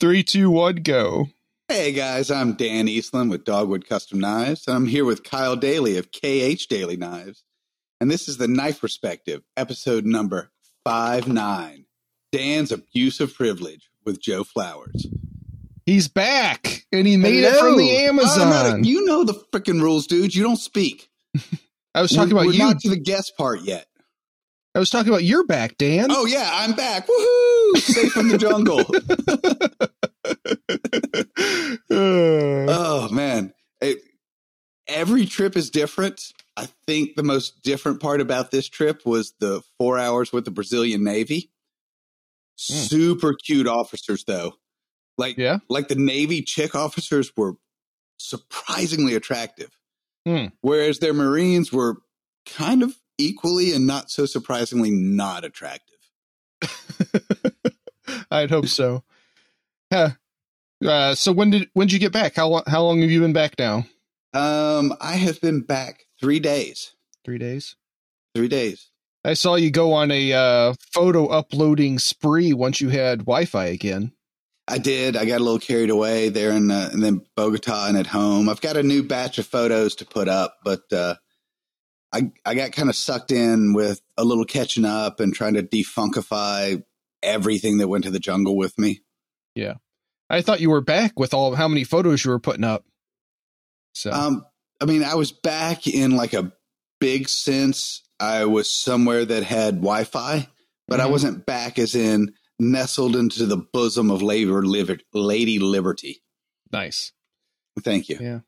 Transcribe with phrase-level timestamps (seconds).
[0.00, 1.28] Three, two, one, go.
[1.68, 5.96] Hey guys, I'm Dan Eastland with Dogwood Custom Knives, and I'm here with Kyle Daly
[5.96, 7.42] of KH Daly Knives.
[8.00, 10.50] And this is the Knife Perspective, episode number
[10.84, 11.86] five nine.
[12.32, 15.06] Dan's Abuse of Privilege with Joe Flowers.
[15.86, 18.04] He's back, and he made it from the Hello.
[18.04, 18.84] A- Amazon.
[18.84, 20.34] you know the freaking rules, dude.
[20.34, 21.08] You don't speak.
[21.94, 22.58] I was talking We're- about we're you.
[22.58, 23.86] not to the guest part yet.
[24.74, 26.08] I was talking about your back, Dan.
[26.10, 27.06] Oh yeah, I'm back.
[27.06, 27.76] Woohoo!
[27.78, 28.80] Safe from the jungle.
[31.90, 34.02] Oh man, It-
[34.86, 36.20] every trip is different.
[36.56, 40.50] I think the most different part about this trip was the four hours with the
[40.50, 41.50] Brazilian Navy.
[42.56, 44.54] Super cute officers, though.
[45.18, 45.58] Like, Yeah?
[45.68, 47.54] like the Navy chick officers were
[48.18, 49.70] surprisingly attractive,
[50.24, 50.46] Hmm.
[50.60, 51.96] whereas their Marines were
[52.46, 55.98] kind of equally and not so surprisingly not attractive.
[58.30, 59.02] I'd hope so.
[59.90, 60.12] Yeah.
[60.84, 62.34] Uh, so when did when did you get back?
[62.34, 63.86] How how long have you been back now?
[64.32, 66.92] Um, I have been back three days.
[67.24, 67.76] Three days.
[68.34, 68.90] Three days.
[69.24, 74.12] I saw you go on a uh, photo uploading spree once you had Wi-Fi again.
[74.66, 75.16] I did.
[75.16, 78.48] I got a little carried away there in, uh, and then Bogota and at home.
[78.48, 81.14] I've got a new batch of photos to put up, but uh,
[82.14, 85.62] I I got kind of sucked in with a little catching up and trying to
[85.62, 86.82] defunkify
[87.22, 89.02] everything that went to the jungle with me.
[89.54, 89.74] Yeah.
[90.30, 92.84] I thought you were back with all how many photos you were putting up.
[93.94, 94.44] So Um,
[94.80, 96.52] I mean, I was back in like a
[97.00, 98.02] big sense.
[98.20, 100.48] I was somewhere that had Wi-Fi,
[100.88, 101.10] but I Mhm.
[101.10, 106.22] wasn't back as in nestled into the bosom of labor, liber- Lady Liberty.
[106.72, 107.12] nice.
[107.82, 108.18] Thank you.
[108.20, 108.40] Yeah.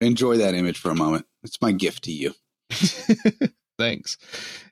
[0.00, 1.26] Enjoy that image for a moment.
[1.42, 2.34] It's my gift to you.
[3.78, 4.16] Thanks.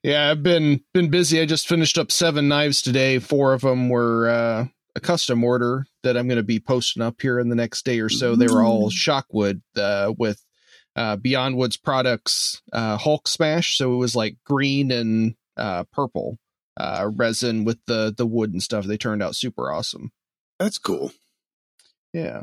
[0.02, 1.40] Yeah, I've been been busy.
[1.40, 3.18] I just finished up seven knives today.
[3.18, 7.20] Four of them were uh, a custom order that I'm going to be posting up
[7.20, 8.36] here in the next day or so.
[8.36, 10.44] They were all Shockwood uh, with
[10.94, 13.76] uh, Beyond Woods products uh, Hulk Smash.
[13.76, 16.38] So it was like green and uh, purple
[16.76, 18.84] uh, resin with the the wood and stuff.
[18.84, 20.12] They turned out super awesome.
[20.58, 21.12] That's cool.
[22.12, 22.42] Yeah.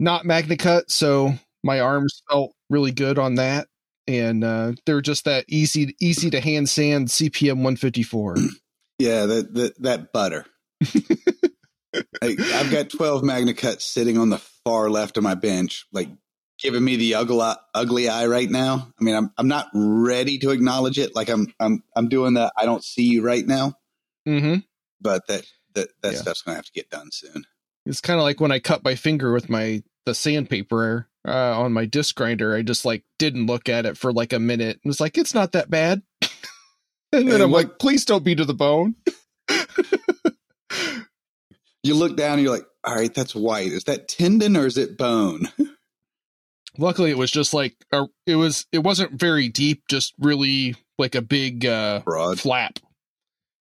[0.00, 3.68] Not Magna Cut, so my arms felt really good on that.
[4.06, 8.36] And uh, they're just that easy easy to hand sand CPM 154.
[8.98, 10.46] Yeah, that that, that butter.
[12.22, 16.08] I, I've got twelve Magna Cuts sitting on the far left of my bench, like
[16.60, 18.92] giving me the ugly ugly eye right now.
[19.00, 21.16] I mean, I'm I'm not ready to acknowledge it.
[21.16, 23.74] Like I'm I'm I'm doing the I don't see you right now,
[24.28, 24.60] mm-hmm.
[25.00, 26.18] but that that that Yeah.
[26.20, 27.44] stuff's gonna have to get done soon.
[27.84, 31.72] It's kind of like when I cut my finger with my the sandpaper uh, on
[31.72, 32.54] my disc grinder.
[32.54, 34.80] I just like didn't look at it for like a minute.
[34.82, 36.02] and was like, it's not that bad.
[37.12, 38.94] and then And I'm what- like, please don't be to the bone.
[41.84, 43.72] You look down and you're like, all right, that's white.
[43.72, 45.48] Is that tendon or is it bone?
[46.78, 48.66] Luckily, it was just like a, it was.
[48.70, 49.82] It wasn't very deep.
[49.90, 52.38] Just really like a big uh, Broad.
[52.38, 52.78] flap.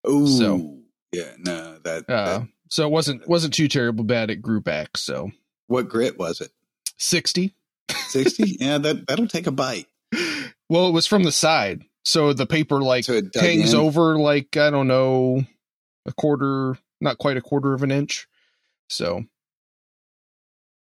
[0.05, 0.79] Oh, So-
[1.11, 4.31] yeah, no, that, Uh, that so it wasn't wasn't too terrible bad.
[4.31, 4.97] It grew back.
[4.99, 5.31] So
[5.73, 6.51] what grit was it?
[6.99, 7.55] sixty.
[8.07, 8.57] Sixty?
[8.61, 9.87] yeah, that that'll take a bite.
[10.69, 13.81] Well, it was from the side, so the paper like So hangs in?
[13.81, 15.45] over like I don't know
[16.07, 18.27] a quarter, not quite a quarter of an inch.
[18.89, 19.25] So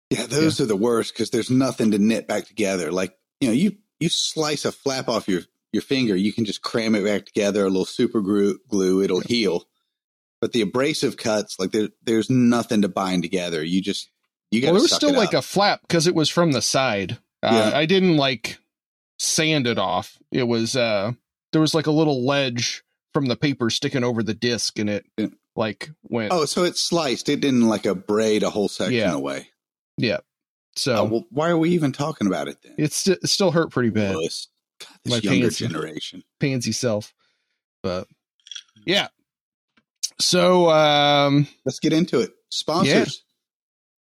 [0.09, 2.91] Yeah, those are the worst because there's nothing to knit back together.
[2.91, 5.41] Like you know, you you slice a flap off your
[5.71, 7.61] your finger, you can just cram it back together.
[7.63, 9.65] A little super glue, glue it'll heal.
[10.41, 13.63] But the abrasive cuts, like there, there's nothing to bind together.
[13.63, 14.09] You just
[14.51, 17.17] you well, there was still like a flap because it was from the side.
[17.43, 17.77] Uh, Yeah.
[17.77, 18.59] I didn't like
[19.19, 20.17] sand it off.
[20.31, 21.13] It was uh
[21.51, 22.83] there was like a little ledge
[23.13, 25.27] from the paper sticking over the disc, and it Yeah.
[25.55, 26.31] like went.
[26.33, 27.27] Oh, so it sliced.
[27.29, 29.13] It didn't like a braid a whole section Yeah.
[29.13, 29.49] away.
[29.97, 30.19] yeah.
[30.77, 32.75] So Oh, well, why are we even talking about it then?
[32.77, 34.13] it's st- it still hurt pretty bad.
[34.15, 34.47] God, this
[35.05, 36.23] My younger pants- generation.
[36.39, 37.13] pansy self.
[37.83, 38.07] But
[38.85, 39.09] yeah.
[40.19, 42.31] So um Let's get into it.
[42.49, 43.23] Sponsors.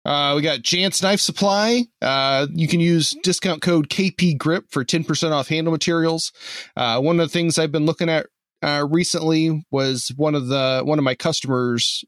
[0.04, 1.84] Uh, we got Jantz Knife Supply.
[2.02, 6.32] Uh, you can use discount code KP Grip for 10% off handle materials.
[6.76, 8.28] Uh, one of the things I've been looking at
[8.64, 12.04] uh, recently was one of the one of my customers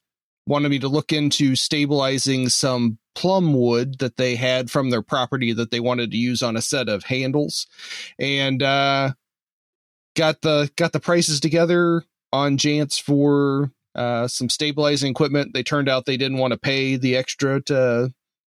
[0.45, 5.53] wanted me to look into stabilizing some plum wood that they had from their property
[5.53, 7.67] that they wanted to use on a set of handles,
[8.19, 9.13] and uh,
[10.15, 15.53] got the got the prices together on Jantz for uh, some stabilizing equipment.
[15.53, 18.11] They turned out they didn't want to pay the extra to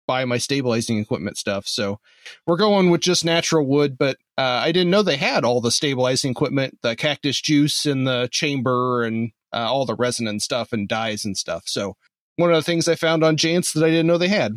[0.07, 1.67] buy my stabilizing equipment stuff.
[1.67, 1.99] So
[2.47, 5.71] we're going with just natural wood, but uh, I didn't know they had all the
[5.71, 10.73] stabilizing equipment, the cactus juice in the chamber and uh, all the resin and stuff
[10.73, 11.65] and dyes and stuff.
[11.67, 11.97] So
[12.37, 14.55] one of the things I found on Jantz that I didn't know they had.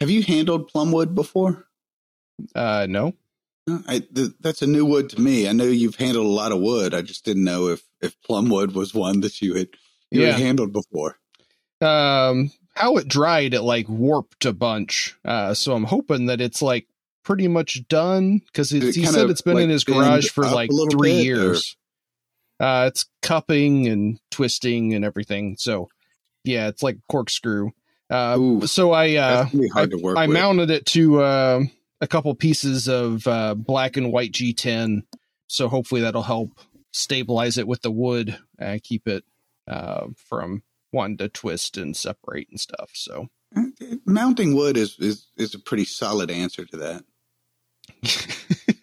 [0.00, 1.66] Have you handled plumwood before?
[2.54, 3.14] Uh, no.
[3.86, 5.48] I, th- that's a new wood to me.
[5.48, 6.94] I know you've handled a lot of wood.
[6.94, 9.68] I just didn't know if if plumwood was one that you had
[10.10, 10.32] you Yeah.
[10.32, 11.18] had handled before.
[11.80, 15.16] Um, how it dried, it like warped a bunch.
[15.24, 16.86] Uh, so I'm hoping that it's like
[17.24, 21.12] pretty much done because he said it's been like, in his garage for like three
[21.12, 21.76] bit, or- years.
[22.60, 25.56] Uh, it's cupping and twisting and everything.
[25.58, 25.88] So
[26.44, 27.70] yeah, it's like corkscrew.
[28.10, 31.20] Uh, Ooh, so I uh, That's gonna be hard to work I mounted it to
[31.20, 31.60] uh,
[32.00, 35.02] a couple pieces of uh, black and white G10.
[35.46, 36.58] So hopefully that'll help
[36.92, 39.24] stabilize it with the wood and keep it
[39.66, 40.62] uh, from
[40.92, 42.90] wanting to twist and separate and stuff.
[42.94, 43.28] So
[44.04, 47.04] Mounting wood is, is is a pretty solid answer to that.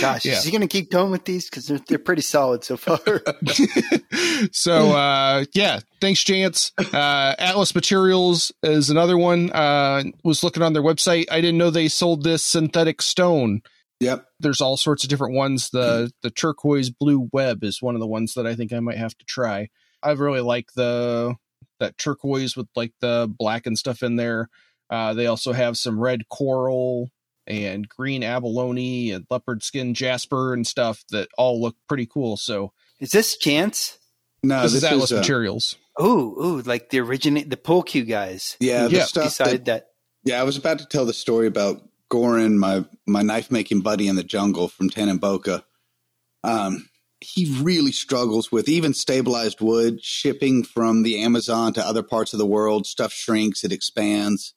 [0.00, 0.32] Gosh, Yeah.
[0.34, 1.48] is he going to keep going with these?
[1.48, 2.98] Because they're, they're pretty solid so far.
[4.52, 10.72] so uh yeah thanks Jantz uh atlas materials is another one uh was looking on
[10.72, 13.60] their website i didn't know they sold this synthetic stone
[14.00, 14.26] Yep.
[14.40, 18.06] there's all sorts of different ones the the turquoise blue web is one of the
[18.06, 19.68] ones that i think i might have to try
[20.02, 21.34] i really like the
[21.80, 24.48] that turquoise with like the black and stuff in there
[24.90, 27.08] uh they also have some red coral
[27.46, 32.72] and green abalone and leopard skin jasper and stuff that all look pretty cool so
[33.00, 33.98] is this Jantz?
[34.42, 38.56] No, this, is atlas uh, materials Ooh, ooh, like the originate the pole cue guys.
[38.58, 39.04] Yeah, the Yeah.
[39.04, 39.86] stuff decided that,
[40.24, 43.80] that, Yeah, I was about to tell the story about Goran, my my knife making
[43.82, 45.62] buddy in the jungle from Tanamboka.
[46.42, 46.88] Um,
[47.20, 52.38] he really struggles with even stabilized wood shipping from the Amazon to other parts of
[52.38, 52.86] the world.
[52.86, 54.54] Stuff shrinks, it expands,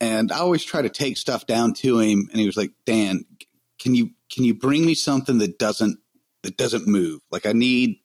[0.00, 3.24] and I always try to take stuff down to him, and he was like, "Dan,
[3.78, 5.98] can you can you bring me something that doesn't
[6.42, 7.20] that doesn't move?
[7.30, 7.98] Like I need."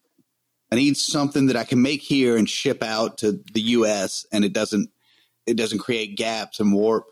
[0.72, 4.26] I need something that I can make here and ship out to the U.S.
[4.32, 4.90] and it doesn't
[5.46, 7.06] it doesn't create gaps and warp.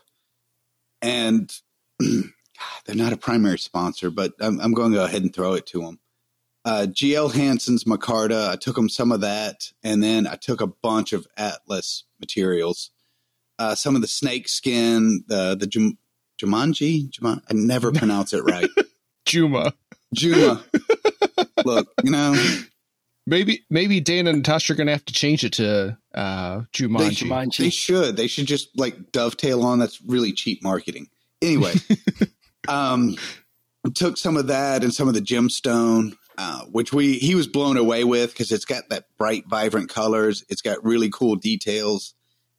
[1.00, 1.52] And
[2.00, 5.66] they're not a primary sponsor, but I'm, I'm going to go ahead and throw it
[5.66, 6.00] to them.
[6.64, 10.68] Uh, GL Hansen's Micarta, I took them some of that, and then I took a
[10.68, 12.90] bunch of Atlas materials.
[13.58, 15.98] Uh, some of the snake skin, the the Jum-
[16.40, 18.68] Jumanji, Juman- I never pronounce it right.
[19.26, 19.72] juma
[20.14, 20.64] Juma.
[21.64, 22.34] Look, you know,
[23.26, 27.24] Maybe maybe Dan and Natasha are gonna have to change it to uh Jumanji.
[27.28, 27.58] Jumanji.
[27.58, 28.16] They should.
[28.16, 29.78] They should just like dovetail on.
[29.78, 31.08] That's really cheap marketing.
[31.40, 31.74] Anyway,
[32.68, 33.16] um,
[33.94, 37.76] took some of that and some of the gemstone, uh, which we he was blown
[37.76, 40.44] away with because it's got that bright, vibrant colors.
[40.48, 42.14] It's got really cool details,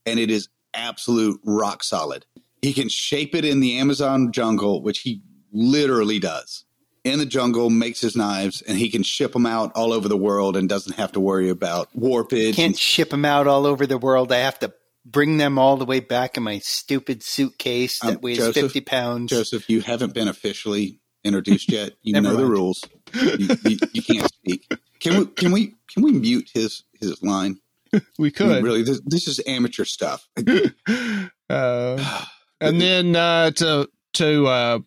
[0.06, 2.26] and it is absolute rock solid.
[2.62, 5.22] He can shape it in the Amazon jungle, which he
[5.52, 6.66] literally does.
[7.04, 10.16] In the jungle, makes his knives, and he can ship them out all over the
[10.16, 12.56] world and doesn't have to worry about warpage.
[12.56, 14.32] Can't ship them out all over the world.
[14.32, 14.74] I have to
[15.06, 18.82] bring them all the way back in my stupid suitcase that Um, weighs Joseph, 50
[18.82, 19.32] pounds.
[19.32, 21.92] Joseph, you haven't been officially introduced yet.
[22.04, 22.82] You know the rules.
[23.14, 24.72] You, you, you can't speak.
[25.02, 25.26] Can we?
[25.26, 25.74] Can we?
[25.94, 27.60] Can we mute his his line?
[28.20, 28.64] we could.
[28.64, 30.28] Really, this, this is amateur stuff.
[31.50, 32.24] uh,
[32.62, 34.80] and then uh, to to uh,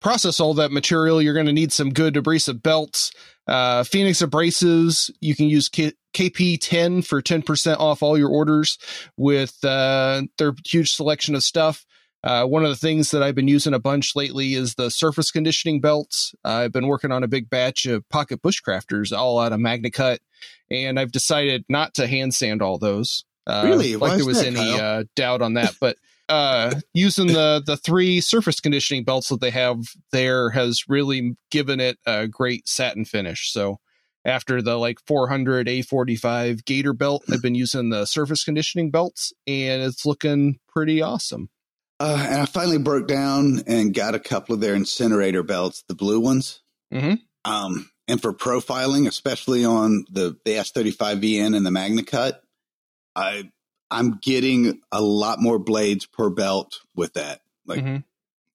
[0.00, 3.12] process all that material, you're going to need some good abrasive belts.
[3.46, 8.78] Uh, Phoenix abrasives, you can use K- KP10 for 10% off all your orders
[9.16, 11.84] with uh, their huge selection of stuff.
[12.26, 15.30] Uh, one of the things that I've been using a bunch lately is the surface
[15.30, 16.34] conditioning belts.
[16.44, 20.18] I've been working on a big batch of pocket bushcrafters, all out of MagnaCut,
[20.68, 23.24] and I've decided not to hand sand all those.
[23.46, 23.94] Uh, Really?
[23.94, 27.76] Like Why there was that, any uh, doubt on that, but uh, using the the
[27.76, 29.78] three surface conditioning belts that they have
[30.10, 33.52] there has really given it a great satin finish.
[33.52, 33.78] So
[34.24, 39.80] after the like 400 A45 Gator belt, I've been using the surface conditioning belts, and
[39.80, 41.50] it's looking pretty awesome.
[41.98, 45.94] Uh, and I finally broke down and got a couple of their incinerator belts, the
[45.94, 46.60] blue ones.
[46.92, 47.20] Mhm.
[47.44, 52.42] Um, and for profiling, especially on the the S35VN and the Magna Cut,
[53.14, 53.50] I
[53.90, 57.40] I'm getting a lot more blades per belt with that.
[57.66, 58.04] Like Mhm.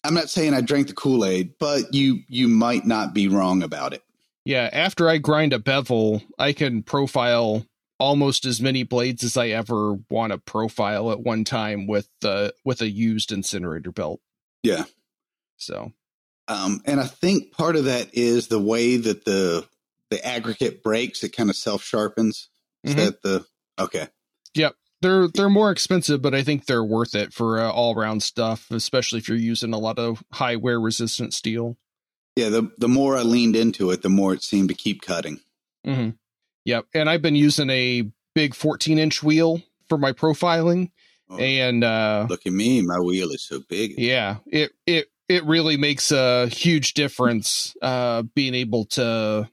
[0.04, 3.94] I'm not saying I drank the Kool-Aid, but you you might not be wrong about
[3.94, 4.04] it.
[4.46, 7.66] Yeah, after I grind a bevel, I can profile
[8.01, 12.53] almost as many blades as I ever want to profile at one time with the
[12.65, 14.20] with a used incinerator belt.
[14.63, 14.86] Yeah.
[15.58, 15.93] So
[16.48, 19.67] Um, and I think part of that is the way that the
[20.10, 21.24] the aggregate breaks.
[21.24, 22.50] It kind of self sharpens.
[22.84, 22.98] Is Mhm.
[22.98, 23.46] that the
[23.79, 24.08] okay?
[24.55, 28.22] Yep they're they're more expensive, but I think they're worth it for uh, all round
[28.24, 31.77] stuff, especially if you're using a lot of high wear resistant steel.
[32.36, 32.50] Yeah.
[32.50, 35.39] The the more I leaned into it, the more it seemed to keep cutting.
[35.86, 36.10] Mm-hmm.
[36.65, 38.03] Yep, and I've been using a
[38.36, 40.91] big 14 inch wheel for my profiling,
[41.30, 43.94] Oh, and uh, look at me, my wheel is so big.
[43.98, 49.50] yeah, it it it really makes a huge difference uh, being able to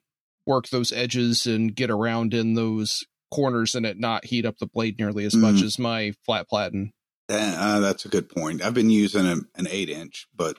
[0.46, 4.66] work those edges and get around in those corners and it not heat up the
[4.66, 5.62] blade nearly as much Mhm.
[5.64, 6.92] as my flat platen.
[7.28, 8.62] Uh, that's a good point.
[8.62, 10.58] I've been using a, an eight inch, but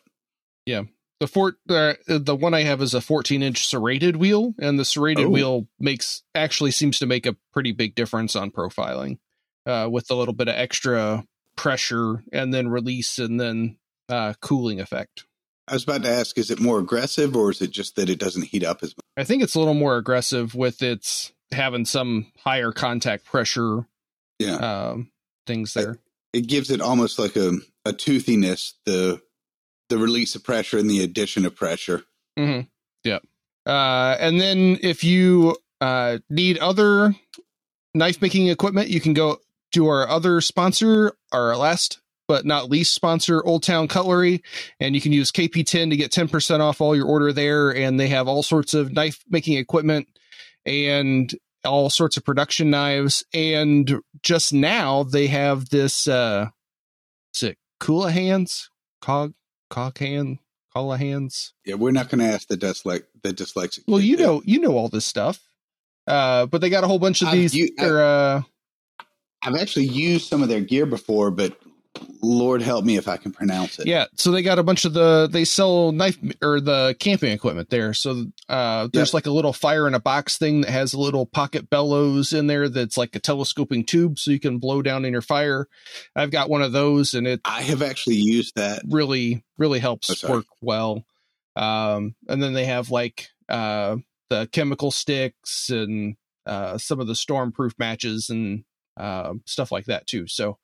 [1.19, 4.85] The fort uh, the one I have is a 14 inch serrated wheel, and the
[4.85, 5.29] serrated Oh.
[5.29, 9.17] wheel makes actually seems to make a pretty big difference on profiling,
[9.65, 11.25] uh, with a little bit of extra
[11.57, 15.25] pressure and then release and then uh, cooling effect.
[15.67, 18.17] I was about to ask: Is it more aggressive, or is it just that it
[18.17, 19.03] doesn't heat up as much?
[19.17, 23.85] I think it's a little more aggressive with its having some higher contact pressure
[24.39, 24.55] Yeah,
[24.91, 25.11] um,
[25.45, 25.97] things there.
[26.31, 28.75] it gives it almost like a a toothiness.
[28.85, 29.21] The
[29.89, 32.03] the release of pressure and the addition of pressure.
[32.37, 32.61] Mm-hmm.
[33.03, 33.23] Yep.
[33.65, 37.15] Uh, and then if you uh, need other
[37.93, 39.37] knife making equipment, you can go
[39.73, 44.43] to our other sponsor, our last but not least sponsor, Old Town Cutlery,
[44.79, 47.75] and you can use KP10 to get 10% off all your order there.
[47.75, 50.07] And they have all sorts of knife making equipment
[50.63, 51.33] and
[51.65, 53.23] all sorts of production knives.
[53.33, 56.49] And just now they have this, uh,
[57.33, 58.69] is it Kula Hands?
[59.01, 59.33] Cog,
[59.69, 61.53] Kala Hands?
[61.65, 63.79] Yeah, we're not going to ask the dyslex the dyslexic.
[63.87, 65.39] Well, you know, you know all this stuff.
[66.07, 67.53] Uh, but they got a whole bunch of I've these.
[67.55, 68.41] u- I- or, uh,
[69.43, 71.57] I've actually used some of their gear before, but
[72.21, 73.87] Lord help me if I can pronounce it.
[73.87, 75.27] yeah, so they got a bunch of the.
[75.31, 77.93] They sell knife or the camping equipment there.
[77.93, 79.13] So uh, there's Yep.
[79.13, 82.47] like a little fire in a box thing that has a little pocket bellows in
[82.47, 85.67] there that's like a telescoping tube, so you can blow down in your fire.
[86.15, 88.81] I've got one of those, and it I have actually used that.
[88.89, 91.05] really really helps Oh, work well.
[91.55, 93.97] Um, and then they have like uh,
[94.29, 96.15] the chemical sticks and
[96.45, 98.63] uh, some of the stormproof matches and
[98.97, 100.27] uh, stuff like that too.
[100.27, 100.57] So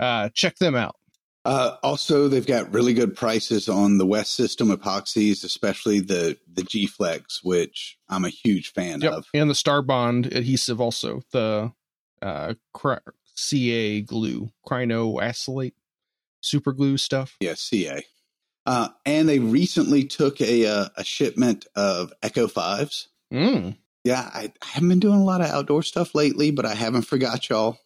[0.00, 0.96] uh, check them out.
[1.44, 6.64] Uh, also, they've got really good prices on the West System epoxies, especially the the
[6.64, 9.12] G Flex, which I'm a huge fan Yep.
[9.12, 9.26] of.
[9.32, 11.72] And the Star Bond adhesive also the
[12.20, 12.94] uh, cr-
[13.36, 15.74] CA glue, crinoacylate,
[16.40, 17.36] super glue stuff.
[17.40, 18.04] Yeah, CA.
[18.64, 23.06] Uh, and they recently took a uh, a shipment of Echo Fives.
[23.32, 23.76] Mm.
[24.02, 27.02] Yeah, I, I haven't been doing a lot of outdoor stuff lately, but I haven't
[27.02, 27.78] forgot y'all.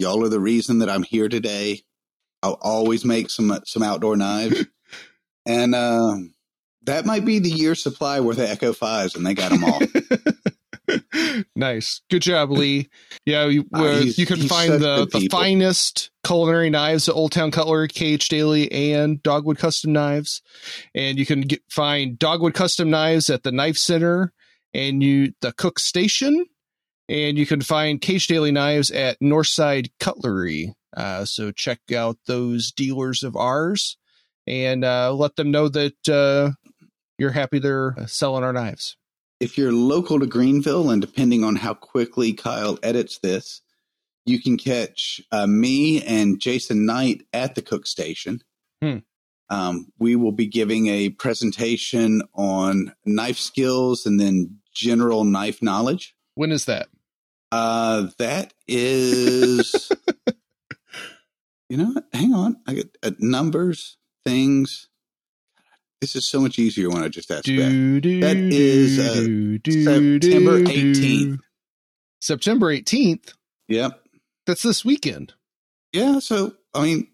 [0.00, 1.82] Y'all are the reason that I'm here today.
[2.42, 4.64] I'll always make some some outdoor knives,
[5.46, 6.34] and um,
[6.84, 9.80] that might be the year supply worth of Echo Fives, and they got them all.
[11.54, 12.00] nice.
[12.08, 12.88] Good job, Lee.
[13.26, 15.38] Yeah, you, Uh, uh, you can find the, the people.
[15.38, 20.40] finest culinary knives at Old Town Cutlery, KH Daly, and Dogwood Custom Knives.
[20.94, 24.32] And you can get, find Dogwood Custom Knives at the Knife Center
[24.72, 26.46] and you the Cook Station.
[27.10, 30.74] And you can find KH Daly Knives at Northside Cutlery.
[30.96, 33.98] Uh, so check out those dealers of ours
[34.46, 36.52] and uh, let them know that uh,
[37.18, 38.96] you're happy they're selling our knives.
[39.40, 43.62] if you're local to Greenville, and depending on how quickly Kyle edits this,
[44.26, 48.42] you can catch uh, me and Jason Knight at the Cook Station.
[48.82, 48.98] Hmm.
[49.48, 56.14] Um, we will be giving a presentation on knife skills and then general knife knowledge.
[56.34, 56.88] When is that?
[57.52, 59.90] Uh, that is,
[61.68, 62.04] you know, what?
[62.12, 62.56] hang on.
[62.66, 64.88] I get uh, numbers, things.
[66.00, 67.56] This is so much easier when I just ask back.
[67.56, 71.40] Do, do, That is, uh, do, September 18th.
[72.20, 73.34] September 18th.
[73.68, 74.00] Yep.
[74.46, 75.34] That's this weekend.
[75.92, 77.08] Yeah, so I mean,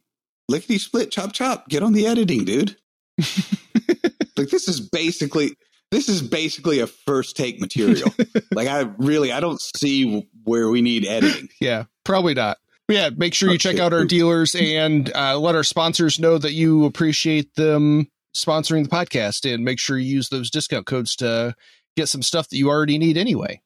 [0.49, 2.76] lickety split, chop chop, get on the editing, dude.
[3.19, 5.57] like this is basically
[5.90, 8.11] this is basically a first take material.
[8.52, 11.49] like I really I don't see where we need editing.
[11.61, 12.59] Yeah, probably not.
[12.88, 16.52] Yeah, make sure you check out our dealers and uh, let our sponsors know that
[16.52, 21.55] you appreciate them sponsoring the podcast and make sure you use those discount codes to
[21.97, 23.61] get some stuff that you already need anyway.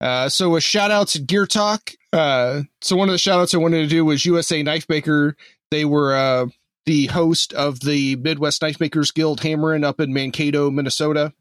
[0.00, 3.54] Uh, so with shout out to gear talk, Uh, so one of the shout outs
[3.54, 5.36] I wanted to do was USA Knife Maker.
[5.70, 6.46] They were uh,
[6.86, 11.32] the host of the Midwest Knife Makers Guild Hammering up in Mankato, Minnesota.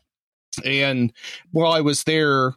[0.59, 1.13] And
[1.51, 2.55] while I was there,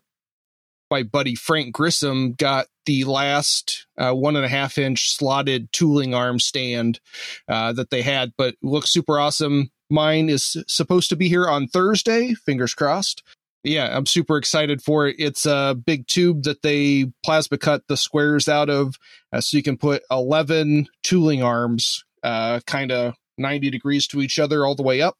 [0.91, 6.15] my buddy Frank Grissom got the last uh, one and a half inch slotted tooling
[6.15, 7.01] arm stand
[7.49, 9.71] uh, that they had, but looks super awesome.
[9.89, 13.23] Mine is supposed to be here on Thursday, fingers crossed.
[13.63, 15.17] Yeah, I'm super excited for it.
[15.19, 18.97] It's a big tube that they plasma cut the squares out of,
[19.33, 24.39] uh, so you can put 11 tooling arms, uh, kind of 90 degrees to each
[24.39, 25.19] other all the way up,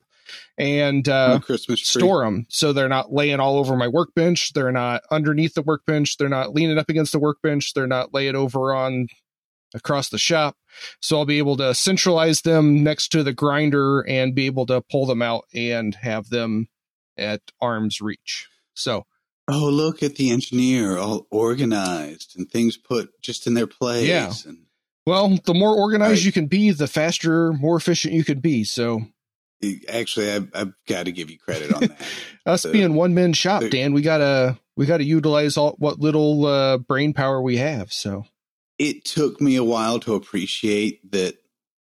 [0.59, 1.41] and uh,
[1.77, 4.53] store them so they're not laying all over my workbench.
[4.53, 6.17] They're not underneath the workbench.
[6.17, 7.75] They're not leaning up against the workbench.
[7.75, 9.09] They're not laying over on
[9.75, 10.57] across the shop.
[11.01, 14.81] So I'll be able to centralize them next to the grinder and be able to
[14.81, 16.69] pull them out and have them
[17.17, 18.49] at arm's reach.
[18.75, 19.07] So
[19.53, 24.07] Oh, look at the engineer, all organized and things put just in their place.
[24.07, 24.33] Yeah.
[24.47, 24.59] And
[25.07, 26.25] well, the more organized Right.
[26.27, 28.63] you can be, the faster, more efficient you can be.
[28.63, 29.03] So
[29.89, 32.01] actually, I've, I've got to give you credit on that.
[32.47, 36.47] us So- being one man shop, Dan, we gotta we gotta utilize all what little
[36.47, 37.93] uh, brain power we have.
[37.93, 38.25] So
[38.79, 41.35] it took me a while to appreciate that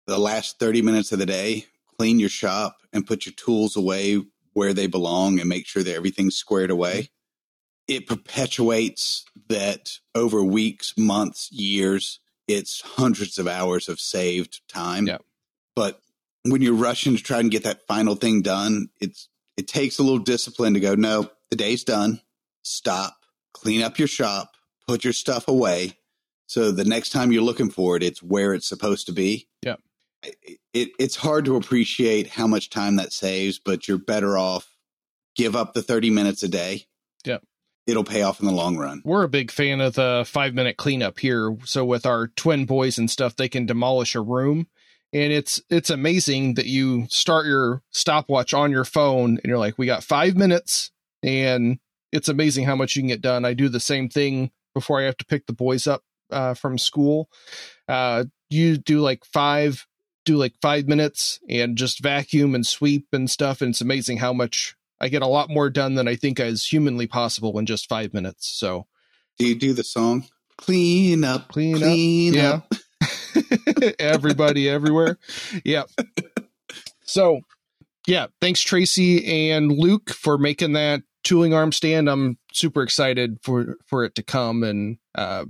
[0.06, 1.66] the last 30 minutes of the day,
[1.98, 5.96] clean your shop and put your tools away where they belong and make sure that
[5.96, 7.10] everything's squared away.
[7.88, 15.08] It perpetuates that over weeks, months, years, it's hundreds of hours of saved time.
[15.08, 15.18] Yeah.
[15.76, 16.02] But
[16.44, 20.04] when you're rushing to try and get that final thing done, it's it takes a
[20.04, 22.22] little discipline to go, no, the day's done.
[22.64, 23.16] Stop,
[23.54, 24.52] clean up your shop,
[24.88, 25.98] put your stuff away.
[26.48, 29.48] So the next time you're looking for it, it's where it's supposed to be.
[29.62, 29.76] Yeah.
[30.24, 34.74] It, it, it's hard to appreciate how much time that saves, but you're better off
[35.36, 36.86] give up the 30 minutes a day.
[37.26, 37.40] Yeah.
[37.86, 39.02] It'll pay off in the long run.
[39.04, 41.58] we're a big fan of the five minute cleanup here.
[41.66, 44.68] So with our twin boys and stuff, they can demolish a room.
[45.14, 49.78] And it's it's amazing that you start your stopwatch on your phone and you're like,
[49.78, 50.92] we got five minutes,
[51.22, 51.80] and
[52.12, 53.46] it's amazing how much you can get done.
[53.46, 56.78] I do the same thing before I have to pick the boys up uh, from
[56.78, 57.30] school.
[57.88, 59.86] Uh, you do like five,
[60.26, 63.62] do like five minutes, and just vacuum and sweep and stuff.
[63.62, 66.66] And it's amazing how much I get a lot more done than I think is
[66.66, 68.48] humanly possible in just five minutes.
[68.48, 68.88] So
[69.38, 70.26] Do you do the song?
[70.58, 72.62] Clean up, Clean up, clean yeah.
[74.00, 75.18] everybody everywhere.
[75.64, 75.90] Yep.
[77.06, 77.42] So,
[78.08, 82.10] yeah, thanks Tracy and Luke for making that tooling arm stand.
[82.10, 85.46] I'm super excited for for it to come and uh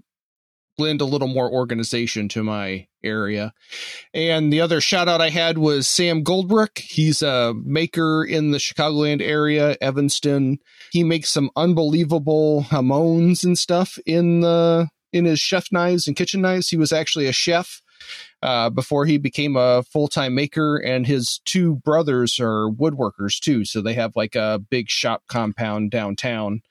[0.78, 3.54] lend a little more organization to my area.
[4.14, 6.80] And the other shout out I had was Sam Goldbrook.
[6.80, 10.58] He's a maker in the Chicagoland area, Evanston.
[10.92, 16.42] He makes some unbelievable hamons and stuff in the in his chef knives and kitchen
[16.42, 16.68] knives.
[16.68, 17.82] He was actually a chef
[18.42, 23.64] uh, before he became a full time maker, and his two brothers are woodworkers too.
[23.64, 26.62] So they have like a big shop compound downtown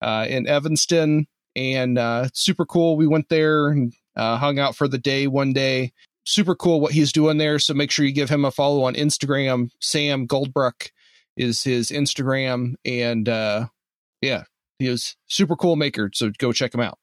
[0.00, 2.96] uh, in Evanston, and uh, super cool.
[2.96, 5.92] We went there and uh, hung out for the day one day.
[6.24, 7.58] Super cool what he's doing there.
[7.58, 9.70] So make sure you give him a follow on Instagram.
[9.80, 10.90] Sam Goldbrook
[11.36, 13.66] is his Instagram, and uh,
[14.20, 14.44] yeah,
[14.78, 16.10] he is super cool maker.
[16.12, 16.98] So go check him out.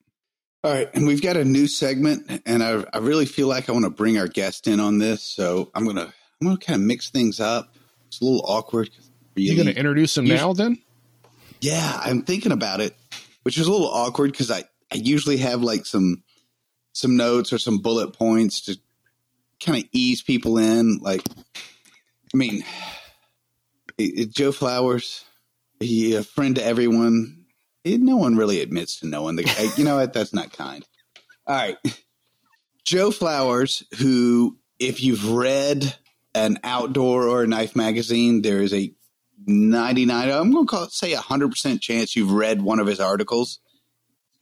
[0.65, 3.71] All right, and we've got a new segment, and I, I really feel like I
[3.71, 5.21] want to bring our guest in on this.
[5.21, 7.75] So I'm gonna I'm gonna kind of mix things up.
[8.07, 8.89] It's a little awkward.
[9.35, 10.53] really- going to introduce him now?
[10.53, 10.79] Then
[11.61, 12.95] Yeah, I'm thinking about it,
[13.43, 16.23] which is a little awkward because I, I usually have like some
[16.93, 18.79] some notes or some bullet points to
[19.63, 20.97] kind of ease people in.
[20.97, 21.21] Like,
[22.33, 22.63] I mean,
[23.99, 25.23] it- it- Joe Flowers,
[25.79, 27.44] he a friend to everyone.
[27.85, 29.69] It- no one really admits to knowing the guy.
[29.77, 30.11] You know what?
[30.11, 30.85] That's not kind.
[31.47, 31.77] All right,
[32.83, 35.95] Joe Flowers, who, if you've read
[36.33, 38.93] an outdoor or a knife magazine, there is a
[39.47, 42.99] 99 i'm going to call it say a 100% chance you've read one of his
[42.99, 43.59] articles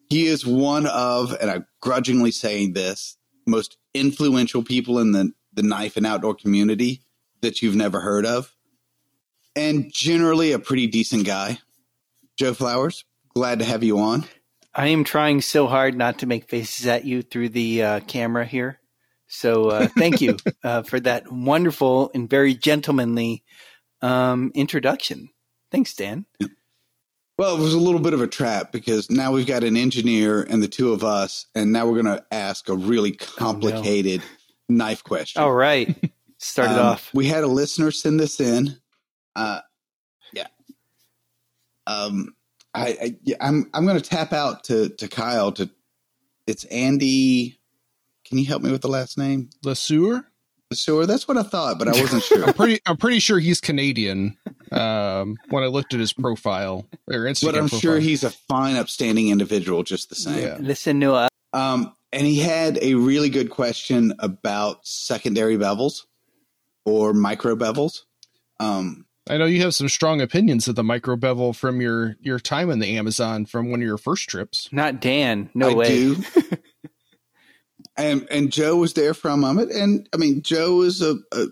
[0.08, 5.64] he is one of and i'm grudgingly saying this most influential people in the, the
[5.64, 7.02] knife and outdoor community
[7.42, 8.54] that you've never heard of
[9.58, 11.58] and generally a pretty decent guy
[12.38, 13.04] joe flowers
[13.36, 14.26] glad to have you on
[14.76, 18.44] I am trying so hard not to make faces at you through the uh, camera
[18.44, 18.80] here.
[19.28, 23.44] So uh, thank you uh, for that wonderful and very gentlemanly
[24.02, 25.30] um, introduction.
[25.72, 26.26] Thanks, Dan.
[27.38, 30.42] well it was a little bit of a trap because now we've got an engineer
[30.42, 34.24] and the two of us and now we're going to ask a really complicated
[34.70, 35.96] knife question All right.
[36.40, 37.12] Start it Um, off.
[37.14, 38.76] We had a listener send this in.
[39.36, 39.62] Uh,
[40.34, 40.48] yeah.
[41.88, 42.36] Um,
[42.74, 45.70] I, I yeah, I'm I'm going to tap out to to Kyle to
[46.48, 47.60] it's Andy.
[48.26, 49.50] Can you help me with the last name?
[49.64, 50.26] Lesueur.
[50.72, 51.06] Lesueur.
[51.06, 52.44] That's what I thought, but I wasn't sure.
[52.48, 52.80] I'm pretty.
[52.86, 54.38] I'm pretty sure he's Canadian.
[54.72, 57.80] Um, when I looked at his profile or Instagram, but I'm profile.
[57.80, 60.42] sure he's a fine, upstanding individual, just the same.
[60.42, 60.58] Yeah.
[60.60, 61.30] Listen to us.
[61.54, 66.06] Um, and he had a really good question about secondary bevels
[66.86, 68.02] or micro bevels.
[68.60, 72.40] Um, I know you have some strong opinions of the micro bevel from your your
[72.40, 74.68] time in the Amazon from one of your first trips.
[74.72, 75.50] Not Dan.
[75.54, 75.88] No I way.
[75.88, 76.24] do.
[77.98, 81.46] and and Joe was there for a moment, and I mean Joe is a, a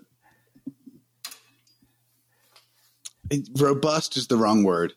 [3.58, 4.94] robust is the wrong word.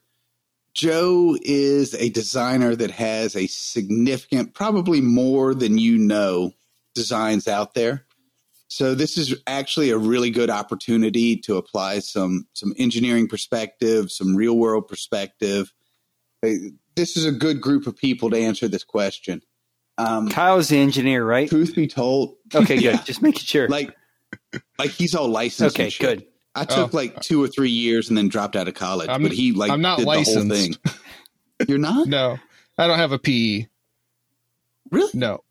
[0.74, 6.52] Joe is a designer that has a significant, probably more than you know,
[6.96, 8.03] designs out there.
[8.74, 14.34] So this is actually a really good opportunity to apply some some engineering perspective, some
[14.34, 15.72] real world perspective.
[16.42, 19.42] This is a good group of people to answer this question.
[19.96, 21.48] Um, Kyle's the engineer, right?
[21.48, 22.96] truth be told, Okay, Yeah.
[22.96, 23.06] good.
[23.06, 23.68] Just making sure.
[23.68, 23.94] like
[24.76, 25.76] like he's all licensed.
[25.76, 26.26] okay, and good.
[26.56, 26.96] I took Oh.
[26.96, 29.08] like two or three years and then dropped out of college.
[29.08, 30.80] I'm- but he like I'm not did the whole licensed.
[30.82, 30.94] thing.
[31.68, 32.38] You're not No,
[32.76, 33.66] I don't have a PE.
[34.90, 35.10] really.
[35.14, 35.43] No,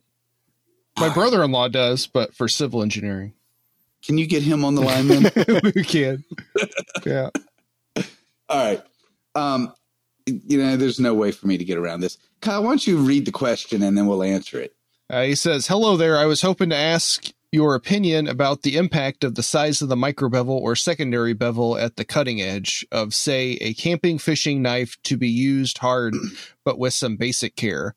[1.00, 3.34] my brother-in-law does, but for civil engineering,
[4.06, 5.32] Can you get him on the line then?
[5.76, 6.24] we can.
[7.06, 7.30] Yeah.
[8.50, 8.82] all right.
[9.36, 9.74] Um,
[10.26, 12.18] you know, there's no way for me to get around this.
[12.42, 14.74] Kyle, why don't you read the question and then we'll answer it.
[15.10, 16.18] Uh, he says, "Hello there.
[16.18, 19.96] I was hoping to ask your opinion about the impact of the size of the
[19.96, 24.98] micro bevel or secondary bevel at the cutting edge of, say, a camping fishing knife
[25.04, 26.16] to be used hard,
[26.66, 27.94] but with some basic care.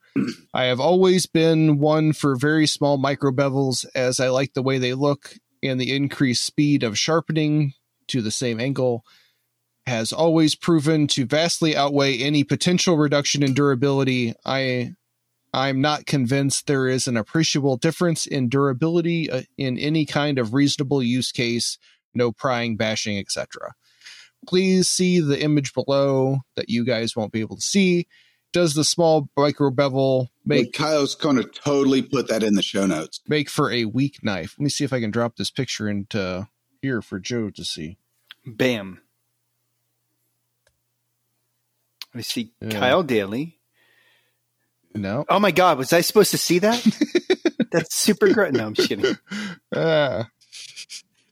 [0.53, 4.77] I have always been one for very small micro bevels, as I like the way
[4.77, 7.73] they look and the increased speed of sharpening
[8.09, 9.03] to the same angle."
[9.87, 14.35] Has always proven to vastly outweigh any potential reduction in durability.
[14.45, 14.95] I
[15.53, 20.53] I'm not convinced there is an appreciable difference in durability uh, in any kind of
[20.53, 21.77] reasonable use case,
[22.13, 23.73] no prying, bashing, etc.
[24.45, 28.07] Please see the image below that you guys won't be able to see.
[28.53, 32.61] Does the small micro bevel Make make Kyle's going to totally put that in the
[32.63, 33.19] show notes.
[33.27, 34.55] make for a weak knife?
[34.57, 36.47] Let me see if I can drop this picture into
[36.81, 37.97] here for Joe to see.
[38.45, 39.01] Bam.
[42.15, 42.79] I see Yeah.
[42.79, 43.56] Kyle Daly.
[44.97, 45.25] No.
[45.29, 46.83] Oh my God, was I supposed to see that?
[47.71, 48.53] That's super great.
[48.53, 49.15] No, I'm just kidding.
[49.75, 50.27] Ah,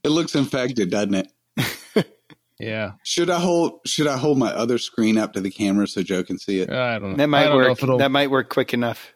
[0.04, 2.06] It looks infected, doesn't it?
[2.60, 2.92] yeah.
[3.02, 6.22] Should I hold Should I hold my other screen up to the camera so Joe
[6.22, 6.70] can see it?
[6.70, 7.16] I don't know.
[7.16, 7.78] That might work.
[7.98, 9.12] That might work quick enough.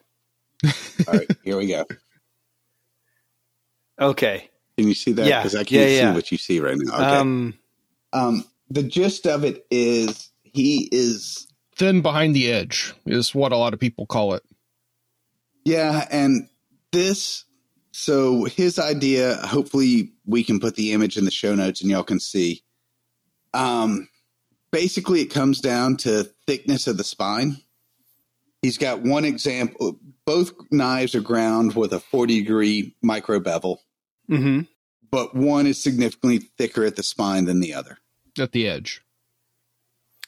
[1.07, 1.85] All right, here we go.
[3.99, 4.49] Okay.
[4.77, 5.25] Can you see that?
[5.27, 6.13] Yeah, Because I can't yeah, see yeah.
[6.13, 6.93] what you see right now.
[6.93, 7.03] Okay.
[7.17, 7.53] Um,
[8.13, 13.57] Um, the gist of it is he is, thin behind the edge is what a
[13.57, 14.43] lot of people call it.
[15.65, 16.47] yeah, and
[16.91, 17.45] this.
[17.93, 19.35] So his idea.
[19.35, 22.63] Hopefully, we can put the image in the show notes and y'all can see.
[23.53, 24.07] Um,
[24.71, 27.57] basically, it comes down to thickness of the spine.
[28.61, 29.99] He's got one example.
[30.25, 33.81] Both knives are ground with a forty degree micro bevel,
[34.29, 34.67] mhm.
[35.09, 37.97] but one is significantly thicker at the spine than the other.
[38.39, 39.01] At the edge.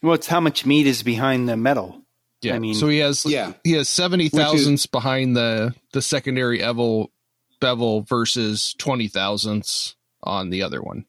[0.04, 2.02] Well, it's how much meat is behind the metal.
[2.42, 2.56] Yeah.
[2.56, 3.54] I mean- so he has Yeah.
[3.63, 7.12] he has seventy thousandths behind the the secondary bevel
[7.62, 11.06] bevel versus twenty thousandths on the other one.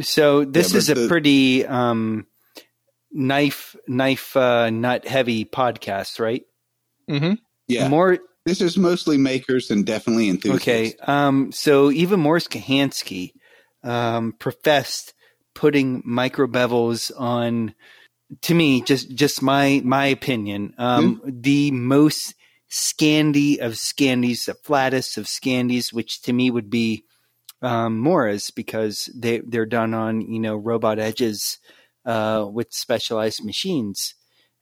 [0.00, 2.26] So this but is a the- pretty um,
[3.12, 6.42] knife knife uh, nut heavy podcast, right?
[7.10, 7.34] Mm-hmm.
[7.66, 7.88] Yeah.
[7.88, 10.62] More This is mostly makers and definitely enthusiasts.
[10.66, 10.94] okay.
[11.06, 13.32] Um, so even Mors Kochanski
[13.84, 15.12] um, professed
[15.54, 17.74] putting micro bevels on.
[18.42, 22.34] To me, just just my my opinion, um, the most
[22.70, 27.04] Scandi of Scandies, the flattest of Scandies, which to me would be
[27.62, 31.58] um, Mors because they they're done on you know robot edges
[32.04, 34.14] uh, with specialized machines,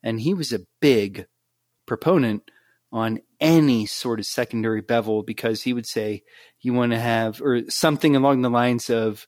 [0.03, 1.27] and he was a big
[1.87, 2.51] proponent
[2.93, 6.23] on any sort of secondary bevel because he would say
[6.61, 9.27] you want to have or something along the lines of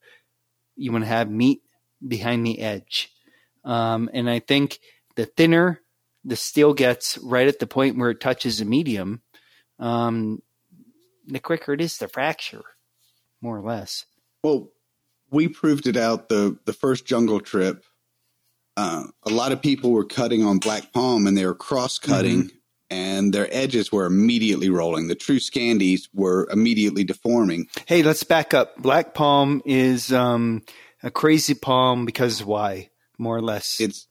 [0.76, 1.60] you want to have meat
[2.06, 3.10] behind the edge,
[3.68, 4.78] um, and I think
[5.16, 5.80] the thinner
[6.24, 9.22] the steel gets right at the point where it touches a medium,
[9.78, 10.42] um,
[11.26, 12.62] the quicker it is to fracture,
[13.40, 14.04] more or less.
[14.42, 14.70] Well,
[15.30, 17.84] we proved it out the the first jungle trip.
[18.76, 22.44] Uh, a lot of people were cutting on black palm and they were cross cutting,
[22.44, 22.56] Mm-hmm.
[22.90, 25.08] and their edges were immediately rolling.
[25.08, 27.66] The true Scandies were immediately deforming.
[27.86, 28.76] Hey, let's back up.
[28.80, 30.62] Black palm is um,
[31.02, 32.90] a crazy palm because why?
[33.18, 33.80] More or less.
[33.80, 34.06] It's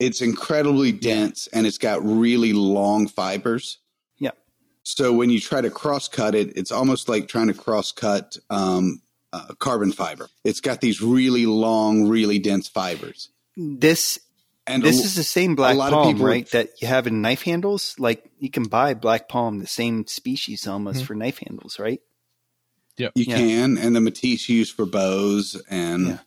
[0.00, 3.78] it's incredibly dense and it's got really long fibers.
[4.18, 4.32] Yeah.
[4.82, 8.36] So when you try to cross cut it, it's almost like trying to cross cut
[8.50, 10.28] um, uh, carbon fiber.
[10.44, 13.30] It's got these really long, really dense fibers.
[13.56, 14.18] This
[14.66, 16.48] And this a- is the same black lot of palm, people- right?
[16.50, 17.94] That you have in knife handles.
[17.98, 21.06] Like you can buy black palm, the same species almost Mhm.
[21.06, 22.00] for knife handles, right?
[22.96, 23.36] You Yeah.
[23.36, 26.18] can, and the Matses used for bows, and Yeah.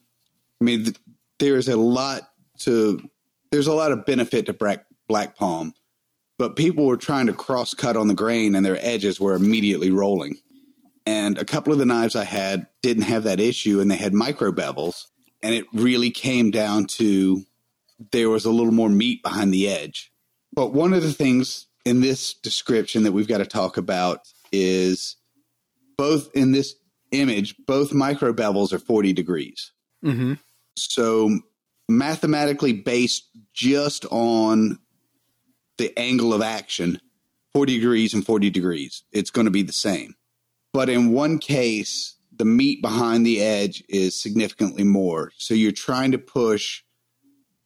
[0.59, 0.97] I mean, th-
[1.39, 3.01] there's a lot to
[3.51, 5.73] there's a lot of benefit to black black palm,
[6.37, 9.91] but people were trying to cross cut on the grain, and their edges were immediately
[9.91, 10.35] rolling.
[11.05, 14.13] And a couple of the knives I had didn't have that issue, and they had
[14.13, 15.05] micro bevels,
[15.41, 17.43] and it really came down to
[18.11, 20.11] there was a little more meat behind the edge.
[20.53, 24.21] But one of the things in this description that we've got to talk about
[24.51, 25.15] is
[25.97, 26.75] both in this
[27.11, 29.71] image, both micro bevels are 40 degrees.
[30.03, 30.33] Mm-hmm.
[30.77, 31.39] So
[31.89, 34.79] mathematically based just on
[35.77, 36.99] the angle of action,
[37.53, 40.15] 40 degrees and 40 degrees, it's going to be the same.
[40.73, 45.31] But in one case, the meat behind the edge is significantly more.
[45.37, 46.83] So you're trying to push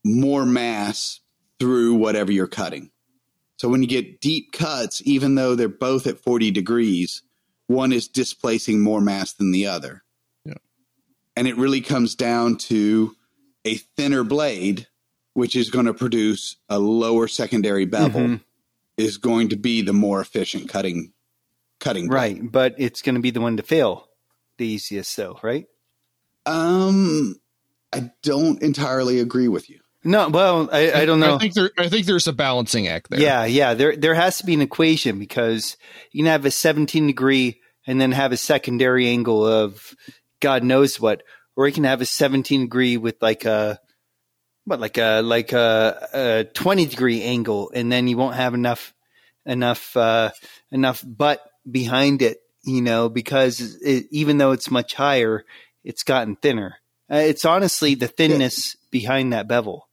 [0.04, 1.20] more mass
[1.60, 2.92] through whatever you're cutting.
[3.58, 7.22] So when you get deep cuts, even though they're both at 40 degrees,
[7.68, 10.04] one is displacing more mass than the other.
[11.36, 11.40] Yeah.
[11.40, 13.16] And it really comes down to
[13.66, 14.88] a thinner blade,
[15.34, 18.42] which is going to produce a lower secondary bevel, Mhm.
[18.98, 21.14] is going to be the more efficient cutting
[21.80, 22.16] cutting blade.
[22.42, 24.08] Right, but it's going to be the one to fail
[24.58, 25.66] the easiest, though, right?
[26.46, 27.36] Um
[27.94, 29.80] I don't entirely agree with you.
[30.04, 31.36] No, well, I, I don't know.
[31.36, 31.70] I think there.
[31.78, 33.20] I think there's a balancing act there.
[33.20, 33.74] Yeah, yeah.
[33.76, 35.78] There there has to be an equation because
[36.12, 39.94] you can have a 17 degree and then have a secondary angle of
[40.42, 41.24] God knows what,
[41.56, 43.80] or you can have a 17 degree with like a
[44.66, 48.94] what like a like a, a 20 degree angle, and then you won't have enough
[49.46, 50.32] enough uh,
[50.72, 55.46] enough butt behind it, you know, because it, even though it's much higher,
[55.84, 56.78] it's gotten thinner.
[57.12, 59.90] Uh, it's honestly the thinness behind that bevel.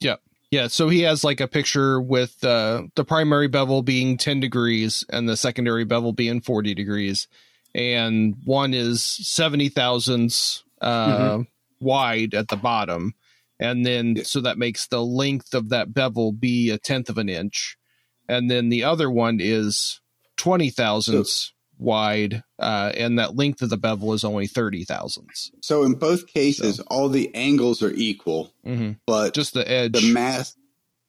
[0.00, 0.16] Yeah.
[0.50, 5.04] Yeah, so he has like a picture with uh, the primary bevel being 10 degrees
[5.10, 7.26] and the secondary bevel being 40 degrees.
[7.76, 11.40] And one is 70 thousandths uh,
[11.78, 13.14] wide at the bottom.
[13.60, 17.28] And then, so that makes the length of that bevel be a tenth of an
[17.28, 17.76] inch.
[18.28, 20.00] And then the other one is
[20.38, 22.42] 20 thousandths wide.
[22.58, 25.50] Uh, and that length of the bevel is only 30 thousandths.
[25.60, 29.92] So in both cases, all the angles are equal, hmm but Just the edge.
[29.92, 30.56] the mass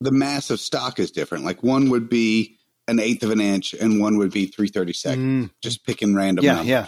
[0.01, 1.45] the mass of stock is different.
[1.45, 4.93] Like one would be an eighth of an inch and one would be three thirty
[4.93, 5.47] seconds.
[5.49, 6.67] Mm, Just picking random yeah, numbers.
[6.69, 6.87] yeah.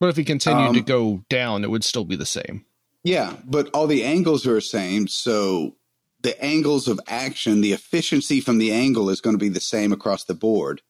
[0.00, 2.64] but if he continued to Um, go down, it would still be the same.
[3.04, 5.06] Yeah, but all the angles are the same.
[5.08, 5.76] So
[6.22, 9.92] the angles of action, the efficiency from the angle is going to be the same
[9.92, 10.82] across the board.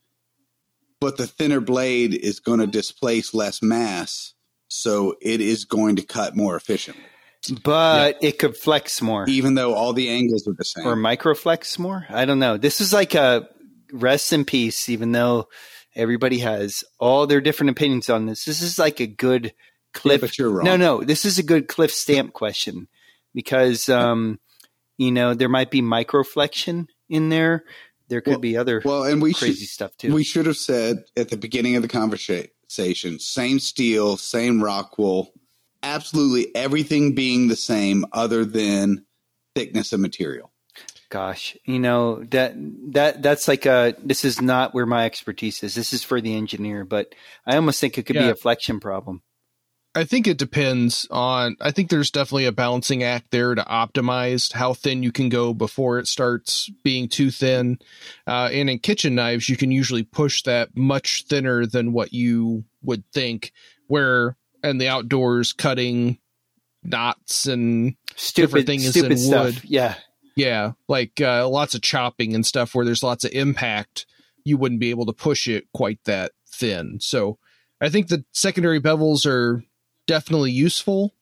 [1.00, 4.32] But the thinner blade is going to displace less mass.
[4.68, 7.04] So it is going to cut more efficiently,
[7.62, 10.86] But it could flex more even though all the angles are the same.
[10.86, 12.06] or microflex more.
[12.08, 12.56] I don't know.
[12.56, 13.48] This is like a
[14.00, 15.48] rest in peace, even though
[15.94, 18.44] everybody has all their different opinions on this.
[18.44, 19.52] This is like a good
[20.04, 20.64] Yeah, but you're wrong.
[20.64, 22.86] No, no, this is a good cliff stamp question
[23.34, 24.38] because, um,
[24.98, 27.64] you know, there might be microflexion in there.
[28.08, 30.12] There could Well- be other Well, and we crazy should stuff too.
[30.12, 35.32] we should have said at the beginning of the conversation, same steel, same Rockwell,
[35.82, 39.04] absolutely everything being the same other than
[39.54, 40.52] thickness of material.
[41.08, 42.54] Gosh, you know that
[42.92, 43.94] that that's like a.
[44.02, 45.74] This is not where my expertise is.
[45.74, 47.14] This is for the engineer, but
[47.46, 49.22] I almost think it could be a flexion problem.
[49.94, 51.56] I think it depends on.
[51.60, 55.54] I think there's definitely a balancing act there to optimize how thin you can go
[55.54, 57.78] before it starts being too thin.
[58.26, 62.64] Uh, and in kitchen knives, you can usually push that much thinner than what you
[62.82, 63.52] would think.
[63.86, 66.18] Where in the outdoors, cutting
[66.82, 69.44] knots and Stupid, thing is stupid in stuff.
[69.46, 69.60] wood.
[69.64, 69.94] Yeah,
[70.36, 74.06] yeah, like uh, lots of chopping and stuff where there's lots of impact,
[74.44, 76.98] you wouldn't be able to push it quite that thin.
[77.00, 77.38] So
[77.80, 79.64] I think the secondary bevels are
[80.06, 81.14] definitely useful,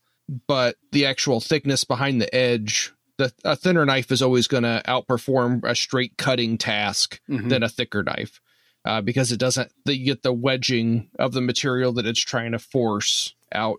[0.46, 4.82] but the actual thickness behind the edge, the a thinner knife is always going to
[4.86, 7.48] outperform a straight cutting task Mhm.
[7.48, 8.40] than a thicker knife.
[8.86, 12.52] Uh, because it doesn't, that you get the wedging of the material that it's trying
[12.52, 13.78] to force out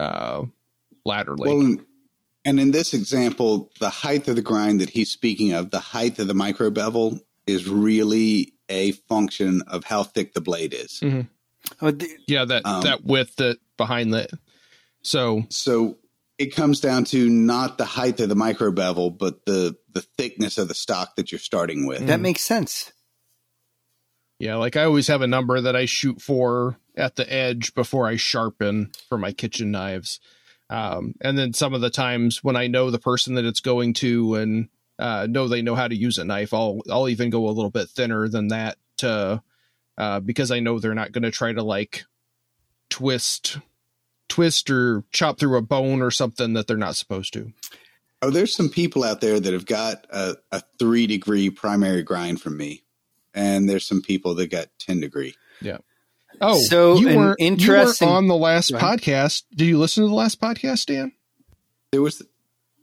[0.00, 0.44] uh,
[1.04, 1.54] laterally.
[1.54, 1.76] Well,
[2.46, 5.80] and- and in this example, the height of the grind that he's speaking of, the
[5.80, 11.00] height of the micro bevel is really a function of how thick the blade is.
[11.82, 14.28] Oh, th- yeah, that um, that width that behind the
[15.02, 15.98] so So
[16.38, 20.58] it comes down to not the height of the micro bevel, but the the thickness
[20.58, 22.06] of the stock that you're starting with.
[22.06, 22.92] that makes sense.
[24.38, 28.06] Yeah, like I always have a number that I shoot for at the edge before
[28.06, 30.20] I sharpen for my kitchen knives.
[30.68, 33.94] Um, and then some of the times when I know the person that it's going
[33.94, 37.46] to and uh, know they know how to use a knife, I'll I'll even go
[37.46, 39.42] a little bit thinner than that to
[39.98, 42.04] uh, because I know they're not going to try to like
[42.90, 43.58] twist
[44.28, 47.52] twist or chop through a bone or something that they're not supposed to.
[48.22, 52.40] Oh, there's some people out there that have got a, a three degree primary grind
[52.40, 52.82] from me,
[53.34, 55.34] and there's some people that got ten degree.
[55.60, 55.78] Yeah.
[56.40, 59.44] Oh, So, you weren't, interesting- you weren't on the last podcast.
[59.54, 61.12] Did you listen to the last podcast, Dan?
[61.92, 62.22] There was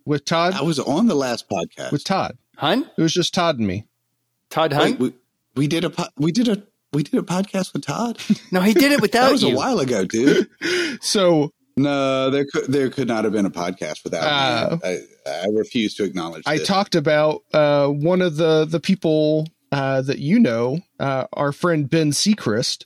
[0.06, 0.54] With Todd?
[0.54, 1.92] I was on the last podcast.
[1.92, 2.38] With Todd.
[2.58, 2.88] Hunt?
[2.98, 3.86] It was just Todd and me.
[4.50, 5.00] Todd Wait, Hunt?
[5.00, 5.14] we,
[5.56, 6.64] we did a po- we did a
[6.94, 8.20] we did a podcast with Todd.
[8.52, 9.54] no, he did it without That was you.
[9.54, 10.48] a while ago, dude.
[11.02, 15.06] So No, there could there could not have been a podcast without Uh, me.
[15.26, 16.44] I, I refuse to acknowledge.
[16.46, 16.68] I this.
[16.68, 21.90] talked about uh, one of the the people uh, that you know, uh, our friend
[21.90, 22.86] Ben Seacrest.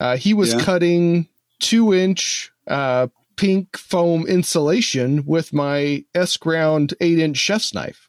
[0.00, 0.60] Uh, he was Yeah.
[0.60, 1.28] cutting
[1.60, 8.08] two inch uh, pink foam insulation with my S ground eight inch chef's knife.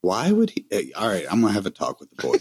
[0.00, 0.66] Why would he?
[0.72, 2.36] eh, All right, I'm gonna have a talk with the boy.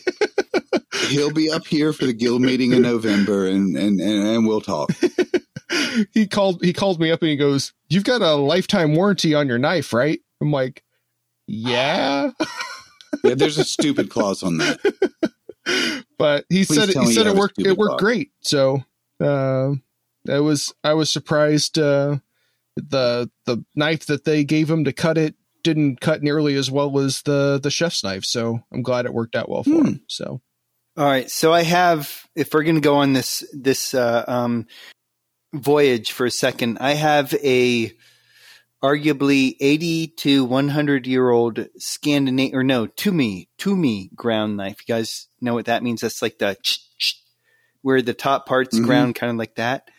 [1.09, 4.61] He'll be up here for the guild meeting in November, and and and, and we'll
[4.61, 4.91] talk.
[6.13, 9.47] he called he called me up and he goes, "You've got a lifetime warranty on
[9.47, 10.83] your knife, right?" I'm like,
[11.47, 12.31] "Yeah."
[13.23, 14.79] Yeah, there's a stupid clause on that.
[16.17, 17.99] but he Please said it, he said it worked it worked dog.
[17.99, 18.31] great.
[18.41, 18.83] So
[19.21, 19.73] uh,
[20.29, 22.17] I was I was surprised uh,
[22.75, 26.97] the the knife that they gave him to cut it didn't cut nearly as well
[26.99, 28.25] as the the chef's knife.
[28.25, 29.85] So I'm glad it worked out well for Hmm.
[29.85, 30.01] him.
[30.07, 30.41] So
[30.97, 32.27] All right, so I have.
[32.35, 34.67] If we're going to go on this this uh, um,
[35.53, 37.91] voyage for a second, I have a
[38.81, 44.77] arguably eighty to one hundred year old Scandinavian or no Tumi Tumi ground knife.
[44.87, 46.01] You guys know what that means?
[46.01, 46.57] That's like the
[47.81, 48.85] where the top part's Mhm.
[48.85, 49.89] ground, kind of like that.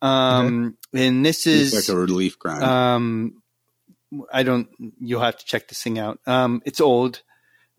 [0.00, 2.62] Um, and this It's is like a relief grind.
[2.62, 3.42] um,
[4.32, 4.68] I don't.
[5.00, 6.18] You'll have to check this thing out.
[6.26, 7.22] Um, it's old,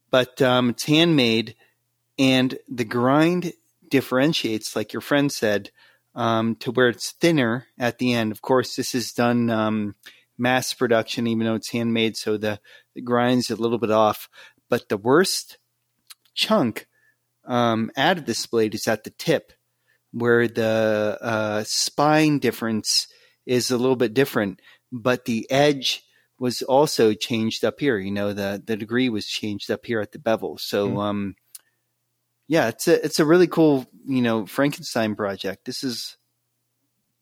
[0.10, 1.56] but um, it's handmade,
[2.18, 3.54] and the grind
[3.90, 5.70] differentiates, like your friend said,
[6.16, 8.32] um, to where it's thinner at the end.
[8.32, 9.96] Of course, this is done um,
[10.44, 12.60] mass production, even though it's handmade, so the
[12.96, 14.28] the grind's a little bit off.
[14.70, 15.58] But the worst
[16.36, 16.88] chunk
[17.46, 19.54] um, out of this blade is at the tip,
[20.12, 23.08] where the uh, spine difference
[23.46, 26.04] is a little bit different, but the edge
[26.40, 27.98] was also changed up here.
[27.98, 30.58] You know, the the degree was changed up here at the bevel.
[30.60, 31.02] So, Mhm.
[31.02, 31.36] um,
[32.48, 35.66] yeah, it's a it's a really cool you know Frankenstein project.
[35.66, 36.18] This is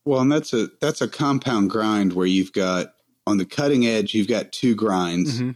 [0.06, 2.94] well, and that's a that's a compound grind where you've got
[3.28, 5.56] on the cutting edge you've got two grinds, Mhm.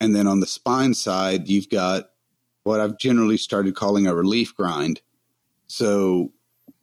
[0.00, 2.10] and then on the spine side you've got
[2.64, 5.00] what I've generally started calling a relief grind.
[5.68, 6.32] So,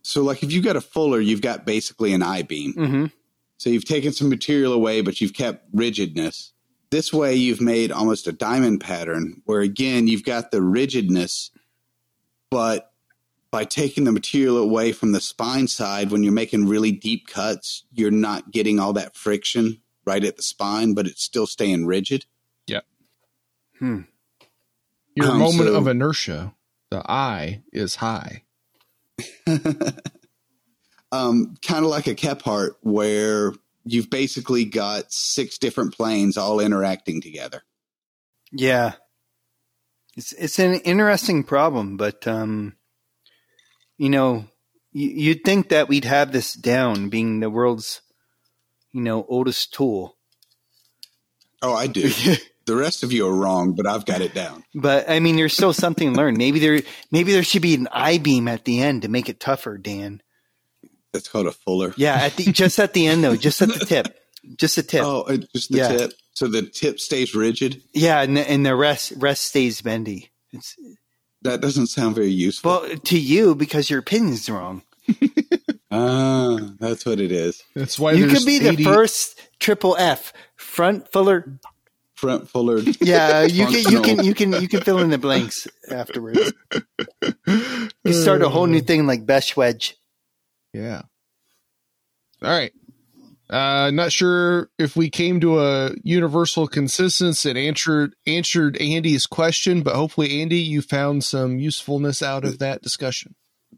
[0.02, 2.74] so like if you've got a fuller, you've got basically an I beam.
[2.74, 3.12] mhm.
[3.58, 6.52] So you've taken some material away, but you've kept rigidness.
[6.90, 11.50] This way, you've made almost a diamond pattern where, again, you've got the rigidness,
[12.50, 12.92] but
[13.52, 17.84] by taking the material away from the spine side, when you're making really deep cuts,
[17.94, 22.26] you're not getting all that friction right at the spine, but it's still staying rigid.
[23.80, 24.02] Hmm.
[25.16, 26.54] your Um, moment so- of inertia,
[26.92, 28.44] the I is high.
[31.12, 37.20] um, kind of like a Kephart, where you've basically got six different planes all interacting
[37.20, 37.64] together.
[38.52, 38.94] Yeah.
[40.16, 42.76] It's it's an interesting problem, but um
[43.98, 44.46] you know,
[44.92, 48.02] you, you'd think that we'd have this down being the world's
[48.94, 50.16] you know, oldest tool.
[51.62, 52.10] Oh, I do.
[52.66, 54.64] the rest of you are wrong, but I've got it down.
[54.76, 56.38] but I mean there's still something to learn.
[56.38, 59.40] Maybe there maybe there should be an I beam at the end to make it
[59.40, 60.22] tougher, Dan.
[61.12, 61.94] That's called a fuller.
[61.98, 64.18] Yeah, at the just at the end though, just at the tip.
[64.58, 65.04] Just the tip.
[65.06, 65.26] Oh,
[65.56, 65.88] just the Yeah.
[65.98, 66.14] tip.
[66.34, 67.82] So the tip stays rigid.
[67.94, 70.32] Yeah, and the, and the rest rest stays bendy.
[70.52, 70.76] It's
[71.44, 72.72] That doesn't sound very useful.
[72.72, 74.82] well to you because your opinion's wrong.
[75.94, 77.64] ah, that's what it is.
[77.76, 81.60] That's why you there's could be the first triple F front fuller
[82.16, 82.80] Front fuller.
[83.02, 86.54] Yeah, you can you can you can you can fill in the blanks afterwards.
[88.06, 89.98] You start a whole new thing like Besh Wedge.
[90.74, 91.02] Yeah.
[92.42, 92.72] All right.
[93.50, 99.82] Uh, not sure if we came to a universal consensus and answered answered Andy's question,
[99.84, 103.36] but hopefully, Andy, you found some usefulness out of that discussion.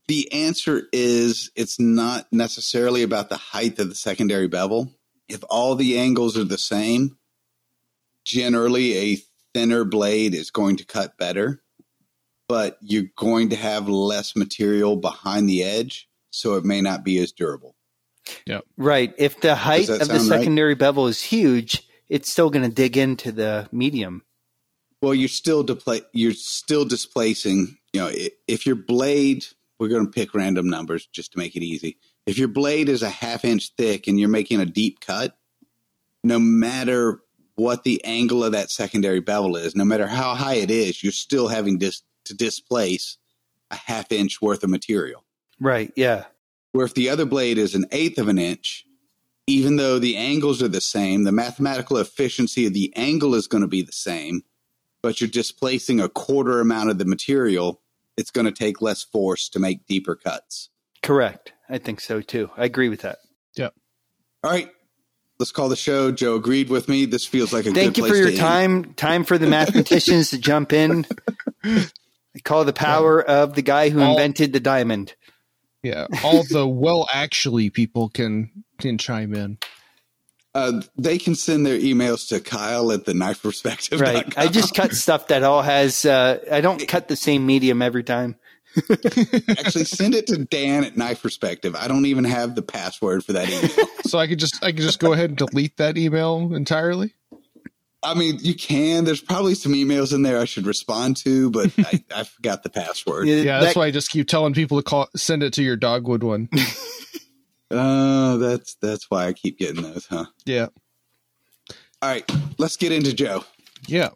[0.08, 4.92] The answer is it's not necessarily about the height of the secondary bevel.
[5.28, 7.18] If all the angles are the same,
[8.24, 9.18] generally a
[9.54, 11.62] thinner blade is going to cut better.
[12.48, 17.18] but you're going to have less material behind the edge, so it may not be
[17.18, 17.76] as durable.
[18.46, 18.60] Yeah.
[18.78, 19.14] Right.
[19.18, 20.40] If the height of the sound right?
[20.40, 24.24] secondary bevel is huge, it's still going to dig into the medium.
[25.02, 27.78] Well, you're still depla- you're still displacing.
[27.94, 28.12] You know,
[28.48, 29.46] if your blade,
[29.80, 31.98] we're going to pick random numbers just to make it easy.
[32.26, 35.38] If your blade is a half inch thick and you're making a deep cut,
[36.24, 37.22] no matter
[37.56, 41.12] what the angle of that secondary bevel is, no matter how high it is, you're
[41.12, 43.18] still having dis- to displace
[43.72, 45.24] a half inch worth of material.
[45.60, 45.92] Right.
[45.96, 46.26] Yeah.
[46.72, 48.86] Where if the other blade is an eighth of an inch,
[49.48, 53.62] even though the angles are the same, the mathematical efficiency of the angle is going
[53.62, 54.42] to be the same,
[55.02, 57.82] but you're displacing a quarter amount of the material,
[58.18, 60.70] it's going to take less force to make deeper cuts.
[61.02, 61.54] Correct.
[61.70, 62.50] I think so too.
[62.58, 63.18] I agree with that.
[63.56, 63.74] Yep.
[64.44, 64.70] All right,
[65.40, 66.12] let's call the show.
[66.12, 67.06] Joe agreed with me.
[67.06, 68.40] This feels like a Thank good you place for your to end.
[68.40, 68.94] time.
[68.94, 71.06] Time for the mathematicians to jump in.
[71.64, 71.88] I
[72.44, 75.16] call the power of the guy who All- invented the diamond.
[75.84, 79.58] Yeah, all the well actually people can can chime in.
[80.56, 84.00] Uh, they can send their emails to Kyle at the knife perspective.
[84.00, 84.36] Right.
[84.38, 86.06] I just cut stuff that all has.
[86.06, 88.38] Uh, I don't cut the same medium every time.
[89.50, 91.76] actually send it to Dan at knife perspective.
[91.76, 93.88] I don't even have the password for that email.
[94.06, 97.16] So I could just I could just go ahead and delete that email entirely.
[98.04, 99.04] I mean, you can.
[99.04, 102.70] There's probably some emails in there I should respond to, but I, I forgot the
[102.70, 103.28] password.
[103.28, 105.76] Yeah, that's That- why I just keep telling people to call send it to your
[105.76, 106.50] dogwood one.
[107.72, 110.26] Oh, that's that's why I keep getting those, huh?
[110.46, 110.68] Yeah,
[112.02, 113.44] All right, let's get into Joe.
[113.88, 114.10] yeah,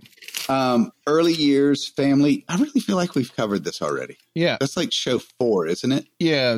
[0.48, 2.46] Um, early years, family.
[2.48, 4.18] I really feel like we've covered this already.
[4.36, 6.08] yeah, That's like show four, isn't it?
[6.20, 6.58] yeah.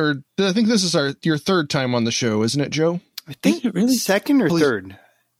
[0.00, 3.00] Or I think this is our your third time on the show, isn't it, Joe?
[3.26, 3.94] I think it really?
[3.96, 4.96] second or Holy- third.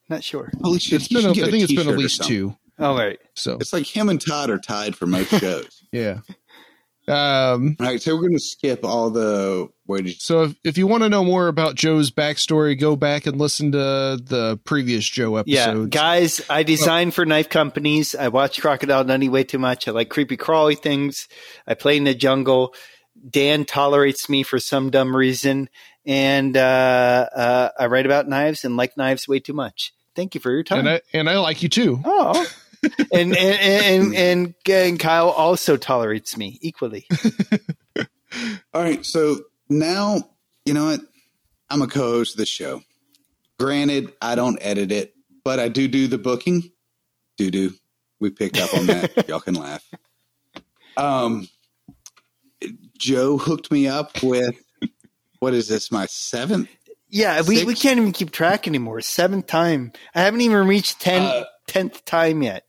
[0.08, 0.50] Not sure.
[0.62, 1.02] Holy shit!
[1.02, 2.56] It's you been a, should get I think it's been at least two.
[2.80, 3.18] All right.
[3.34, 5.82] So It's like him and Todd are tied for most shows.
[5.92, 6.20] yeah.
[7.08, 10.54] Um, All right, so we're going to skip all the where did you, so if,
[10.64, 13.78] if you want to know more about Joe's backstory, go back and listen to
[14.22, 18.14] the previous Joe Yeah, guys, I design for knife companies.
[18.14, 19.88] I watch Crocodile Dundee way too much.
[19.88, 21.28] I like creepy crawly things.
[21.66, 22.74] I play in the jungle.
[23.28, 25.68] Dan tolerates me for some dumb reason,
[26.06, 29.92] and uh, uh, I write about knives and like knives way too much.
[30.14, 30.80] Thank you for your time.
[30.80, 32.00] and I and I like you too.
[32.04, 32.46] oh,
[33.12, 37.06] and and, and and and Kyle also tolerates me equally.
[38.74, 40.30] All right, so now
[40.64, 41.00] you know what?
[41.70, 42.82] I'm a co-host of the show.
[43.58, 45.14] Granted, I don't edit it,
[45.44, 46.70] but I do do the booking.
[47.36, 47.72] Do do.
[48.20, 49.28] We picked up on that.
[49.28, 49.84] Y'all can laugh.
[50.96, 51.48] Um,
[52.98, 54.56] Joe hooked me up with
[55.38, 55.92] what is this?
[55.92, 56.68] My seventh.
[57.10, 59.00] Yeah, we, we can't even keep track anymore.
[59.00, 59.92] Seventh time.
[60.14, 62.64] I haven't even reached ten, Uh, tenth time yet.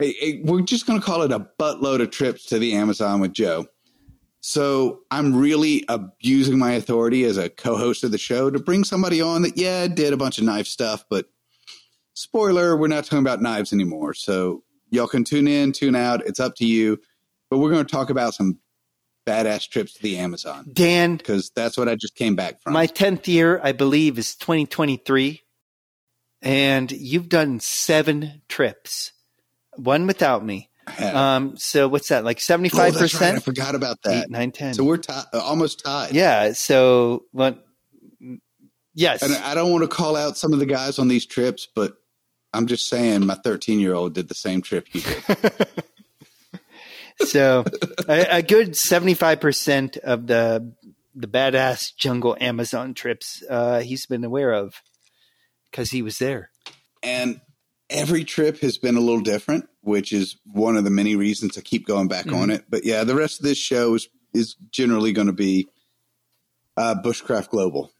[0.00, 3.20] Hey, hey, we're just going to call it a buttload of trips to the Amazon
[3.20, 3.66] with Joe.
[4.40, 9.20] So I'm really abusing my authority as a co-host of the show to bring somebody
[9.20, 11.26] on that, yeah, did a bunch of knife stuff, but
[12.14, 14.14] spoiler, we're not talking about knives anymore.
[14.14, 16.26] So y'all can tune in, tune out.
[16.26, 16.98] It's up to you.
[17.50, 18.58] But we're going to talk about some
[19.26, 22.72] badass trips to the Amazon Dan, because that's what I just came back from.
[22.72, 25.42] My 10th year, I believe, is 2023.
[26.40, 29.12] And you've done seven trips,
[29.84, 30.68] one without me.
[30.98, 33.22] Um, so what's that, like Oh, 75%?
[33.36, 34.24] I forgot about that.
[34.24, 34.74] Eight, nine, 10.
[34.74, 36.12] So we're ti- uh, almost tied.
[36.12, 36.52] yeah.
[36.52, 37.64] So, what?
[38.94, 39.22] Yes.
[39.22, 41.94] And I don't want to call out some of the guys on these trips, but
[42.52, 45.66] I'm just saying my 13 year old did the same trip you did.
[47.28, 47.64] so,
[48.08, 50.72] a, a good 75% of the
[51.14, 54.80] the badass jungle Amazon trips uh, he's been aware of
[55.70, 56.50] because he was there.
[57.02, 57.40] and
[57.90, 61.62] every trip has been a little different, which is one of the many reasons I
[61.62, 62.64] keep going back on it.
[62.68, 65.68] But yeah, the rest of this show is, is generally going to be
[66.76, 67.90] uh, Bushcraft Global.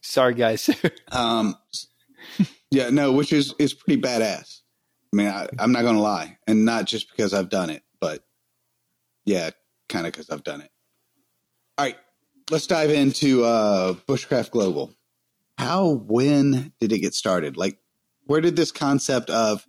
[0.00, 0.70] Sorry, guys.
[1.12, 1.56] Um,
[2.70, 4.60] yeah, no, which is, is pretty badass.
[5.12, 6.36] I mean, I, I'm not going to lie.
[6.46, 8.24] And not just because I've done it, but
[9.24, 9.50] yeah,
[9.88, 10.70] kind of because I've done it.
[11.78, 11.96] All right,
[12.50, 14.92] let's dive into uh, Bushcraft Global.
[15.58, 17.56] How, when did it get started?
[17.56, 17.78] Like,
[18.26, 19.64] where did this concept of,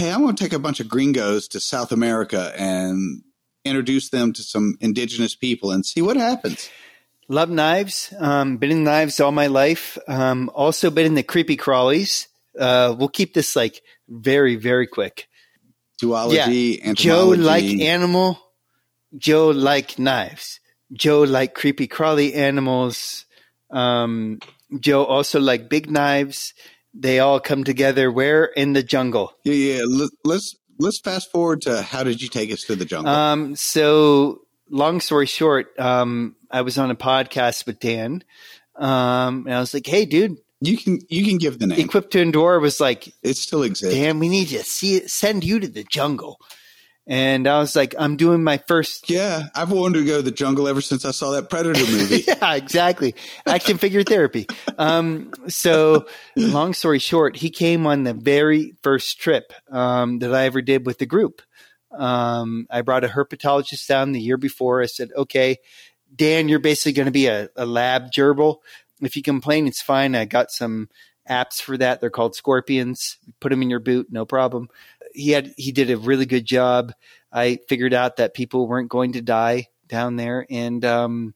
[0.00, 3.22] hey, I'm going to take a bunch of gringos to South America and
[3.66, 6.70] introduce them to some indigenous people and see what happens?
[7.28, 8.10] Love knives.
[8.18, 9.98] Um, been in knives all my life.
[10.08, 12.28] Um, also been in the creepy crawlies.
[12.58, 15.28] Uh, we'll keep this like very, very quick.
[16.00, 16.94] Zoology, Yeah.
[16.94, 18.38] Joe like animal.
[19.18, 20.60] Joe like knives.
[20.94, 23.26] Joe like creepy crawly animals.
[23.70, 24.38] Um,
[24.80, 26.54] Joe also like big knives.
[26.92, 29.32] They all come together where in the jungle.
[29.44, 29.82] Yeah, yeah.
[29.86, 33.12] Let, let's let's fast forward to how did you take us to the jungle?
[33.12, 38.24] Um, so long story short, um, I was on a podcast with Dan,
[38.76, 41.78] um, and I was like, "Hey, dude, you can you can give the name.
[41.78, 43.94] Equipped to Endure was like, it still exists.
[43.94, 46.38] Dan, we need to see it, send you to the jungle."
[47.06, 49.10] And I was like, I'm doing my first.
[49.10, 52.24] Yeah, I've wanted to go to the jungle ever since I saw that Predator movie.
[52.28, 53.14] yeah, exactly.
[53.44, 54.46] Action figure therapy.
[54.78, 60.44] Um, so, long story short, he came on the very first trip um, that I
[60.44, 61.42] ever did with the group.
[61.90, 64.80] Um, I brought a herpetologist down the year before.
[64.80, 65.58] I said, okay,
[66.14, 68.58] Dan, you're basically going to be a, a lab gerbil.
[69.00, 70.14] If you complain, it's fine.
[70.14, 70.88] I got some
[71.28, 72.00] apps for that.
[72.00, 73.16] They're called Scorpions.
[73.40, 74.68] Put them in your boot, no problem.
[75.14, 76.92] He had he did a really good job.
[77.32, 81.34] I figured out that people weren't going to die down there, and um,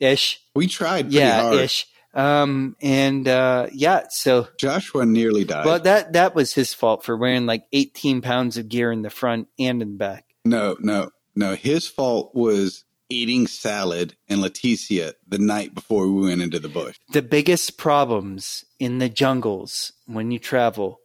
[0.00, 0.40] ish.
[0.54, 1.58] We tried, yeah, hard.
[1.58, 1.86] ish.
[2.14, 5.66] Um, and uh, yeah, so Joshua nearly died.
[5.66, 9.10] Well, that that was his fault for wearing like 18 pounds of gear in the
[9.10, 10.24] front and in the back.
[10.44, 11.54] No, no, no.
[11.54, 16.96] His fault was eating salad and Leticia the night before we went into the bush.
[17.12, 21.00] The biggest problems in the jungles when you travel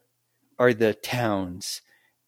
[0.60, 1.82] are the towns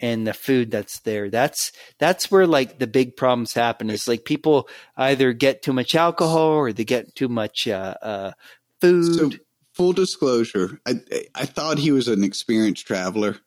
[0.05, 1.31] and the food that's there.
[1.31, 3.89] That's that's where like the big problems happen.
[3.89, 8.31] Is like people either get too much alcohol or they get too much uh, uh,
[8.79, 9.15] food.
[9.15, 9.31] So,
[9.73, 10.99] full disclosure, I
[11.33, 13.37] I thought he was an experienced traveler.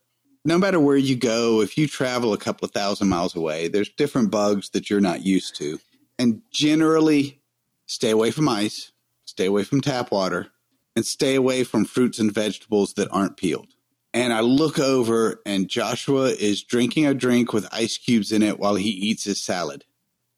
[0.44, 3.90] No matter where you go, if you travel a couple of thousand miles away, there's
[3.90, 5.78] different bugs that you're not used to.
[6.18, 7.40] And generally,
[7.86, 8.90] stay away from ice,
[9.26, 10.48] stay away from tap water,
[10.96, 13.68] and stay away from fruits and vegetables that aren't peeled
[14.14, 18.58] and I look over and Joshua is drinking a drink with ice cubes in it
[18.58, 19.84] while he eats his salad.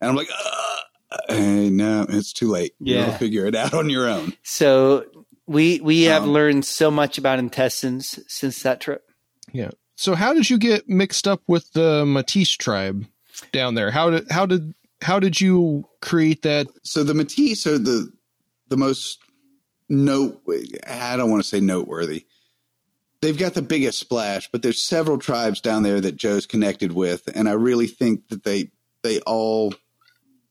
[0.00, 2.74] And I'm like, uh, no, it's too late.
[2.80, 3.06] Yeah.
[3.06, 4.32] You'll figure it out on your own.
[4.42, 5.04] So
[5.46, 9.08] we we have um, learned so much about intestines since that trip.
[9.52, 9.70] Yeah.
[9.96, 13.06] So how did you get mixed up with the Matses tribe
[13.52, 13.90] down there?
[13.90, 16.68] How did how did how did you create that?
[16.82, 18.12] So the Matses are the
[18.68, 19.18] the most
[19.88, 20.40] note
[20.88, 22.26] I don't want to say noteworthy
[23.22, 27.28] they've got the biggest splash, but there's several tribes down there that Joe's connected with,
[27.34, 28.70] and I really think that they
[29.02, 29.74] they all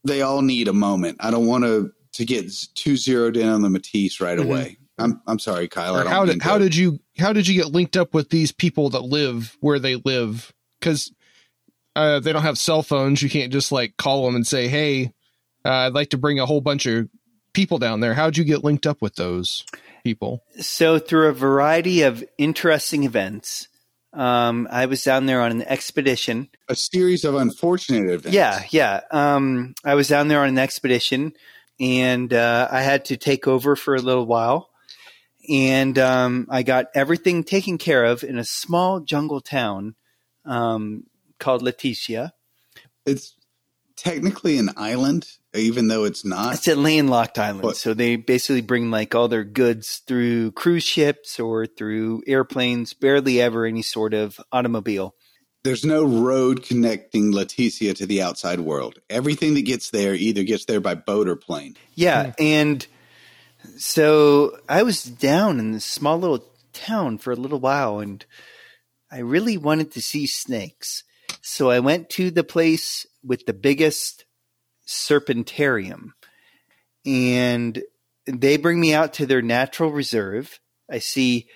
[0.04, 1.18] they all need a moment.
[1.20, 4.50] I don't want to to get too zeroed in on the Matses right mm-hmm.
[4.50, 4.78] away.
[4.98, 6.08] I'm I'm sorry, Kyle.
[6.08, 9.02] how did how did you how did you get linked up with these people that
[9.02, 10.54] live where they live?
[10.80, 11.12] Because
[11.96, 13.22] uh, they don't have cell phones.
[13.22, 15.14] You can't just like call them and say, "Hey,
[15.66, 17.08] uh, I'd like to bring a whole bunch of
[17.54, 19.66] people down there." How'd you get linked up with those?
[20.04, 20.44] People?
[20.60, 23.68] So, through a variety of interesting events,
[24.14, 26.50] um, I was down there on an expedition.
[26.68, 28.34] A series of unfortunate events.
[28.34, 29.02] Yeah, yeah.
[29.12, 31.34] Um, I was down there on an expedition,
[31.80, 34.70] and uh, I had to take over for a little while.
[35.50, 39.96] And um, I got everything taken care of in a small jungle town
[40.46, 41.06] um,
[41.40, 42.32] called Leticia.
[43.06, 43.36] It's
[43.96, 46.56] technically an island, even though it's not.
[46.56, 50.84] It's a landlocked island, but, so they basically bring like all their goods through cruise
[50.84, 52.94] ships or through airplanes.
[52.94, 55.16] Barely ever any sort of automobile.
[55.64, 59.00] There's no road connecting Leticia to the outside world.
[59.10, 61.76] Everything that gets there either gets there by boat or plane.
[61.96, 62.32] Yeah, hmm.
[62.40, 62.88] and
[63.78, 68.26] so I was down in this small little town for a little while, and
[69.12, 71.04] I really wanted to see snakes.
[71.42, 74.26] So I went to the place with the biggest
[74.90, 76.14] serpentarium.
[77.06, 77.82] And
[78.26, 80.60] they bring me out to their natural reserve.
[80.90, 81.48] I see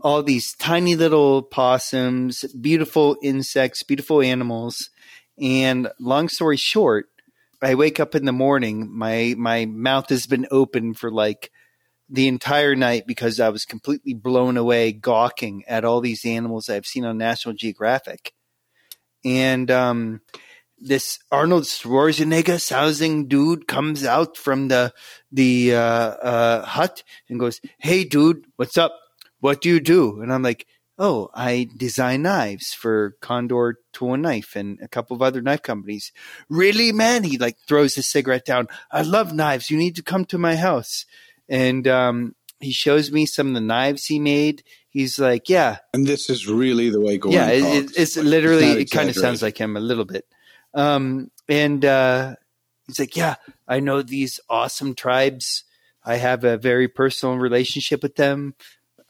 [0.00, 4.90] all these tiny little possums, beautiful insects, beautiful animals.
[5.40, 7.06] And long story short,
[7.62, 11.50] I wake up in the morning, my my mouth has been open for like
[12.08, 16.86] the entire night because I was completely blown away gawking at all these animals I've
[16.86, 18.32] seen on National Geographic.
[19.24, 20.22] And um,
[20.80, 24.92] this Arnold Schwarzenegger sounding dude comes out from the
[25.30, 28.98] the uh, uh, hut and goes, "Hey, dude, what's up?
[29.40, 30.66] What do you do?" And I'm like,
[30.98, 35.62] "Oh, I design knives for Condor Tool and Knife and a couple of other knife
[35.62, 36.12] companies."
[36.48, 37.24] Really, man?
[37.24, 38.68] He like throws his cigarette down.
[38.90, 39.70] I love knives.
[39.70, 41.04] You need to come to my house.
[41.48, 44.62] And um, he shows me some of the knives he made.
[44.88, 47.40] He's like, "Yeah." And this is really the way Gordon.
[47.40, 48.82] Yeah, it, it's like, literally.
[48.82, 50.24] It kind of sounds like him a little bit.
[50.74, 52.36] Um, and uh,
[52.86, 55.64] he's like, Yeah, I know these awesome tribes.
[56.04, 58.54] I have a very personal relationship with them.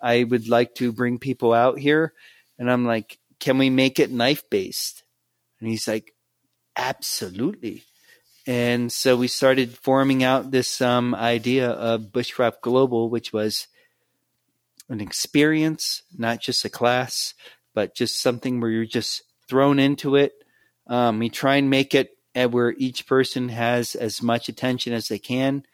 [0.00, 2.12] I would like to bring people out here.
[2.58, 5.02] And I'm like, Can we make it knife based?
[5.60, 6.14] And he's like,
[6.76, 7.84] Absolutely.
[8.46, 13.68] And so we started forming out this um, idea of Bushcraft Global, which was
[14.88, 17.34] an experience, not just a class,
[17.74, 20.32] but just something where you're just thrown into it.
[20.90, 25.18] Um, we try and make it where each person has as much attention as they
[25.18, 25.64] can.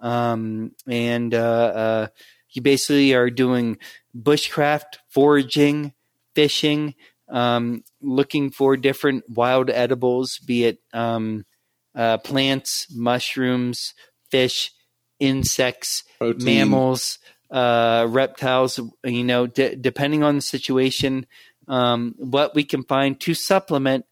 [0.00, 2.06] Um, and uh, uh,
[2.50, 3.78] you basically are doing
[4.16, 5.92] bushcraft, foraging,
[6.34, 6.94] fishing,
[7.28, 11.44] um, looking for different wild edibles, be it um,
[11.94, 13.94] uh, plants, mushrooms,
[14.30, 14.72] fish,
[15.20, 16.44] insects, Protein.
[16.44, 17.18] mammals,
[17.50, 18.78] uh, reptiles.
[19.04, 21.26] You know, d- depending on the situation,
[21.66, 24.04] um, what we can find to supplement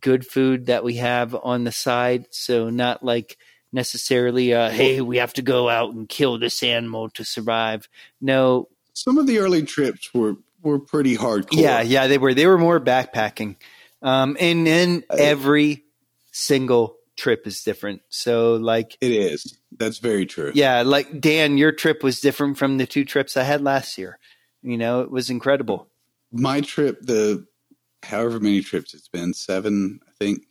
[0.00, 2.26] good food that we have on the side.
[2.30, 3.36] So not like
[3.72, 7.88] necessarily, uh, hey, we have to go out and kill this animal to survive.
[8.20, 11.48] No, Some of the early trips were were pretty hardcore.
[11.60, 12.34] yeah, yeah, they were.
[12.34, 13.56] They were more backpacking,
[14.02, 15.84] um, and then every
[16.32, 18.02] single trip is different.
[18.08, 19.56] So, like, it is.
[19.76, 20.50] That's very true.
[20.54, 24.18] yeah, like Dan, your trip was different from the two trips I had last year.
[24.62, 25.86] You know, it was incredible.
[26.32, 27.46] my trip, the
[28.02, 30.46] however many trips it's been, seven, I think.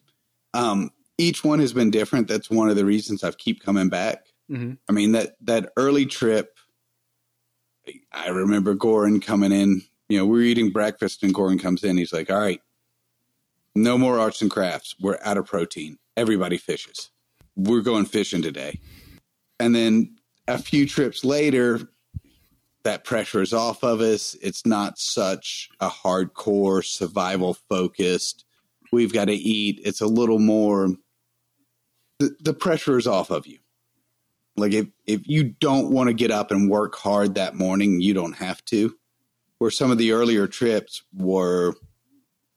[0.54, 2.28] Um, each one has been different.
[2.28, 4.28] That's one of the reasons I've keep coming back.
[4.50, 6.58] hmm I mean that that early trip,
[8.12, 9.82] I remember Goran coming in.
[10.10, 11.98] You know, we were eating breakfast, and Goran comes in.
[11.98, 12.62] He's like, "All right,
[13.76, 14.96] no more arts and crafts.
[15.00, 15.98] We're out of protein.
[16.16, 17.10] Everybody fishes.
[17.56, 18.80] We're going fishing today."
[19.60, 20.16] And then
[20.48, 21.90] a few trips later,
[22.88, 24.34] that pressure is off of us.
[24.42, 28.46] It's not such a hardcore survival focused.
[28.94, 29.82] We've got to eat.
[29.84, 30.96] It's a little more.
[32.20, 33.60] The, the pressure is off of you.
[34.56, 38.14] Like if if you don't want to get up and work hard that morning, you
[38.14, 38.96] don't have to.
[39.58, 41.76] Where some of the earlier trips were,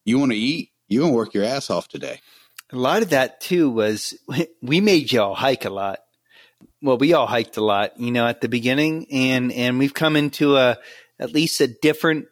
[0.05, 2.21] you want to eat, you to work your ass off today.
[2.73, 4.15] A lot of that too was
[4.63, 5.99] we made y'all hike a lot.
[6.83, 10.17] Well, we all hiked a lot, you know, at the beginning, and and we've come
[10.17, 10.79] into a
[11.19, 12.27] at least a different.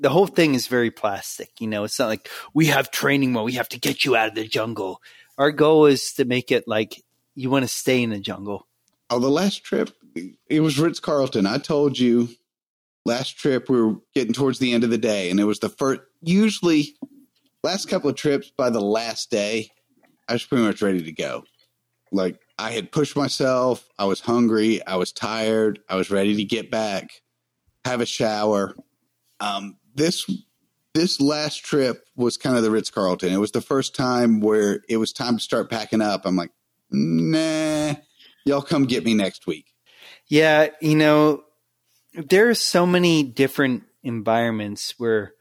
[0.00, 1.84] The whole thing is very plastic, you know.
[1.84, 4.46] It's not like we have training where we have to get you out of the
[4.46, 5.00] jungle.
[5.38, 7.02] Our goal is to make it like
[7.34, 8.66] you want to stay in the jungle.
[9.08, 9.90] Oh, the last trip,
[10.48, 11.46] it was Ritz Carlton.
[11.46, 12.28] I told you
[13.04, 15.68] last trip we were getting towards the end of the day, and it was the
[15.68, 16.02] first.
[16.20, 16.94] Usually,
[17.62, 19.70] last couple of trips by the last day,
[20.28, 21.44] I was pretty much ready to go.
[22.10, 23.88] Like I had pushed myself.
[23.98, 24.86] I was hungry.
[24.86, 25.80] I was tired.
[25.88, 27.10] I was ready to get back,
[27.84, 28.76] have a shower.
[29.40, 30.30] Um, this
[30.94, 33.32] this last trip was kind of the Ritz Carlton.
[33.32, 36.24] It was the first time where it was time to start packing up.
[36.24, 36.52] I'm like,
[36.88, 37.94] nah,
[38.44, 39.66] y'all come get me next week.
[40.28, 41.42] Yeah, you know,
[42.14, 45.34] there are so many different environments where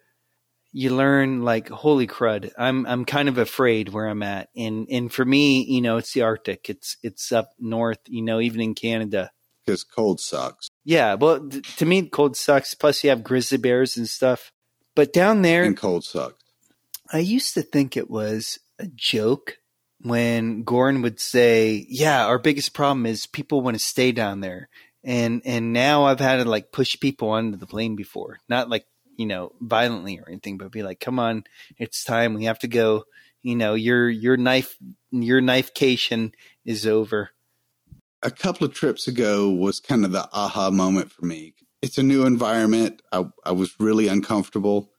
[0.74, 5.12] you learn like holy crud i'm i'm kind of afraid where i'm at and and
[5.12, 8.74] for me you know it's the arctic it's it's up north you know even in
[8.74, 9.32] canada
[9.66, 10.70] because cold sucks.
[10.84, 14.52] yeah well th- to me cold sucks plus you have grizzly bears and stuff
[14.96, 16.44] but down there And cold sucks.
[17.14, 19.58] I used to think it was a joke
[20.00, 24.70] when Goran would say, "Yeah, our biggest problem is people want to stay down there."
[25.04, 28.40] And and now I've had to like push people onto the plane before.
[28.50, 28.86] Not like,
[29.22, 31.44] you know, violently or anything, but be like, "Come on,
[31.78, 32.34] it's time.
[32.34, 33.06] We have to go."
[33.44, 34.78] You know, your your knife
[35.12, 36.34] your knifecation
[36.66, 37.30] is over.
[38.24, 41.54] A couple of trips ago was kind of the aha moment for me.
[41.82, 43.02] It's a new environment.
[43.12, 44.92] I, I was really uncomfortable.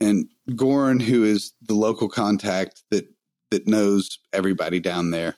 [0.00, 3.06] And Goran, who is the local contact that,
[3.50, 5.36] that knows everybody down there,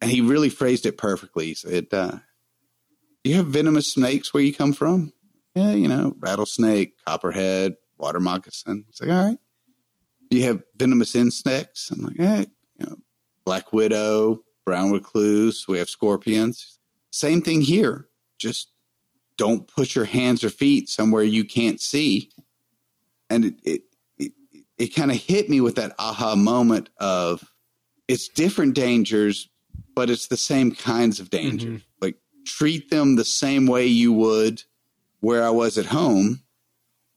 [0.00, 1.46] and he really phrased it perfectly.
[1.46, 2.18] He said, uh,
[3.24, 5.12] you have venomous snakes where you come from?
[5.58, 8.84] Yeah, you know, rattlesnake, copperhead, water moccasin.
[8.88, 9.38] It's like, All right.
[10.30, 11.90] You have venomous insects?
[11.90, 12.46] I'm like, Hey,
[12.78, 12.96] you know,
[13.44, 15.66] black widow, brown recluse.
[15.66, 16.78] We have scorpions.
[17.10, 18.08] Same thing here.
[18.38, 18.70] Just
[19.36, 22.30] don't put your hands or feet somewhere you can't see.
[23.30, 23.82] And it it
[24.18, 24.32] it,
[24.76, 27.42] it kind of hit me with that aha moment of
[28.06, 29.48] it's different dangers,
[29.94, 31.68] but it's the same kinds of danger.
[31.68, 31.82] Mhm.
[32.00, 34.62] Like treat them the same way you would
[35.20, 36.42] where I was at home.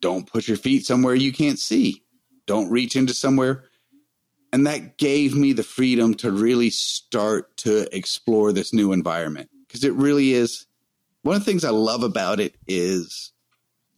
[0.01, 2.03] Don't put your feet somewhere you can't see.
[2.47, 3.65] Don't reach into somewhere.
[4.53, 9.83] And that gave me the freedom to really start to explore this new environment because
[9.83, 10.65] it really is.
[11.21, 13.31] One of the things I love about it is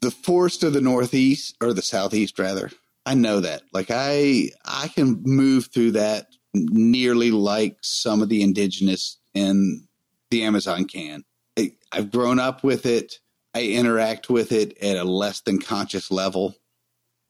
[0.02, 2.70] the forest of the Northeast or the Southeast, rather.
[3.06, 3.64] I know that.
[3.72, 9.88] Like I, I can move through that nearly like some of the indigenous in
[10.30, 11.24] the Amazon can.
[11.58, 13.20] I, I've grown up with it.
[13.54, 16.56] I interact with it at a less than conscious level.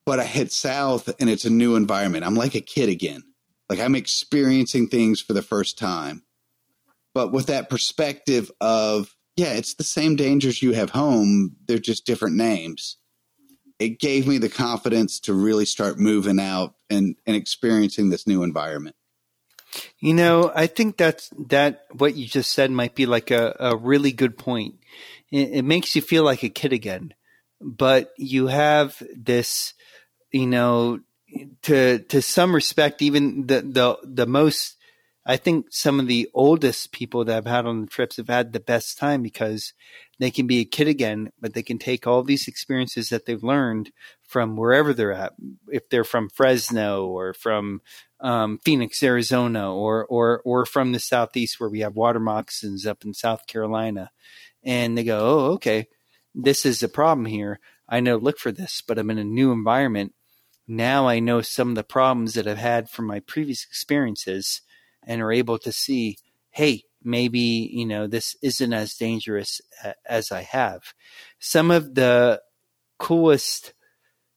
[0.05, 2.25] But I head south and it's a new environment.
[2.25, 3.23] I'm like a kid again.
[3.69, 6.23] Like I'm experiencing things for the first time.
[7.13, 12.05] But with that perspective of, yeah, it's the same dangers you have home, they're just
[12.05, 12.97] different names.
[13.79, 18.43] it gave me the confidence to really start moving out and, and experiencing this new
[18.43, 18.95] environment.
[19.99, 23.75] You know, I think that's that what you just said might be like a, a
[23.75, 24.75] really good point.
[25.33, 27.15] It, it makes you feel like a kid again,
[27.59, 29.73] but you have this,
[30.31, 30.99] you know,
[31.63, 34.77] to to some respect, even the the the most
[35.25, 38.51] I think some of the oldest people that I've had on the trips have had
[38.51, 39.73] the best time because
[40.19, 43.43] they can be a kid again, but they can take all these experiences that they've
[43.43, 43.91] learned
[44.27, 45.33] from wherever they're at.
[45.69, 47.81] If they're from Fresno or from
[48.19, 53.03] um, Phoenix, Arizona, or or or from the southeast where we have water moccasins up
[53.03, 54.11] in South Carolina,
[54.63, 55.87] and they go, "Oh, okay,
[56.33, 57.59] this is a problem here.
[57.87, 60.13] I know look for this, but I'm in a new environment.
[60.67, 64.61] Now I know some of the problems that I've had from my previous experiences."
[65.05, 66.17] and are able to see,
[66.51, 69.61] hey, maybe, you know, this isn't as dangerous
[70.05, 70.93] as I have.
[71.39, 72.41] Some of the
[72.97, 73.73] coolest,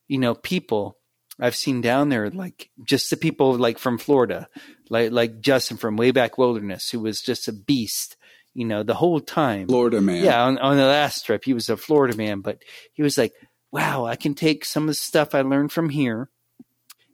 [0.07, 0.97] you know, people
[1.39, 4.49] I've seen down there, like just the people like from Florida,
[4.89, 8.16] like, like Justin from Wayback Wilderness, who was just a beast,
[8.57, 9.67] you know, the whole time.
[9.67, 10.23] Florida man.
[10.23, 10.43] Yeah.
[10.43, 12.57] On, on the last trip, he was a Florida man, but
[12.91, 13.33] he was like,
[13.71, 16.31] wow, I can take some of the stuff I learned from here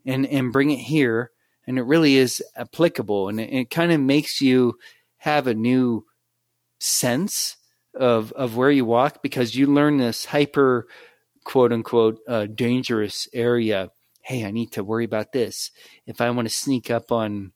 [0.06, 1.32] and, and bring it here
[1.68, 4.78] and it really is applicable and it, it kind of makes you
[5.18, 6.06] have a new
[6.80, 7.58] sense
[7.94, 10.88] of of where you walk because you learn this hyper
[11.44, 13.90] quote unquote uh, dangerous area
[14.22, 15.72] hey i need to worry about this
[16.06, 17.54] if i want to sneak up on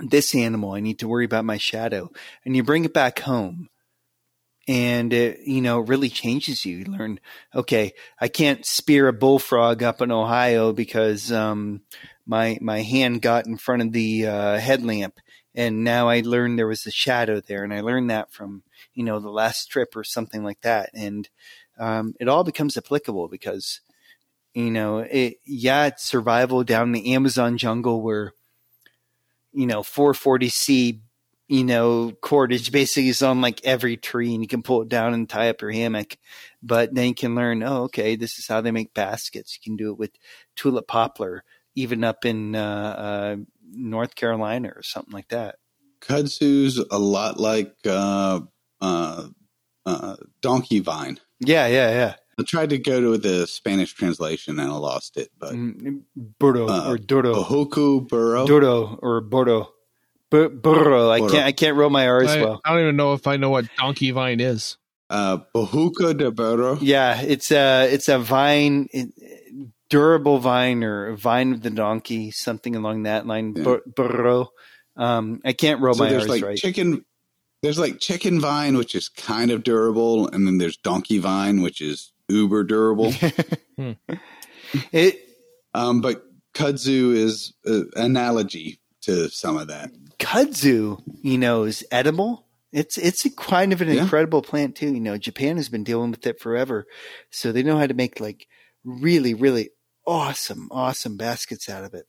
[0.00, 2.10] this animal i need to worry about my shadow
[2.44, 3.68] and you bring it back home
[4.68, 6.78] and it you know it really changes you.
[6.78, 7.20] You learn,
[7.54, 11.82] okay, I can't spear a bullfrog up in Ohio because um,
[12.26, 15.20] my my hand got in front of the uh, headlamp,
[15.54, 18.62] and now I learned there was a shadow there, and I learned that from
[18.94, 21.28] you know the last trip or something like that, and
[21.78, 23.80] um, it all becomes applicable because
[24.54, 25.36] you know it.
[25.44, 28.32] Yeah, it's survival down in the Amazon jungle where
[29.56, 31.00] you know 440c
[31.48, 35.14] you know, cordage basically is on like every tree and you can pull it down
[35.14, 36.16] and tie up your hammock.
[36.62, 39.56] But then you can learn, oh, okay, this is how they make baskets.
[39.56, 40.10] You can do it with
[40.56, 41.44] tulip poplar,
[41.74, 43.36] even up in uh, uh,
[43.70, 45.56] North Carolina or something like that.
[46.00, 48.40] Kudzu's a lot like uh,
[48.80, 49.28] uh,
[49.84, 51.20] uh, donkey vine.
[51.38, 52.14] Yeah, yeah, yeah.
[52.38, 56.02] I tried to go to the Spanish translation and I lost it, but mm,
[56.38, 57.34] Burro uh, or Duro.
[57.34, 58.46] Bohoku burro.
[58.46, 59.68] Duro or Bordo.
[60.30, 61.10] Bur- burro.
[61.10, 61.34] I can't.
[61.34, 62.60] I can't roll my R's I, well.
[62.64, 64.76] I don't even know if I know what donkey vine is.
[65.08, 66.78] Uh, Bejuco de burro.
[66.80, 68.88] Yeah, it's a it's a vine,
[69.88, 73.54] durable vine or vine of the donkey, something along that line.
[73.56, 73.62] Yeah.
[73.62, 74.50] Bur- burro.
[74.96, 76.58] Um, I can't roll So my there's R's like right.
[76.58, 77.04] chicken.
[77.62, 81.80] There's like chicken vine, which is kind of durable, and then there's donkey vine, which
[81.80, 83.12] is uber durable.
[84.92, 85.18] it
[85.74, 86.22] um, but
[86.54, 89.90] kudzu is an analogy to some of that.
[90.18, 92.46] kudzu, you know, is edible.
[92.72, 94.02] It's it's a kind of an Yeah.
[94.02, 94.92] incredible plant too.
[94.92, 96.86] You know, Japan has been dealing with it forever,
[97.30, 98.46] so they know how to make like
[98.84, 99.70] really, really
[100.06, 102.06] awesome, awesome baskets out of it.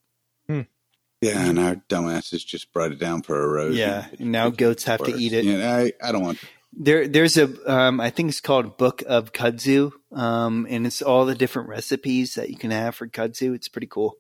[1.19, 3.79] Yeah, and our dumbasses just brought it down for erosion.
[3.79, 5.45] Yeah, now goats have to eat it.
[5.45, 6.37] Yeah, I, I don't want.
[6.73, 11.25] There, there's a, um, I think it's called Book of Kudzu, um, and it's all
[11.25, 13.55] the different recipes that you can have for kudzu.
[13.55, 14.17] It's pretty cool.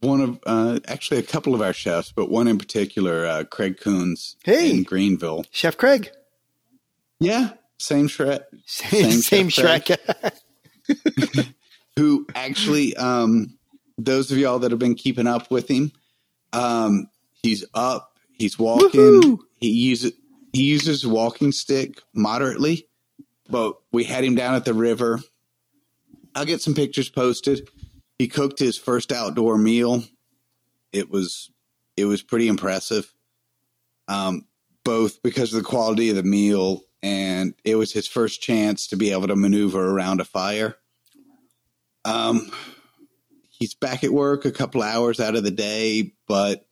[0.00, 3.80] One of uh, actually a couple of our chefs, but one in particular, uh, Craig
[3.80, 4.70] Coons Hey!
[4.70, 5.44] in Greenville.
[5.50, 6.10] Chef Craig,
[7.18, 8.42] Yeah, same Shrek.
[8.66, 10.32] same, Same Chef Shrek.
[11.96, 13.58] who actually um
[13.98, 15.90] those of y'all that have been keeping up with him
[16.52, 17.08] um
[17.42, 19.38] he's up he's walking Woohoo!
[19.56, 20.12] he uses
[20.56, 22.86] he uses a walking stick moderately
[23.48, 25.20] but we had him down at the river.
[26.34, 27.68] I'll get some pictures posted.
[28.18, 30.02] He cooked his first outdoor meal.
[30.92, 31.50] It was
[31.96, 33.12] it was pretty impressive.
[34.08, 34.46] Um
[34.84, 38.96] both because of the quality of the meal and it was his first chance to
[38.96, 40.76] be able to maneuver around a fire.
[42.04, 42.52] Um,
[43.50, 46.65] he's back at work a couple hours out of the day, but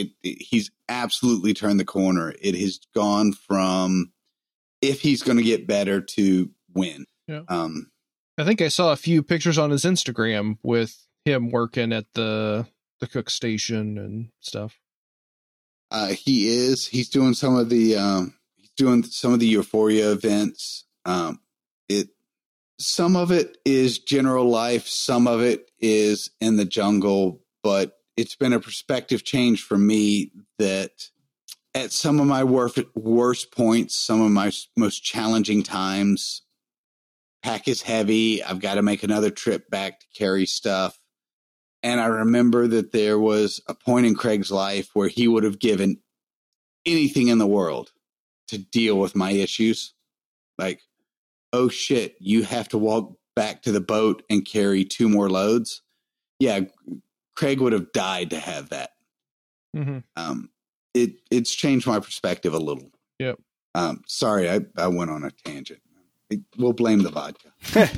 [0.00, 2.34] it, it- he's absolutely turned the corner.
[2.40, 4.12] It has gone from
[4.82, 7.06] if he's going to get better to win.
[7.26, 7.42] Yeah.
[7.48, 7.90] Um,
[8.38, 12.66] I think I saw a few pictures on his Instagram with him working at the
[13.00, 14.78] the cook station and stuff.
[15.90, 16.86] uh, he is.
[16.86, 17.96] He's doing some of the.
[17.96, 20.84] Um, he's doing some of the Euphoria events.
[21.04, 21.40] Um,
[21.88, 22.08] it.
[22.78, 24.86] Some of it is general life.
[24.86, 27.42] Some of it is in the jungle.
[27.62, 30.90] But it's been a perspective change for me that
[31.74, 36.42] at some of my worst worst points, some of my most challenging times,
[37.42, 38.42] pack is heavy.
[38.42, 40.98] I've got to make another trip back to carry stuff.
[41.82, 45.58] And I remember that there was a point in Craig's life where he would have
[45.58, 45.98] given
[46.86, 47.92] anything in the world
[48.48, 49.92] to deal with my issues.
[50.58, 50.80] Like,
[51.52, 55.82] oh shit, you have to walk back to the boat and carry two more loads.
[56.38, 56.60] Yeah,
[57.36, 58.90] Craig would have died to have that.
[59.76, 59.98] Mm-hmm.
[60.16, 60.50] Um,
[60.94, 62.90] it it's changed my perspective a little.
[63.18, 63.38] Yep.
[63.74, 65.80] Um, sorry, I, I went on a tangent.
[66.56, 67.50] We'll blame the vodka.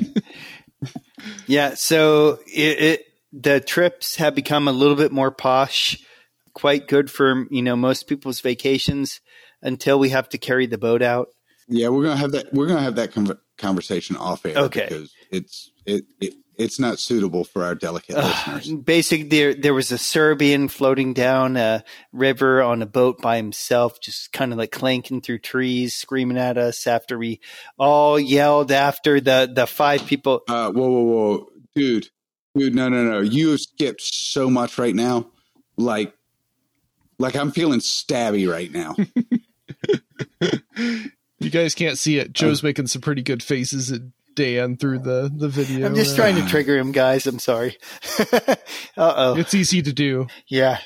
[1.47, 1.73] yeah.
[1.75, 5.97] So it, it the trips have become a little bit more posh,
[6.53, 9.21] quite good for you know most people's vacations
[9.61, 11.29] until we have to carry the boat out.
[11.69, 12.53] Yeah, we're gonna have that.
[12.53, 14.57] We're gonna have that con- conversation off air.
[14.57, 14.87] Okay.
[14.89, 18.71] because it's it, it it's not suitable for our delicate listeners.
[18.71, 23.99] Basically, there there was a Serbian floating down a river on a boat by himself,
[24.01, 27.39] just kind of like clanking through trees, screaming at us after we
[27.77, 30.41] all yelled after the the five people.
[30.47, 32.09] Uh, whoa, whoa, whoa, dude,
[32.55, 33.21] dude, no, no, no!
[33.21, 35.31] You have skipped so much right now,
[35.77, 36.13] like,
[37.17, 38.95] like I'm feeling stabby right now.
[41.39, 42.33] You guys can't see it.
[42.33, 44.01] Joe's making some pretty good faces at
[44.39, 45.85] Dan through the the video.
[45.85, 46.31] I'm just there.
[46.31, 47.27] trying to trigger him, guys.
[47.27, 47.77] I'm sorry.
[48.33, 48.55] uh
[48.97, 49.37] oh.
[49.37, 50.27] It's easy to do.
[50.47, 50.79] Yeah.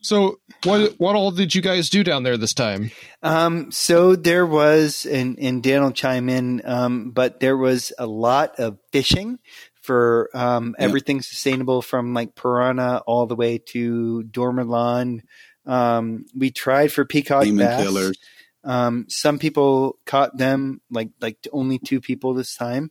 [0.00, 2.90] So, what what all did you guys do down there this time?
[3.22, 8.06] Um, so there was, and, and Dan will chime in, um, but there was a
[8.06, 9.38] lot of fishing
[9.82, 10.84] for um, Yeah.
[10.84, 15.20] everything sustainable from like piranha all the way to Dormelon.
[15.66, 17.82] Um, we tried for peacock Demon bass.
[17.82, 18.18] killers.
[18.64, 22.90] Um, some people caught them, like like only two people this time.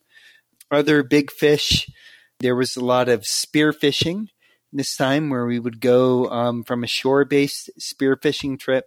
[0.72, 1.90] Other big fish.
[2.40, 4.30] There was a lot of spear fishing
[4.72, 8.86] this time, where we would go um, from a shore-based spear fishing trip,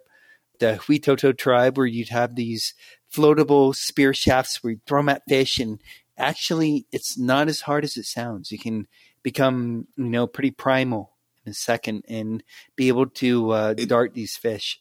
[0.59, 2.73] the Huitoto tribe, where you'd have these
[3.13, 5.81] floatable spear shafts where you throw them at fish, and
[6.17, 8.51] actually, it's not as hard as it sounds.
[8.51, 8.87] You can
[9.23, 12.43] become, you know, pretty primal in a second and
[12.75, 14.79] be able to uh, It- dart these fish.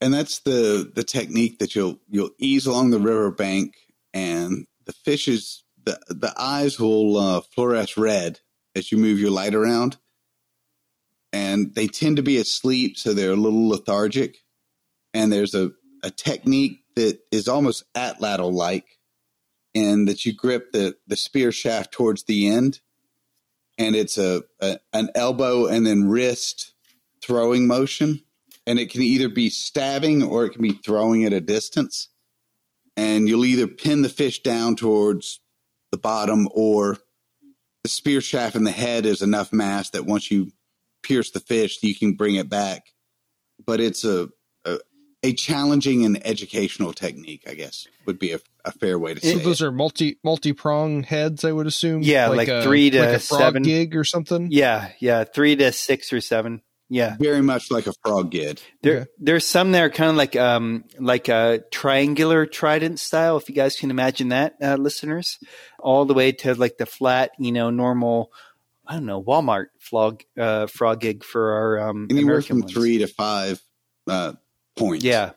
[0.00, 3.74] And that's the the technique that you'll you'll ease along the river bank
[4.12, 8.40] and the fishes the the eyes will uh, fluoresce red
[8.74, 9.96] as you move your light around.
[11.32, 14.38] And they tend to be asleep so they're a little lethargic.
[15.12, 15.72] And there's a,
[16.02, 18.98] a technique that is almost atlatl like
[19.74, 22.80] in that you grip the the spear shaft towards the end.
[23.78, 26.74] And it's a, a an elbow and then wrist
[27.22, 28.22] throwing motion
[28.66, 32.08] and it can either be stabbing or it can be throwing at a distance.
[32.96, 35.40] And you'll either pin the fish down towards
[35.92, 36.98] the bottom or
[37.82, 40.50] the spear shaft in the head is enough mass that once you
[41.02, 42.86] pierce the fish, you can bring it back.
[43.64, 44.28] But it's a
[44.64, 44.78] a,
[45.22, 49.34] a challenging and educational technique, I guess, would be a, a fair way to say
[49.34, 49.44] So it.
[49.44, 52.02] those are multi multi prong heads, I would assume.
[52.02, 53.62] Yeah, like a, three to like a frog seven.
[53.62, 54.48] gig or something.
[54.50, 56.62] Yeah, yeah, three to six or seven.
[56.88, 58.60] Yeah, Very much like a frog gig.
[58.82, 59.10] there Okay.
[59.18, 63.36] there's some that are kind of like um like a triangular trident style.
[63.36, 65.38] If you guys can imagine that, uh, listeners,
[65.80, 68.30] all the way to like the flat, you know, normal.
[68.86, 72.72] I don't know Walmart frog uh, frog gig for our um, Anywhere American from ones.
[72.72, 73.60] three to five
[74.06, 74.34] uh,
[74.76, 75.04] points.
[75.04, 75.32] Yeah.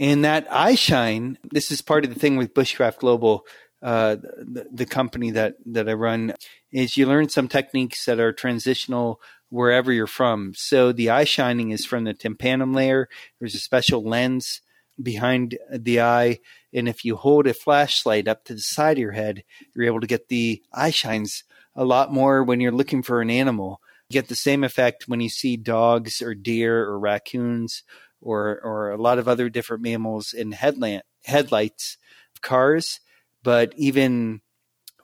[0.00, 3.46] And that eye shine, this is part of the thing with Bushcraft Global,
[3.82, 6.34] uh, the, the company that, that I run,
[6.72, 9.20] is you learn some techniques that are transitional
[9.52, 10.54] wherever you're from.
[10.56, 13.08] So the eye shining is from the tapetum layer.
[13.38, 14.62] There's a special lens
[15.00, 16.38] behind the eye.
[16.72, 19.44] And if you hold a flashlight up to the side of your head,
[19.74, 21.44] you're able to get the eye shines
[21.76, 23.82] a lot more when you're looking for an animal.
[24.08, 27.82] You get the same effect when you see dogs or deer or raccoons
[28.22, 31.98] or or a lot of other different mammals in headlamp headlights
[32.34, 33.00] of cars,
[33.42, 34.40] but even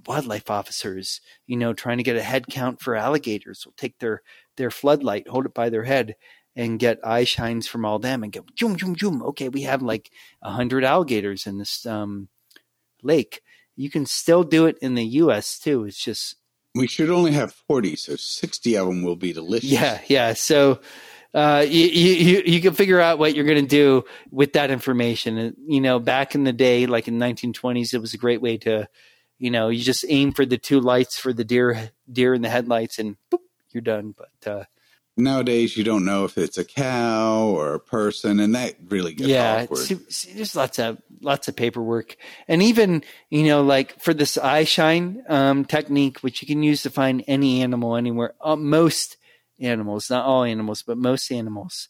[0.06, 4.22] wildlife officers, you know, trying to get a head count for alligators will take their
[4.56, 6.16] their floodlight, hold it by their head,
[6.56, 9.22] and get eye shines from all them and go zoom zoom zoom.
[9.22, 10.10] Okay, we have like
[10.42, 12.28] a hundred alligators in this um,
[13.02, 13.42] lake.
[13.76, 15.58] You can still do it in the U.S.
[15.58, 15.84] too.
[15.84, 16.36] It's just
[16.74, 19.70] We should only have 40, so 60 of them will be delicious.
[19.70, 20.32] Yeah, yeah.
[20.34, 20.80] So
[21.34, 25.38] uh, you, you you can figure out what you're going to do with that information.
[25.38, 28.56] And, you know, back in the day, like in 1920s, it was a great way
[28.58, 28.88] to,
[29.38, 32.48] you know, you just aim for the two lights for the deer deer in the
[32.48, 33.40] headlights, and boop,
[33.72, 34.14] you're done.
[34.16, 34.64] But uh,
[35.18, 39.28] Nowadays, you don't know if it's a cow or a person, and that really gets
[39.28, 39.88] yeah, awkward.
[40.32, 42.16] there's lots of lots of paperwork,
[42.46, 46.82] and even you know, like for this eye shine um, technique, which you can use
[46.82, 49.16] to find any animal anywhere, uh, most
[49.58, 51.88] animals, not all animals, but most animals.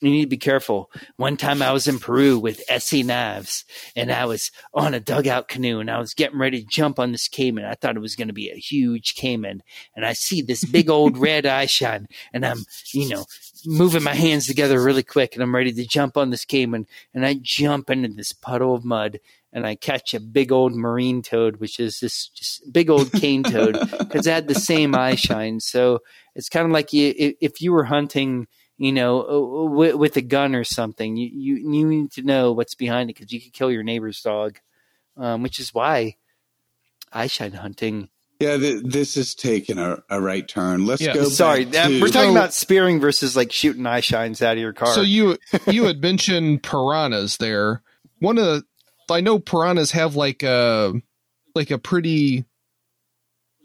[0.00, 0.90] You need to be careful.
[1.16, 3.64] One time I was in Peru with ESEE knives
[3.94, 7.12] and I was on a dugout canoe and I was getting ready to jump on
[7.12, 7.64] this caiman.
[7.64, 9.62] I thought it was going to be a huge caiman
[9.94, 13.24] and I see this big old red eye shine and I'm, you know,
[13.64, 17.24] moving my hands together really quick and I'm ready to jump on this caiman and
[17.24, 19.20] I jump into this puddle of mud
[19.52, 23.44] and I catch a big old marine toad, which is this just big old cane
[23.44, 25.60] toad because it had the same eye shine.
[25.60, 26.00] So
[26.34, 30.20] it's kind of like you, if you were hunting– you know, uh, with, with, a
[30.20, 31.16] gun or something.
[31.16, 34.20] You, you, you need to know what's behind it because you could kill your neighbor's
[34.20, 34.58] dog,
[35.16, 36.16] um, which is why
[37.12, 38.08] I shine hunting.
[38.40, 40.86] Yeah, th- this is taking a, a, right turn.
[40.86, 41.14] Let's yeah.
[41.14, 41.24] go.
[41.24, 44.72] Sorry, to- we're talking so, about spearing versus like shooting eye shines out of your
[44.72, 44.92] car.
[44.92, 47.82] So you you had mentioned piranhas there.
[48.18, 48.64] One of the,
[49.08, 50.94] I know piranhas have like a
[51.54, 52.44] like a pretty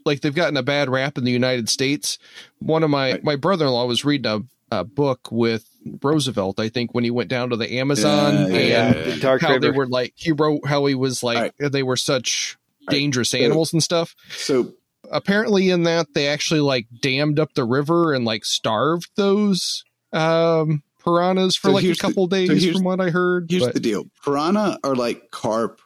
[0.06, 2.20] like they've gotten a bad rap in the United States.
[2.60, 4.42] One of my my brother in law was reading a
[4.72, 5.68] uh, book with
[6.04, 9.72] Roosevelt, I think, when he went down to the Amazon yeah, and yeah, how they
[9.72, 11.72] were like, he wrote how he was like, right.
[11.72, 12.58] they were such
[12.90, 13.44] dangerous right.
[13.44, 14.16] animals and stuff.
[14.32, 14.74] So
[15.12, 20.84] apparently, in that, they actually like dammed up the river and like starved those um,
[21.04, 23.48] piranhas for so like a couple the, days, so from what I heard.
[23.50, 25.82] Here's but, the deal piranha are like carp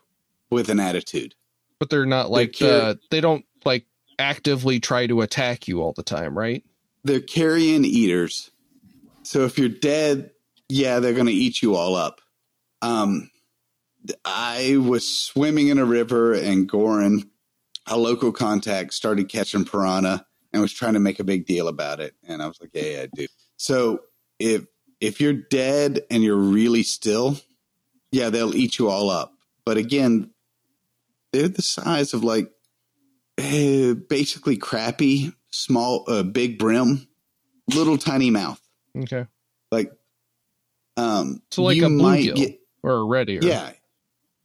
[0.49, 1.35] with an attitude,
[1.79, 3.85] but they're not like, they're car- uh, they don't like
[4.19, 6.63] actively try to attack you all the time, right?
[7.05, 8.51] They're carrion eaters
[9.23, 10.31] so if you're dead,
[10.69, 12.21] yeah, they're going to eat you all up.
[12.81, 13.29] Um,
[14.25, 17.29] I was swimming in a river and Goran,
[17.87, 21.99] a local contact, started catching piranha and was trying to make a big deal about
[21.99, 22.13] it.
[22.27, 23.29] And I was like, yeah, yeah, dude.
[23.57, 24.01] So
[24.39, 24.65] if
[24.99, 27.37] if you're dead and you're really still,
[28.11, 29.33] yeah, they'll eat you all up.
[29.65, 30.31] But again,
[31.31, 32.51] they're the size of like
[33.37, 37.07] uh, basically crappie, small, uh, big brim,
[37.73, 38.61] little tiny mouth.
[38.97, 39.25] Okay.
[39.71, 39.91] Like,
[40.97, 43.41] um, so like a bluegill get, or a red ear.
[43.41, 43.71] Yeah,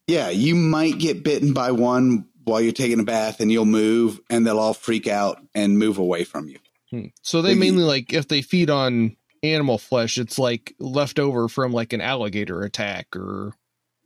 [0.07, 0.31] yeah.
[0.31, 4.47] You might get bitten by one while you're taking a bath, and you'll move, and
[4.47, 6.59] they'll all freak out and move away from you.
[6.91, 7.07] Hmm.
[7.23, 11.73] So they mainly like if they feed on animal flesh, it's like left over from
[11.73, 13.53] like an alligator attack or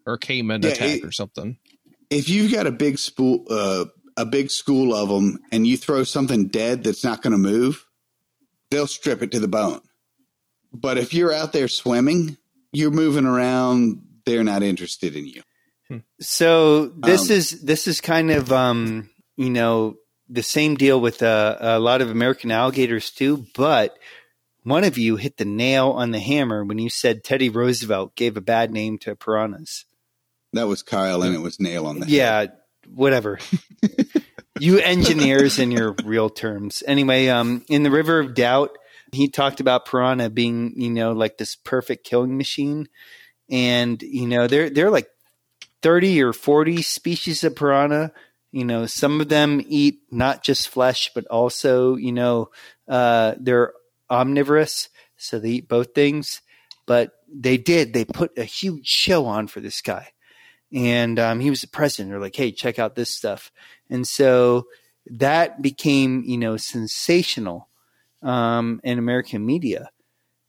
[0.06, 1.58] or caiman yeah, attack it, or something.
[2.10, 3.86] If you've got a big spool, uh,
[4.16, 7.86] a big school of them, and you throw something dead that's not going to move,
[8.70, 9.80] they'll strip it to the bone.
[10.72, 12.36] But if you're out there swimming,
[12.72, 15.42] you're moving around, they're not interested in you.
[16.20, 19.96] So this um, is this is kind of um, you know
[20.28, 23.46] the same deal with uh, a lot of American alligators too.
[23.54, 23.98] But
[24.62, 28.36] one of you hit the nail on the hammer when you said Teddy Roosevelt gave
[28.36, 29.84] a bad name to piranhas.
[30.52, 32.52] That was Kyle, and it was nail on the yeah, head.
[32.88, 33.38] whatever.
[34.60, 36.82] you engineers in your real terms.
[36.86, 38.76] Anyway, um, in the River of Doubt,
[39.12, 42.88] he talked about piranha being, you know, like this perfect killing machine.
[43.50, 45.08] And, you know, they're they're like
[45.82, 48.12] 30 or 40 species of piranha.
[48.50, 52.50] You know, some of them eat not just flesh, but also, you know,
[52.88, 53.72] uh, they're
[54.10, 54.88] omnivorous.
[55.16, 56.40] So they eat both things.
[56.86, 60.08] But they did, they put a huge show on for this guy.
[60.72, 62.10] And um, he was the president.
[62.10, 63.52] They're like, hey, check out this stuff.
[63.88, 64.66] And so
[65.06, 67.68] that became, you know, sensational
[68.22, 69.90] um, in American media.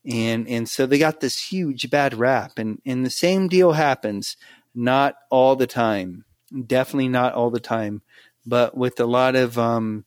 [0.06, 2.58] And, and so they got this huge bad rap.
[2.58, 4.36] And, and the same deal happens,
[4.76, 6.26] not all the time,
[6.66, 8.02] definitely not all the time,
[8.46, 10.06] but with a lot of um,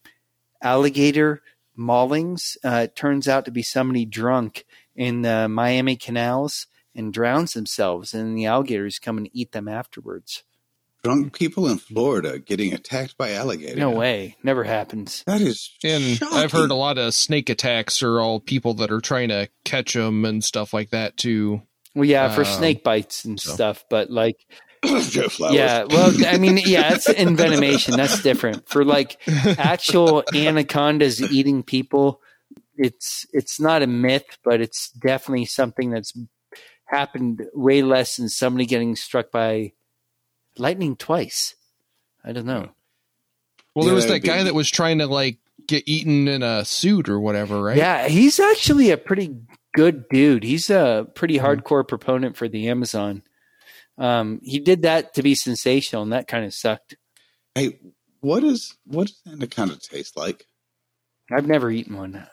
[0.62, 1.42] alligator
[1.78, 2.56] maulings.
[2.64, 4.64] Uh, it turns out to be somebody drunk
[4.94, 10.44] in the Miami canals and drowns themselves, and the alligators come and eat them afterwards
[11.06, 13.76] drunk people in Florida getting attacked by alligators.
[13.76, 14.36] No way.
[14.42, 15.22] Never happens.
[15.26, 16.36] That is And shocking.
[16.36, 19.94] I've heard a lot of snake attacks are all people that are trying to catch
[19.94, 21.62] them and stuff like that too.
[21.94, 23.52] Well, yeah, for um, snake bites and so.
[23.52, 24.36] stuff, but like
[24.84, 27.96] yeah, well, I mean, yeah, it's envenomation.
[27.96, 28.68] That's different.
[28.68, 29.18] For like
[29.58, 32.20] actual anacondas eating people,
[32.76, 36.12] it's it's not a myth, but it's definitely something that's
[36.86, 39.72] happened way less than somebody getting struck by
[40.58, 41.54] lightning twice.
[42.24, 42.70] I don't know.
[43.74, 47.08] Well, there was that guy that was trying to like get eaten in a suit
[47.08, 47.76] or whatever, right?
[47.76, 49.36] Yeah, he's actually a pretty
[49.74, 50.42] good dude.
[50.42, 51.46] He's a pretty mm-hmm.
[51.46, 53.22] hardcore proponent for the Amazon.
[53.98, 56.96] Um, he did that to be sensational, and that kind of sucked.
[57.54, 57.78] Hey,
[58.20, 60.46] what is what does anaconda taste like?
[61.30, 62.26] I've never eaten one.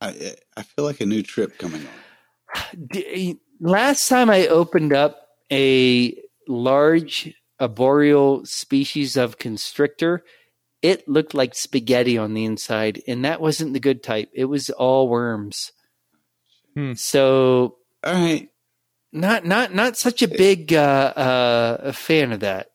[0.00, 3.38] I I feel like a new trip coming on.
[3.60, 10.24] Last time I opened up a large arboreal species of constrictor,
[10.82, 14.30] it looked like spaghetti on the inside, and that wasn't the good type.
[14.32, 15.72] It was all worms.
[16.74, 16.92] Hmm.
[16.94, 18.48] So All right.
[19.10, 22.68] Not not not such a big uh, uh, fan of that.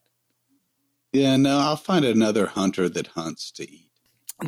[1.12, 3.88] Yeah, no, I'll find another hunter that hunts to eat.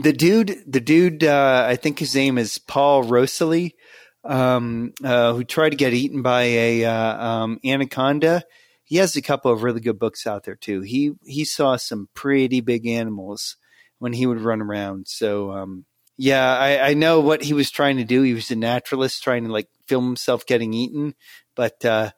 [0.03, 3.77] The dude, the dude, uh, I think his name is Paul Rosolie,
[4.25, 8.43] um, uh, who tried to get eaten by a uh, um, anaconda.
[8.87, 10.81] He has a couple of really good books out there too.
[10.81, 13.57] He he saw some pretty big animals
[13.99, 15.09] when he would run around.
[15.09, 15.85] So um,
[16.17, 18.23] yeah, I, I know what he was trying to do.
[18.23, 21.15] He was a naturalist trying to like film himself getting eaten,
[21.55, 22.13] but uh,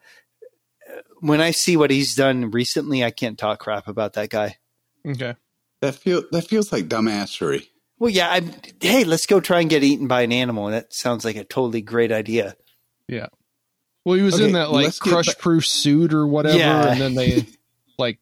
[1.21, 4.57] when I see what he's done recently, I can't talk crap about that guy.
[5.07, 5.35] Okay.
[5.81, 7.66] That feel that feels like dumbassery.
[7.99, 8.31] Well, yeah.
[8.31, 8.43] I,
[8.81, 10.66] hey, let's go try and get eaten by an animal.
[10.66, 12.57] That sounds like a totally great idea.
[13.09, 13.27] Yeah.
[14.09, 16.93] Well, he was Okay, in that like let's crush back- proof suit or whatever, Yeah.
[16.93, 17.45] and then they
[17.99, 18.19] like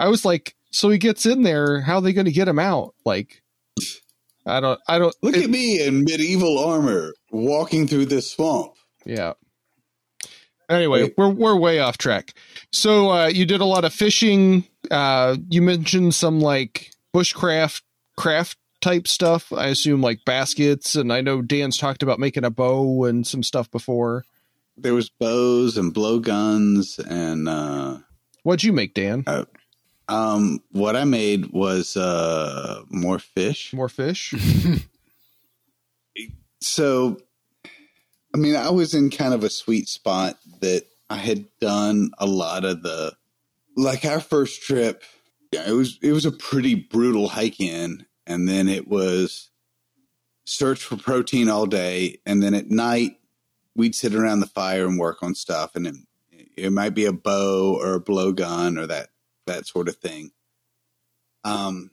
[0.00, 2.94] I was like, so he gets in there, how are they gonna get him out?
[3.04, 3.42] Like
[4.46, 8.72] I don't I don't Look it- at me in medieval armor walking through this swamp.
[9.04, 9.34] Yeah.
[10.68, 11.14] Anyway, Wait.
[11.16, 12.32] we're we're way off track.
[12.72, 14.64] So uh, you did a lot of fishing.
[14.90, 17.82] Uh, you mentioned some like bushcraft
[18.16, 19.52] craft type stuff.
[19.52, 23.42] I assume like baskets, and I know Dan's talked about making a bow and some
[23.44, 24.24] stuff before.
[24.76, 27.98] There was bows and blowguns and uh
[28.42, 29.24] What'd you make, Dan?
[30.08, 33.72] um what I made was uh more fish.
[33.72, 34.34] More fish?
[36.60, 37.18] So
[38.34, 42.26] I mean, I was in kind of a sweet spot that I had done a
[42.26, 43.12] lot of the
[43.76, 45.02] like our first trip.
[45.52, 49.50] Yeah, it was it was a pretty brutal hike in, and then it was
[50.44, 53.18] search for protein all day, and then at night
[53.76, 55.94] we'd sit around the fire and work on stuff, and it,
[56.56, 59.10] it might be a bow or a blowgun or that
[59.46, 60.32] that sort of thing.
[61.44, 61.90] Um,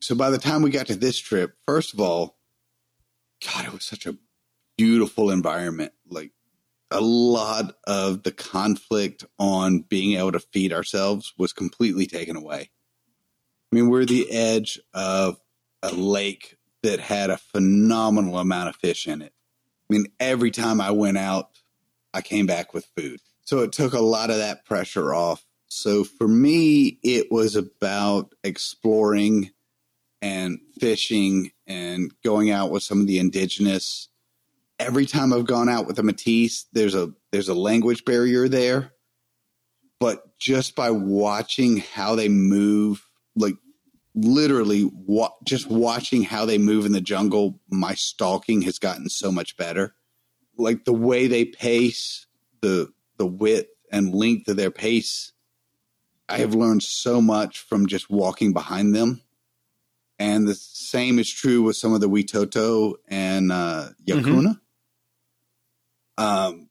[0.00, 2.38] so by the time we got to this trip, first of all,
[3.44, 4.16] God, it was such a
[4.76, 5.92] beautiful environment.
[6.08, 6.32] Like
[6.90, 12.70] a lot of the conflict on being able to feed ourselves was completely taken away.
[13.70, 15.38] I mean, we're the edge of
[15.82, 19.32] a lake that had a phenomenal amount of fish in it.
[19.88, 21.50] I mean, every time I went out,
[22.12, 23.20] I came back with food.
[23.44, 25.44] So it took a lot of that pressure off.
[25.68, 29.50] So for me, it was about exploring
[30.20, 34.08] and fishing and going out with some of the indigenous.
[34.78, 38.92] Every time I've gone out with a Matses, there's a there's a language barrier there.
[40.00, 43.56] But just by watching how they move, like
[44.24, 49.30] literally wa- just watching how they move in the jungle, my stalking has gotten so
[49.30, 49.94] much better.
[50.56, 52.26] Like the way they pace,
[52.60, 55.32] the the width and length of their pace,
[56.28, 59.22] I have learned so much from just walking behind them.
[60.18, 64.60] And the same is true with some of the Witoto and uh, Yakuna.
[66.18, 66.68] Um,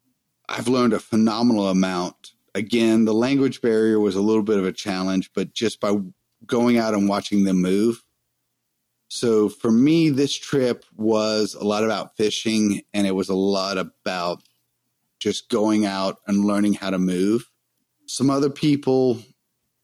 [0.50, 2.34] I've learned a phenomenal amount.
[2.54, 5.98] Again, the language barrier was a little bit of a challenge, but just by
[6.46, 8.04] going out and watching them move.
[9.10, 13.78] So for me, this trip was a lot about fishing and it was a lot
[13.78, 14.44] about
[15.20, 17.50] just going out and learning how to move.
[18.06, 19.20] Some other people,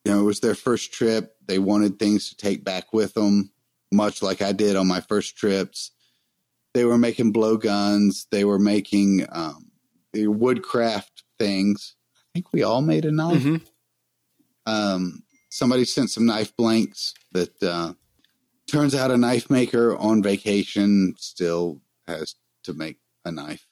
[0.06, 1.36] you know, it was their first trip.
[1.46, 3.52] They wanted things to take back with them,
[3.92, 5.92] much like I did on my first trips.
[6.74, 8.28] They were making blowguns.
[8.32, 9.72] They were making um,
[10.14, 11.96] woodcraft things.
[12.16, 13.44] I think we all made a knife.
[13.44, 13.62] Mhm.
[14.66, 15.24] Um,
[15.54, 17.94] somebody sent some knife blanks that uh,
[18.68, 23.68] turns out a knife maker on vacation still has to make a knife.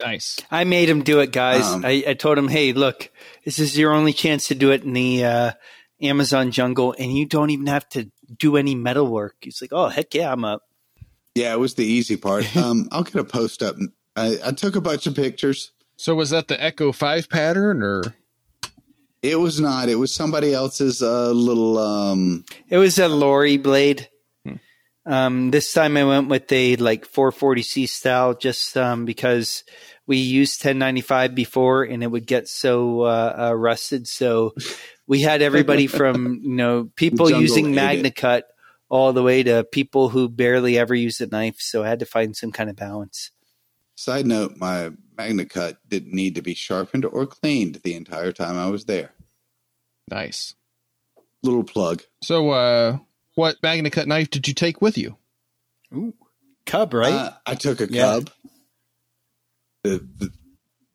[0.00, 0.38] Nice.
[0.50, 1.66] I made him do it, guys.
[1.66, 3.10] Um, I, I told him, "Hey, look,
[3.44, 5.52] this is your only chance to do it in the uh,
[6.00, 9.88] Amazon jungle, and you don't even have to do any metal work." He's like, "Oh,
[9.88, 10.62] heck yeah, I'm up."
[11.34, 12.46] Yeah, it was the easy part.
[12.56, 13.74] Um, I'll get a post up.
[14.14, 15.72] I, I took a bunch of pictures.
[15.96, 18.02] So was that the Echo Five pattern or
[19.22, 19.88] It was not.
[19.88, 21.78] It was somebody else's uh, little.
[21.78, 24.08] Um, It was a lorry blade.
[24.44, 24.54] Hmm.
[25.06, 29.64] Um, this time I went with a like 440C style, just um, because
[30.06, 34.06] we used 1095 before, and it would get so uh, uh, rusted.
[34.06, 34.54] So
[35.06, 38.10] we had everybody from you know people using ate Magna.
[38.10, 38.44] Cut
[38.88, 41.56] all the way to people who barely ever use a knife.
[41.58, 43.30] So I had to find some kind of balance.
[43.98, 48.70] Side note: My MagnaCut didn't need to be sharpened or cleaned the entire time I
[48.70, 49.10] was there.
[50.08, 50.54] nice?
[51.42, 52.02] Little plug.
[52.22, 52.98] So uh
[53.34, 55.16] what MagnaCut knife did you take with you?
[55.92, 56.14] Ooh,
[56.64, 57.12] Cub, right?
[57.12, 58.02] Uh, I took a Yeah.
[58.04, 58.30] cub.
[59.82, 60.30] The, the,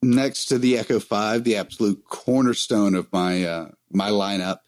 [0.02, 4.60] next to the Echo Five, the absolute cornerstone of my uh, my lineup,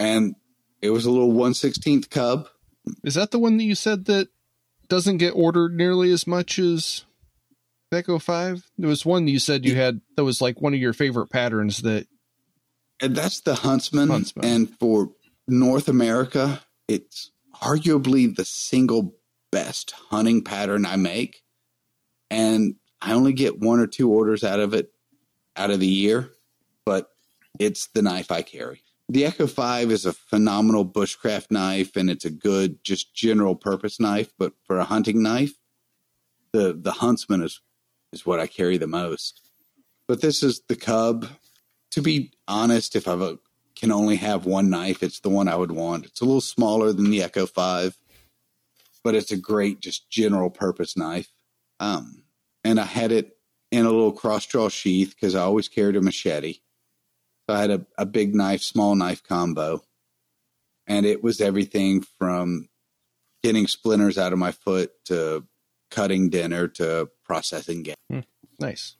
[0.00, 0.34] and
[0.80, 2.48] it was a little one sixteenth cub.
[3.02, 4.28] Is that the one that you said that
[4.88, 7.04] doesn't get ordered nearly as much as
[7.92, 8.64] Echo Five?
[8.78, 11.82] There was one you said you had that was like one of your favorite patterns
[11.82, 12.06] that
[13.00, 14.08] And that's the Huntsman.
[14.08, 14.44] Huntsman.
[14.44, 15.12] And for
[15.46, 17.30] North America, it's
[17.62, 19.14] arguably the single
[19.52, 21.42] best hunting pattern I make.
[22.30, 24.90] And I only get one or two orders out of it
[25.56, 26.30] out of the year,
[26.84, 27.08] but
[27.60, 28.82] it's the knife I carry.
[29.08, 34.00] The Echo 5 is a phenomenal bushcraft knife and it's a good just general purpose
[34.00, 35.52] knife, but for a hunting knife,
[36.52, 37.60] the the Huntsman is
[38.14, 39.42] is what I carry the most.
[40.08, 41.26] But this is the Cub.
[41.90, 43.34] To be honest, if I
[43.76, 46.06] can only have one knife, it's the one I would want.
[46.06, 47.96] It's a little smaller than the Echo 5,
[49.02, 51.28] but it's a great just general purpose knife.
[51.80, 52.24] Um,
[52.62, 53.36] and I had it
[53.70, 56.60] in a little cross draw sheath because I always carried a machete.
[57.48, 59.82] So I had a, a big knife, small knife combo.
[60.86, 62.68] And it was everything from
[63.42, 65.44] getting splinters out of my foot to
[65.90, 68.24] cutting dinner to processing game.
[68.58, 68.96] nice.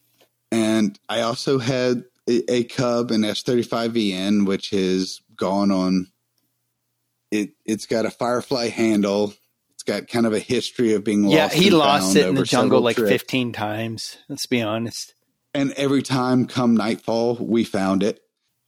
[0.51, 6.09] And I also had a, a Cub and S35VN, which has gone on.
[7.31, 9.35] It it's got a Firefly handle.
[9.73, 11.35] It's got kind of a history of being lost.
[11.35, 13.11] yeah, he lost it in the jungle like trips.
[13.11, 14.19] 15 times.
[14.29, 15.15] Let's be honest.
[15.55, 18.21] and every time come nightfall we found it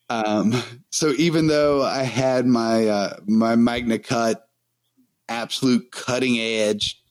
[0.08, 0.54] um,
[0.90, 4.36] so even though i had my uh, my MagnaCut
[5.28, 7.02] absolute cutting edge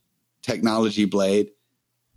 [0.42, 1.52] technology blade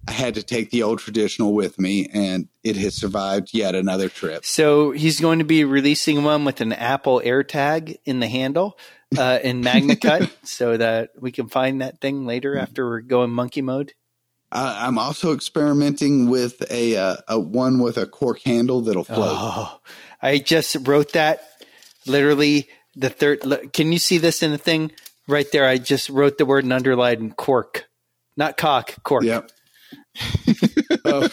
[0.08, 4.08] i had to take the old traditional with me and it has survived yet another
[4.08, 8.78] trip So he's going to be releasing one with an Apple AirTag in the handle
[9.16, 13.62] uh, in MagnaCut so that we can find that thing later after we're going monkey
[13.62, 13.92] mode.
[14.52, 19.36] uh, i'm also experimenting with a, uh, a one with a cork handle that'll float
[19.40, 19.80] Oh,
[20.22, 21.42] I just wrote that
[22.06, 23.40] literally the third.
[23.72, 24.90] Can you see this in the thing
[25.28, 25.64] right there?
[25.66, 27.86] I just wrote the word and underlined cork,
[28.36, 29.22] not cock, cork.
[29.24, 29.50] yep
[31.04, 31.28] oh,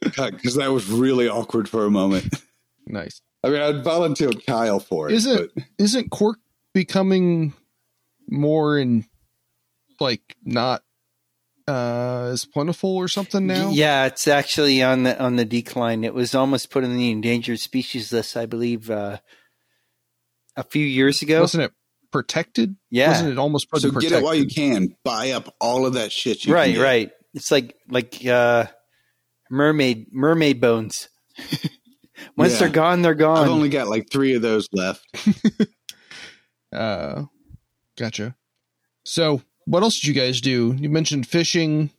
[0.00, 2.34] because that was really awkward for a moment
[2.86, 3.20] Nice.
[3.42, 6.38] i mean i'd volunteer kyle for it Isn't but- isn't cork
[6.74, 7.54] becoming
[8.28, 9.04] more in
[10.00, 10.82] like not
[11.66, 13.70] uh as plentiful or something now?
[13.70, 16.02] Yeah, it's actually on the on the decline.
[16.04, 19.18] It was almost put on the endangered species list, I believe, uh,
[20.56, 21.40] a few years ago.
[21.42, 21.72] Wasn't it
[22.10, 22.76] protected?
[22.90, 23.08] Yeah.
[23.08, 24.94] Wasn't it almost put So in get it while you can.
[25.04, 26.82] Buy up all of that shit you right, can get.
[26.82, 27.10] right.
[27.34, 28.66] It's like like uh,
[29.50, 31.08] mermaid mermaid bones.
[32.36, 32.58] Once Yeah.
[32.60, 33.44] they're gone, they're gone.
[33.44, 35.04] I've only got like three of those left.
[36.70, 37.24] Uh,
[37.96, 38.36] gotcha.
[39.04, 40.76] So, what else did you guys do?
[40.78, 41.90] You mentioned fishing.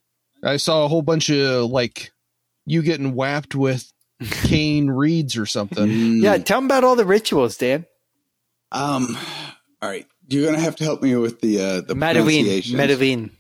[0.44, 2.12] I saw a whole bunch of like
[2.68, 3.92] you getting whapped with
[4.44, 5.88] cane reeds or something.
[5.88, 6.22] Mm.
[6.22, 7.86] yeah, tell them about all the rituals, Dan.
[8.72, 9.18] Um.
[9.82, 10.06] All right.
[10.28, 12.80] You're gonna have to help me with the uh, the pronunciations.
[12.80, 13.32] Medivine.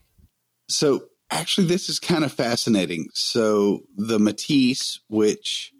[0.67, 3.07] So actually, this is kind of fascinating.
[3.13, 5.71] So the Matses, which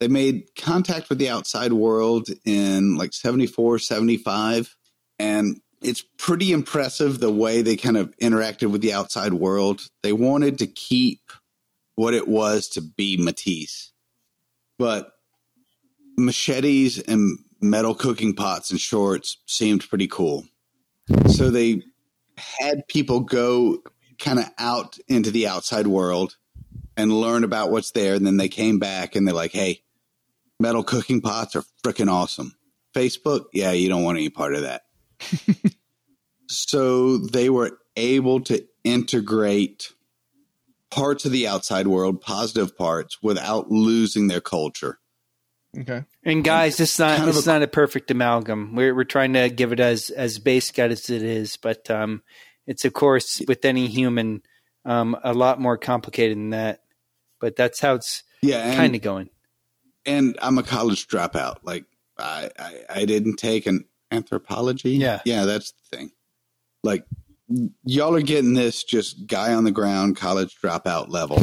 [0.00, 4.76] they made contact with the outside world in like 74, 75.
[5.18, 9.82] And it's pretty impressive the way they kind of interacted with the outside world.
[10.02, 11.20] They wanted to keep
[11.94, 13.92] what it was to be Matses.
[14.78, 15.12] But
[16.16, 20.46] machetes and metal cooking pots and shorts seemed pretty cool.
[21.28, 21.82] So they
[22.36, 23.82] had people go
[24.22, 26.36] kind of out into the outside world
[26.96, 28.14] and learn about what's there.
[28.14, 29.82] And then they came back and they're like, hey,
[30.58, 32.54] metal cooking pots are freaking awesome.
[32.94, 34.82] Facebook, yeah, you don't want any part of that.
[36.48, 39.92] so they were able to integrate
[40.90, 44.98] parts of the outside world, positive parts, without losing their culture.
[45.78, 46.04] Okay.
[46.22, 48.74] And guys, it's not Kind of it's a- not a perfect amalgam.
[48.74, 52.22] We're we're trying to give it as as basic as it is, but um,
[52.72, 54.42] it's of course with any human
[54.84, 56.80] um, a lot more complicated than that.
[57.40, 59.28] But that's how it's Yeah, kind of going.
[60.06, 61.58] and I'm a college dropout.
[61.62, 61.84] Like
[62.18, 64.90] I, I, I didn't take an anthropology.
[64.92, 65.20] Yeah.
[65.24, 66.10] yeah, that's the thing.
[66.82, 67.04] Like
[67.84, 71.42] y'all are getting this just guy on the ground college dropout level.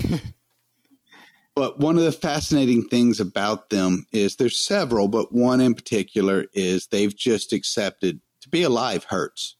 [1.55, 6.45] but one of the fascinating things about them is there's several, but one in particular
[6.53, 9.55] is they've just accepted to be alive hurts.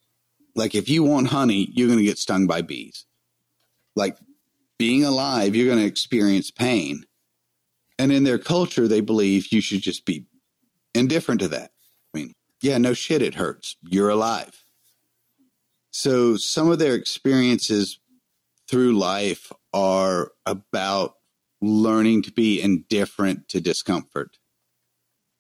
[0.56, 3.06] Like if you want honey, you're going to get stung by bees.
[3.96, 4.18] Like
[4.78, 7.04] being alive, you're going to experience pain.
[7.98, 10.26] And in their culture, they believe you should just be
[10.96, 11.72] indifferent to that.
[12.14, 13.76] I mean, yeah, no shit, it hurts.
[13.82, 14.64] You're alive.
[15.92, 18.00] So some of their experiences
[18.70, 21.16] through life are about
[21.62, 24.38] learning to be indifferent to discomfort.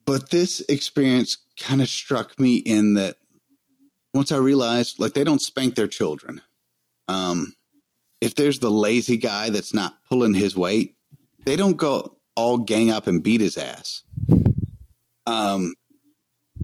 [0.06, 3.18] But this experience kind of struck me in that
[4.14, 6.41] once I realized, like, they don't spank their children.
[7.07, 7.53] Um,
[8.22, 10.95] if there's the lazy guy that's not pulling his weight,
[11.45, 14.03] they don't go all gang up and beat his ass.
[15.26, 15.73] Um,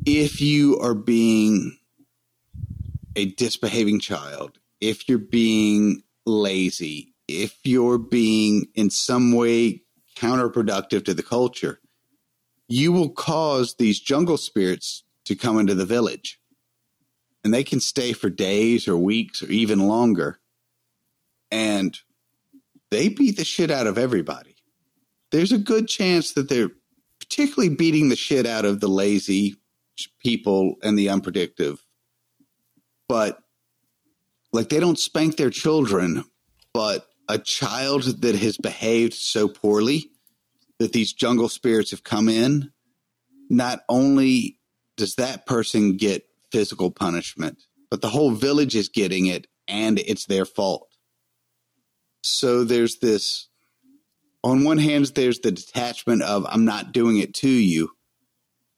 [0.05, 1.77] if you are being
[3.15, 9.81] a disbehaving child, if you're being lazy, if you're being in some way
[10.15, 11.79] counterproductive to the culture,
[12.67, 16.39] you will cause these jungle spirits to come into the village.
[17.45, 20.39] And they can stay for days or weeks or even longer.
[21.51, 21.97] And
[22.89, 24.55] they beat the shit out of everybody.
[25.31, 26.71] There's a good chance that they're
[27.19, 29.55] particularly beating the shit out of the lazy
[30.19, 31.77] people and the unpredictable.
[33.07, 33.37] But
[34.51, 36.25] like they don't spank their children,
[36.73, 40.09] but a child that has behaved so poorly
[40.79, 42.71] that these jungle spirits have come in,
[43.49, 44.57] not only
[44.97, 50.25] does that person get physical punishment, but the whole village is getting it and it's
[50.25, 50.87] their fault.
[52.23, 53.49] So there's this
[54.45, 57.89] on one hand, there's the detachment of I'm not doing it to you,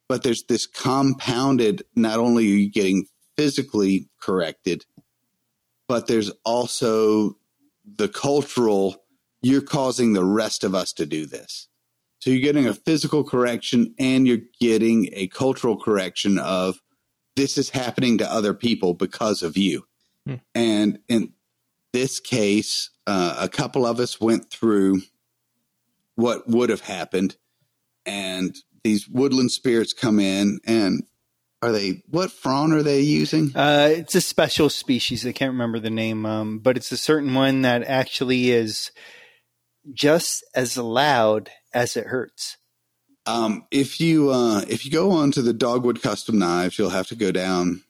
[0.07, 4.85] but there's this compounded, not only are you getting physically corrected,
[5.89, 7.37] but there's also
[7.85, 9.03] the cultural,
[9.41, 11.67] you're causing the rest of us to do this.
[12.19, 16.79] So you're getting a physical correction and you're getting a cultural correction of
[17.37, 19.85] this is happening to other people because of you.
[20.25, 20.35] Hmm.
[20.53, 21.33] And in
[21.93, 25.01] this case, uh, a couple of us went through
[26.15, 27.37] what would have happened,
[28.05, 31.03] and these woodland spirits come in and
[31.61, 33.51] are they what frond are they using?
[33.55, 35.25] Uh, it's a special species.
[35.25, 38.91] I can't remember the name, um, but it's a certain one that actually is
[39.93, 42.57] just as loud as it hurts.
[43.27, 47.07] Um, if you uh, if you go on to the Dogwood Custom Knives, you'll have
[47.07, 47.83] to go down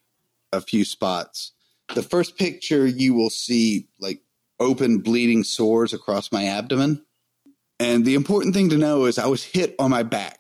[0.51, 1.51] a few spots.
[1.93, 4.22] The first picture you will see like
[4.59, 7.05] open bleeding sores across my abdomen.
[7.80, 10.39] And the important thing to know is I was hit on my back.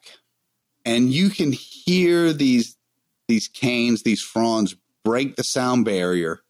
[0.83, 2.75] And you can hear these
[3.27, 6.41] these canes, these fronds break the sound barrier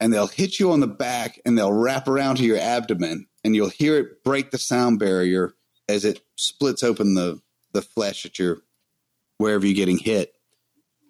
[0.00, 3.54] and they'll hit you on the back and they'll wrap around to your abdomen and
[3.54, 5.54] you'll hear it break the sound barrier
[5.88, 7.40] as it splits open the,
[7.72, 8.58] the flesh at your
[9.38, 10.34] wherever you're getting hit.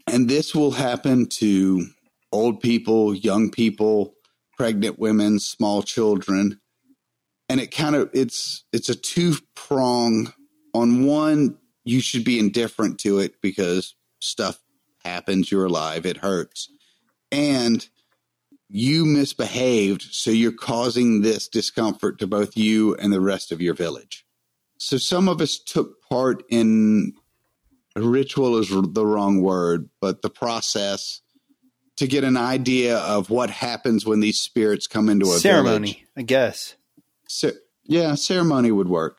[0.06, 1.86] And this will happen to
[2.32, 4.14] old people, young people,
[4.56, 6.60] pregnant women, small children.
[7.48, 10.32] And it kind of it's it's a two prong.
[10.74, 14.58] On one, you should be indifferent to it because stuff
[15.02, 16.70] happens, you're alive, it hurts.
[17.32, 17.86] And
[18.68, 23.74] you misbehaved, so you're causing this discomfort to both you and the rest of your
[23.74, 24.26] village.
[24.78, 27.14] So some of us took part in
[27.96, 31.20] ritual is the wrong word, but the process
[31.96, 36.06] to get an idea of what happens when these spirits come into a ceremony, village.
[36.16, 36.76] I guess.
[37.28, 37.50] So,
[37.84, 39.18] yeah, ceremony would work,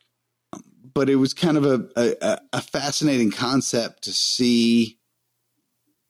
[0.94, 4.98] but it was kind of a, a, a fascinating concept to see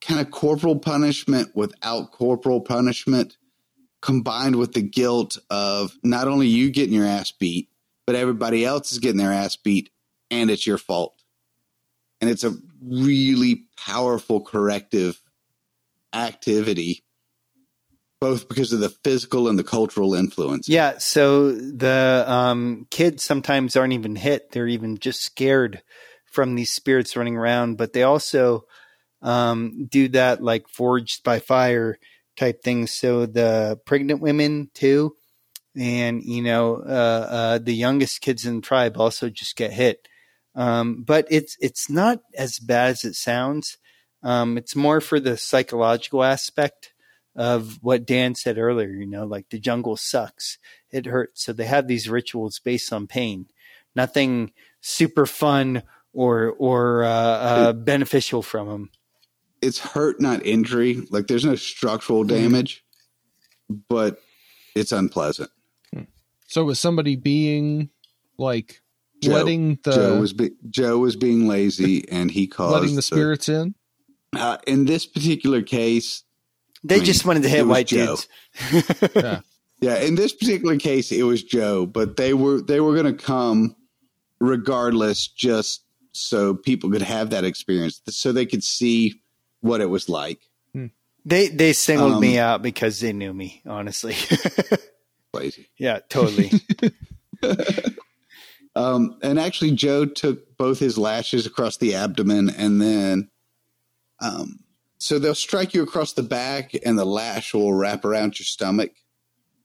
[0.00, 3.36] kind of corporal punishment without corporal punishment
[4.00, 7.68] combined with the guilt of not only you getting your ass beat,
[8.10, 9.88] but everybody else is getting their ass beat
[10.32, 11.14] and it's your fault.
[12.20, 15.22] And it's a really powerful corrective
[16.12, 17.04] activity,
[18.20, 20.68] both because of the physical and the cultural influence.
[20.68, 20.98] Yeah.
[20.98, 25.80] So the um, kids sometimes aren't even hit, they're even just scared
[26.24, 28.64] from these spirits running around, but they also
[29.22, 31.96] um, do that like forged by fire
[32.36, 32.90] type things.
[32.90, 35.14] So the pregnant women too,
[35.76, 40.08] and you know uh, uh, the youngest kids in the tribe also just get hit.
[40.54, 43.78] Um, but it's it's not as bad as it sounds.
[44.22, 46.92] Um, it's more for the psychological aspect
[47.36, 48.88] of what Dan said earlier.
[48.88, 50.58] You know, like the jungle sucks,
[50.90, 51.44] it hurts.
[51.44, 53.46] So they have these rituals based on pain.
[53.94, 55.82] Nothing super fun
[56.12, 58.90] or or uh, uh, beneficial from them
[59.62, 61.06] it's hurt, not injury.
[61.10, 62.28] Like there's no structural hmm.
[62.28, 62.84] damage,
[63.88, 64.20] but
[64.74, 65.50] it's unpleasant.
[66.50, 67.90] So was somebody being
[68.36, 68.82] like
[69.22, 73.02] Joe, letting the Joe was be, Joe was being lazy and he caused letting the
[73.02, 73.74] spirits the, in?
[74.36, 76.24] Uh, in this particular case,
[76.82, 78.16] they I mean, just wanted to hit white Joe.
[78.16, 79.14] dudes.
[79.14, 79.40] yeah.
[79.80, 83.24] yeah, in this particular case, it was Joe, but they were they were going to
[83.24, 83.76] come
[84.40, 89.22] regardless, just so people could have that experience, so they could see
[89.60, 90.40] what it was like.
[90.72, 90.86] Hmm.
[91.24, 94.16] They they singled um, me out because they knew me, honestly.
[95.32, 95.68] lazy.
[95.78, 96.50] Yeah, totally.
[98.74, 103.30] um, and actually, Joe took both his lashes across the abdomen, and then,
[104.20, 104.60] um,
[104.98, 108.92] so they'll strike you across the back, and the lash will wrap around your stomach,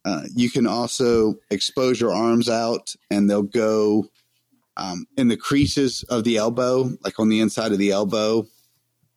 [0.05, 4.07] Uh, you can also expose your arms out, and they'll go
[4.77, 8.45] um, in the creases of the elbow, like on the inside of the elbow,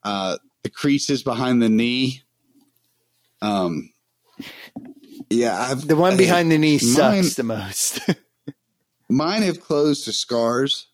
[0.03, 2.23] uh, the creases behind the knee.
[3.41, 3.91] Um,
[5.29, 7.99] yeah, I've, The one behind the knee mine- sucks the most.
[9.09, 10.87] mine have closed to scars.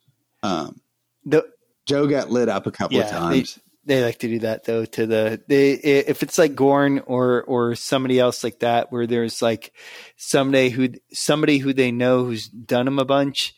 [0.44, 0.82] Um,
[1.26, 1.46] the,
[1.86, 3.60] Joe got lit up a couple of Yeah, times.
[3.86, 7.76] they like to do that though to the they if it's like Gorn or or
[7.76, 9.72] somebody else like that where there's like
[10.18, 13.56] somebody who somebody who they know who's done them a bunch.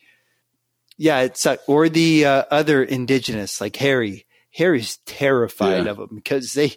[0.97, 4.25] Yeah, it's like, or the uh, other indigenous like Harry.
[4.51, 5.91] Harry's terrified Yeah.
[5.91, 6.73] of them because they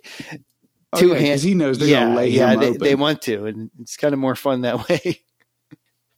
[0.93, 1.43] Oh, two yeah, 'cause hands.
[1.43, 2.81] he knows they're yeah, gonna lay yeah, him they, open.
[2.83, 5.21] they want to, and it's kind of more fun that way.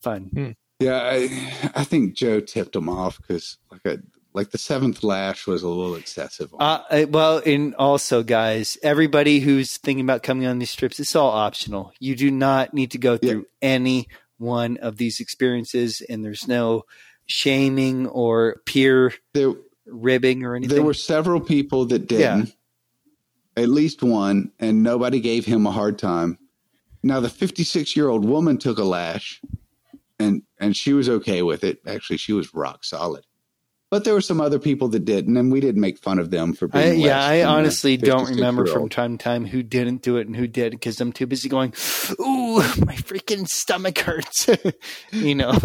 [0.01, 0.57] fun.
[0.81, 3.99] Yeah, I, I think Joe tipped him off because like a,
[4.32, 6.53] like the seventh lash was a little excessive.
[6.59, 11.31] Uh, well, and also, guys, everybody who's thinking about coming on these trips, it's all
[11.31, 11.93] optional.
[12.01, 13.31] You do not need to go Yeah.
[13.31, 14.09] through any
[14.39, 16.82] one of these experiences, and there's no
[17.27, 19.53] shaming or peer there,
[19.86, 20.74] ribbing or anything.
[20.74, 22.55] there were several people that didn't.
[23.57, 26.39] At least one, and nobody gave him a hard time.
[27.03, 29.41] Now the 56 year old woman took a lash,
[30.19, 31.81] and and she was okay with it.
[31.87, 33.27] Actually, she was rock solid.
[33.91, 36.55] But there were some other people that didn't, and we didn't make fun of them
[36.55, 36.93] for being.
[36.93, 40.35] I, yeah, I honestly don't remember from time to time who didn't do it and
[40.35, 41.74] who did because I'm too busy going,
[42.19, 42.57] "Ooh,
[42.87, 44.49] my freaking stomach hurts,"
[45.12, 45.59] you know.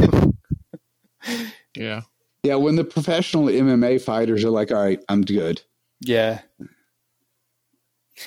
[1.73, 2.01] Yeah.
[2.43, 5.61] Yeah, when the professional MMA fighters are like, "All right, I'm good."
[6.01, 6.41] Yeah.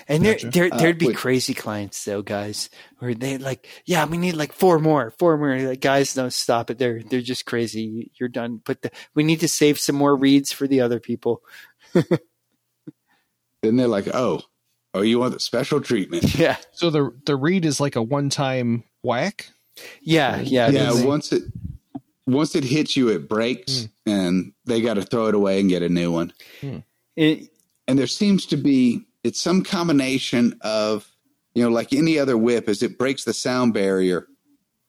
[0.08, 0.50] And there, Gotcha.
[0.50, 1.16] there, Uh, there'd be wait.
[1.16, 5.58] crazy clients though, guys, where they like, yeah, we need like four more, four more.
[5.58, 6.78] Like, guys, don't stop it.
[6.78, 8.10] They're, they're just crazy.
[8.18, 8.60] You're done.
[8.64, 11.42] But the, we need to save some more reeds for the other people.
[13.62, 14.40] Then they're like, "Oh,
[14.94, 16.56] oh, you want the special treatment?" Yeah.
[16.72, 19.50] So the the reed is like a one time whack.
[20.00, 20.40] Yeah.
[20.40, 20.70] Yeah.
[20.70, 21.02] yeah, is.
[21.04, 21.42] once it
[22.26, 25.82] once it hits you, it breaks, and they got to throw it away and get
[25.82, 26.32] a new one.
[27.16, 27.50] It-
[27.86, 31.10] And there seems to be it's some combination of
[31.54, 34.26] you know, like any other whip, as it breaks the sound barrier.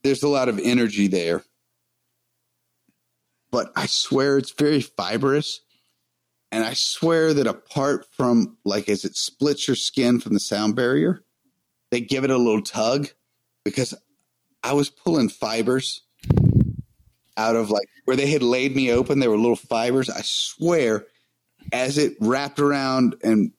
[0.03, 1.43] There's a lot of energy there,
[3.51, 5.61] but I swear it's very fibrous.
[6.53, 10.75] And I swear that apart from like as it splits your skin from the sound
[10.75, 11.23] barrier,
[11.91, 13.07] they give it a little tug
[13.63, 13.93] because
[14.63, 16.01] I was pulling fibers
[17.37, 19.19] out of like where they had laid me open.
[19.19, 20.09] There were little fibers.
[20.09, 21.05] I swear,
[21.71, 23.53] as it wrapped around and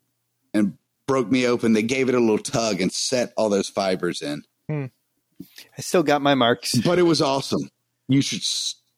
[0.54, 0.76] and
[1.06, 4.42] broke me open, they gave it a little tug and set all those fibers in.
[4.70, 6.74] I still got my marks.
[6.78, 7.70] But it was awesome.
[8.08, 8.42] You should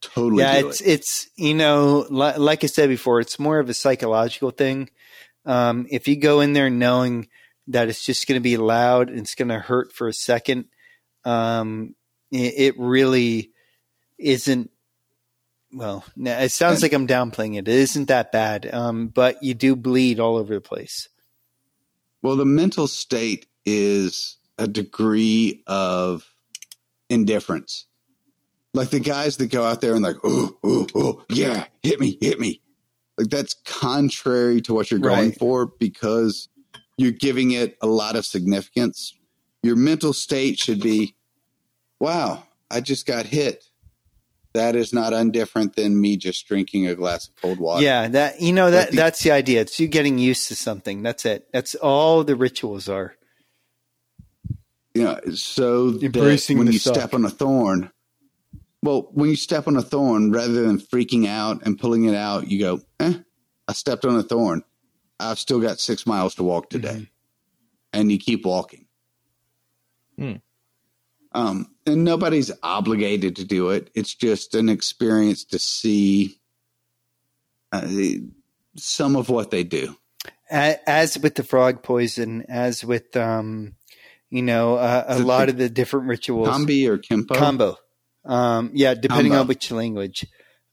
[0.01, 0.87] totally yeah, do it's it.
[0.87, 4.91] it's you know, li- like I said before, it's more of a psychological thing.
[5.47, 7.29] Um, if you go in there knowing
[7.69, 10.67] that it's just going to be loud and it's going to hurt for a second,
[11.25, 11.95] um,
[12.31, 13.51] it, it really
[14.19, 14.71] isn't.
[15.73, 17.67] Well, it sounds like I'm downplaying it.
[17.67, 21.09] It isn't that bad, um, but you do bleed all over the place.
[22.25, 26.27] Well, the mental state is a degree of
[27.11, 27.85] indifference.
[28.73, 32.17] Like the guys that go out there and like, oh, oh, oh, yeah, hit me,
[32.23, 32.63] hit me.
[33.19, 35.39] Like that's contrary to what you're going Right.
[35.39, 36.49] for because
[36.97, 39.13] you're giving it a lot of significance.
[39.63, 41.17] Your mental state should be,
[42.01, 43.67] wow, I just got hit.
[44.55, 47.83] That is not undifferent than me just drinking a glass of cold water.
[47.83, 49.63] Yeah, that you know that the- that's the idea.
[49.63, 51.03] It's you getting used to something.
[51.03, 51.49] That's it.
[51.53, 53.17] That's all the rituals are.
[54.95, 56.95] Yeah, so Embracing when the you suck.
[56.95, 57.91] step on a thorn,
[58.81, 62.49] well, when you step on a thorn, rather than freaking out and pulling it out,
[62.49, 63.15] you go, eh,
[63.67, 64.63] I stepped on a thorn.
[65.19, 66.89] I've still got six miles to walk today.
[66.91, 67.05] Mm-hmm.
[67.93, 68.87] And you keep walking.
[70.17, 70.35] Hmm.
[71.35, 73.91] Um, and nobody's obligated to do it.
[73.95, 76.41] It's just an experience to see
[77.73, 77.89] uh,
[78.77, 79.97] some of what they do.
[80.51, 83.75] As with the frog poison, as with um,
[84.31, 86.49] you know, uh, a lot of the different rituals.
[86.49, 87.37] Kambi or Kimpo?
[87.37, 87.77] Kambo.
[88.25, 89.41] Um, yeah, depending Kambo.
[89.43, 90.27] on which language.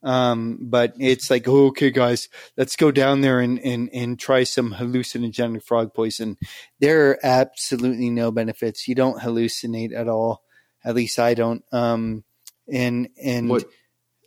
[0.04, 2.28] Um, but it's like, oh, okay, guys,
[2.58, 6.38] let's go down there and, and, and try some hallucinogenic frog poison.
[6.80, 8.88] There are absolutely no benefits.
[8.88, 10.42] You don't hallucinate at all.
[10.84, 11.64] At least I don't.
[11.72, 12.24] Um,
[12.72, 13.66] and, and What-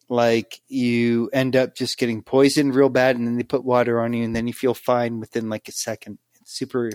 [0.09, 4.13] like you end up just getting poisoned real bad and then they put water on
[4.13, 6.19] you and then you feel fine within like a second.
[6.41, 6.91] It's super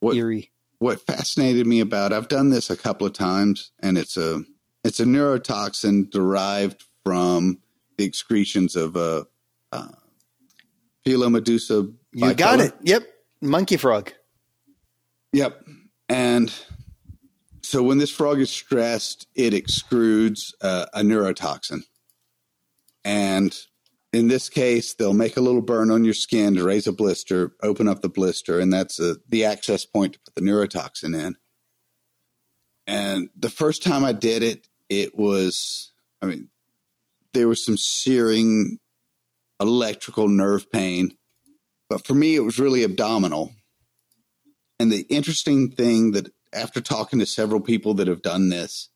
[0.00, 0.52] What- eerie.
[0.78, 4.42] what fascinated me about I've done this a couple of times and it's a
[4.84, 7.58] it's a neurotoxin derived from
[7.96, 9.26] the excretions of a
[9.72, 9.88] uh,
[11.06, 12.72] Phyllomedusa You got it.
[12.82, 13.06] Yep.
[13.40, 14.12] Monkey frog.
[15.32, 15.64] Yep.
[16.08, 16.54] And
[17.74, 21.82] so when this frog is stressed, it extrudes uh, a neurotoxin,
[23.04, 23.52] and
[24.12, 27.50] in this case, they'll make a little burn on your skin to raise a blister,
[27.64, 31.34] open up the blister, and that's a, the access point to put the neurotoxin in.
[32.86, 35.92] And the first time I did it, it was,
[36.22, 36.50] I mean,
[37.32, 38.78] there was some searing
[39.58, 41.16] electrical nerve pain.
[41.90, 43.50] But for me, it was really abdominal.
[44.78, 48.88] And the interesting thing that after talking to several people that have done this,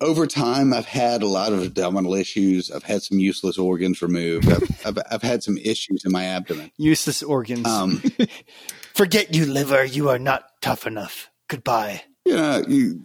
[0.00, 2.70] over time, I've had a lot of abdominal issues.
[2.70, 4.50] I've had some useless organs removed.
[4.50, 6.70] I've, I've, I've had some issues in my abdomen.
[6.76, 7.66] Useless organs.
[7.66, 8.02] Um,
[8.94, 9.84] Forget you, liver.
[9.84, 11.30] You are not tough enough.
[11.48, 12.02] Goodbye.
[12.26, 13.04] know, you,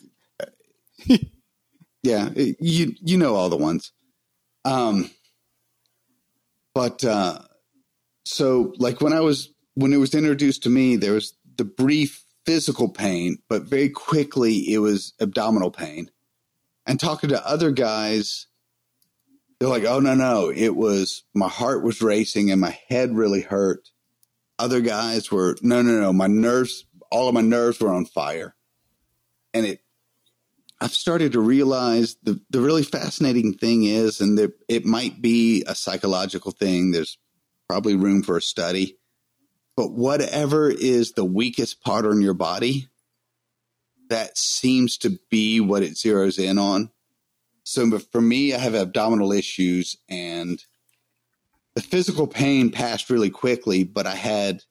[2.03, 3.91] yeah, you you know all the ones.
[4.65, 5.09] Um,
[6.75, 7.39] but uh,
[8.25, 12.22] so like when I was when it was introduced to me, there was the brief
[12.45, 16.11] physical pain, but very quickly it was abdominal pain.
[16.85, 18.47] And talking to other guys,
[19.59, 23.41] they're like, "Oh no, no, it was my heart was racing and my head really
[23.41, 23.89] hurt."
[24.59, 28.55] Other guys were, "No, no, no, my nerves, all of my nerves were on fire."
[29.53, 29.83] And it
[30.83, 35.63] I've started to realize the, the really fascinating thing is, and there, it might be
[35.65, 36.91] a psychological thing.
[36.91, 37.17] There's
[37.69, 38.97] probably room for a study,
[39.75, 42.87] but whatever is the weakest part on your body,
[44.09, 46.91] that seems to be what it zeroes in on.
[47.63, 50.63] So for me, I have abdominal issues and
[51.75, 54.61] the physical pain passed really quickly, but I had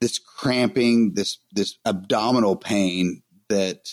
[0.00, 3.90] this cramping, this, this abdominal pain that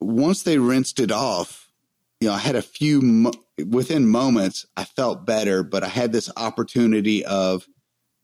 [0.00, 1.70] once they rinsed it off,
[2.20, 3.32] you know, I had a few
[3.68, 7.66] within moments, I felt better, but I had this opportunity of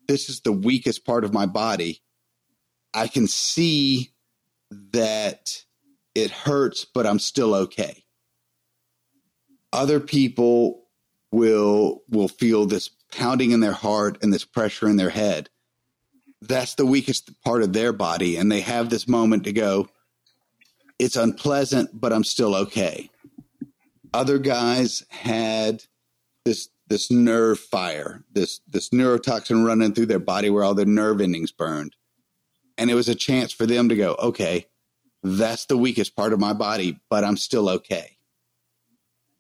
[0.09, 2.03] this is the weakest part of my body.
[2.95, 4.13] I can see
[4.93, 5.65] that
[6.15, 8.05] it hurts, but I'm still okay.
[9.73, 10.85] Other people
[11.31, 15.49] will will feel this pounding in their heart and this pressure in their head.
[16.41, 19.89] That's the weakest part of their body and they have this moment to go,
[20.99, 23.11] it's unpleasant, but I'm still okay.
[24.13, 25.85] Other guys had
[26.45, 31.23] this this nerve fire, this this neurotoxin running through their body where all their nerve
[31.23, 31.97] endings burned.
[32.77, 34.67] And it was a chance for them to go, okay,
[35.23, 38.19] that's the weakest part of my body, but I'm still okay.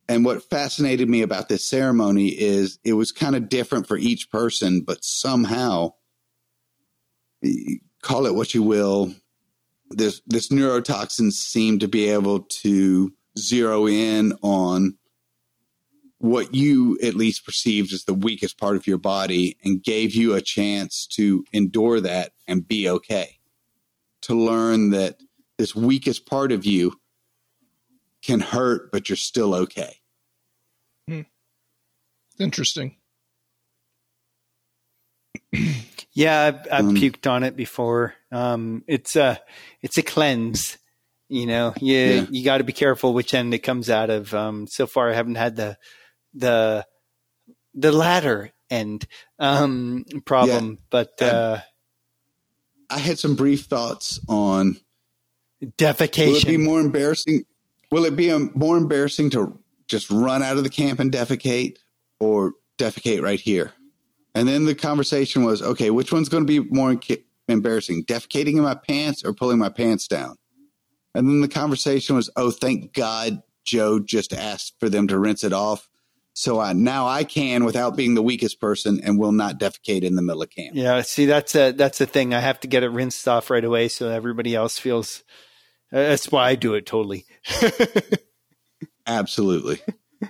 [0.09, 4.31] And what fascinated me about this ceremony is it was kind of different for each
[4.31, 5.93] person, but somehow,
[8.03, 9.15] call it what you will,
[9.91, 14.97] this this neurotoxin seemed to be able to zero in on
[16.23, 20.35] what you at least perceived as the weakest part of your body and gave you
[20.35, 23.39] a chance to endure that and be okay.
[24.23, 25.17] To learn that
[25.59, 27.01] this weakest part of you
[28.23, 29.97] can hurt, but you're still okay.
[31.09, 31.23] Hmm.
[32.39, 32.97] Interesting.
[36.15, 38.13] Yeah, I've, I've Um, puked on it before.
[38.31, 39.41] Um, it's a
[39.81, 40.77] it's a cleanse.
[41.31, 42.27] You know, you Yeah.
[42.31, 44.35] you got to be careful which end it comes out of.
[44.35, 45.79] Um, so far, I haven't had the
[46.35, 46.87] the
[47.75, 49.07] the latter end
[49.39, 51.59] um, problem, but uh,
[52.91, 54.77] I had some brief thoughts on
[55.63, 56.27] defecation.
[56.29, 57.45] will it be more embarrassing?
[57.91, 61.77] Will it be um, more embarrassing to just run out of the camp and defecate
[62.21, 63.73] or defecate right here?
[64.35, 66.99] And then the conversation was, okay, which one's going to be more
[67.49, 70.37] embarrassing, defecating in my pants or pulling my pants down?
[71.15, 75.45] And then the conversation was, oh, thank God Joe just asked for them to rinse
[75.45, 75.89] it off.
[76.35, 80.15] So I, now I can without being the weakest person and will not defecate in
[80.15, 80.71] the middle of camp.
[80.75, 82.33] Yeah, see, that's a that's the thing.
[82.33, 85.23] I have to get it rinsed off right away, so everybody else feels.
[85.93, 87.27] uh, That's why I do it totally.
[89.07, 89.81] Absolutely.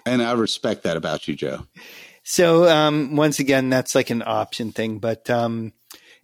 [0.07, 1.67] and I respect that about you, Joe.
[2.25, 5.73] So um, once again, that's like an option thing, but um,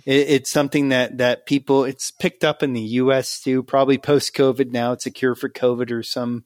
[0.06, 3.40] it, it's something that that people it's picked up in the U.S.
[3.40, 3.62] too.
[3.62, 6.44] Probably post COVID now, it's a cure for COVID or some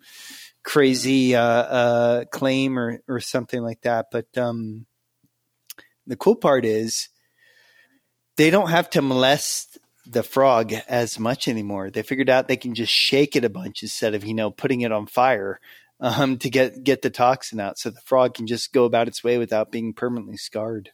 [0.64, 4.06] crazy uh, uh, claim or or something like that.
[4.10, 4.86] But um,
[6.06, 7.09] the cool part is
[8.36, 11.90] they don't have to molest the frog as much anymore.
[11.90, 14.80] They figured out they can just shake it a bunch instead of you know putting
[14.80, 15.60] it on fire
[16.01, 19.22] um, to get get the toxin out, so the frog can just go about its
[19.22, 20.90] way without being permanently scarred.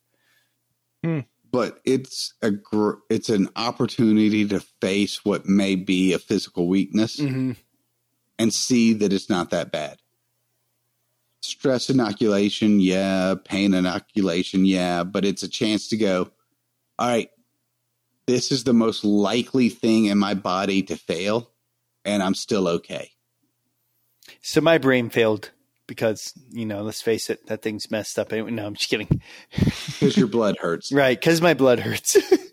[1.50, 7.16] but it's a gr- it's an opportunity to face what may be a physical weakness
[7.16, 7.52] Mm-hmm.
[8.38, 9.98] And see that it's not that bad.
[11.40, 13.34] Stress inoculation, yeah.
[13.44, 15.04] Pain inoculation, yeah.
[15.04, 16.30] But it's a chance to go.
[16.98, 17.30] All right,
[18.26, 21.50] this is the most likely thing in my body to fail,
[22.04, 23.12] and I'm still okay.
[24.42, 25.50] So my brain failed
[25.86, 28.30] because you know, let's face it, that thing's messed up.
[28.32, 29.20] No, I'm just kidding.
[29.98, 31.18] Because your blood hurts, right?
[31.18, 32.16] Because my blood hurts.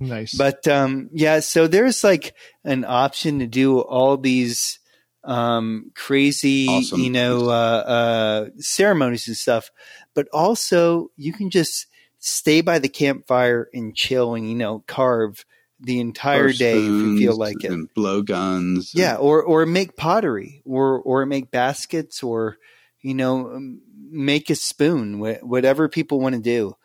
[0.00, 1.40] nice, but um, yeah.
[1.40, 2.34] So there's like
[2.64, 4.78] an option to do all these
[5.24, 7.00] um, crazy, awesome.
[7.00, 9.70] you know, uh, uh, ceremonies and stuff,
[10.14, 11.86] but also you can just
[12.18, 15.44] stay by the campfire and chill and you know carve
[15.80, 17.70] the entire day if you feel like it.
[17.70, 18.92] And blow guns.
[18.94, 22.58] Yeah, or or make pottery, or or make baskets, or
[23.00, 23.76] you know,
[24.10, 25.18] make a spoon.
[25.18, 26.76] Whatever people want to do.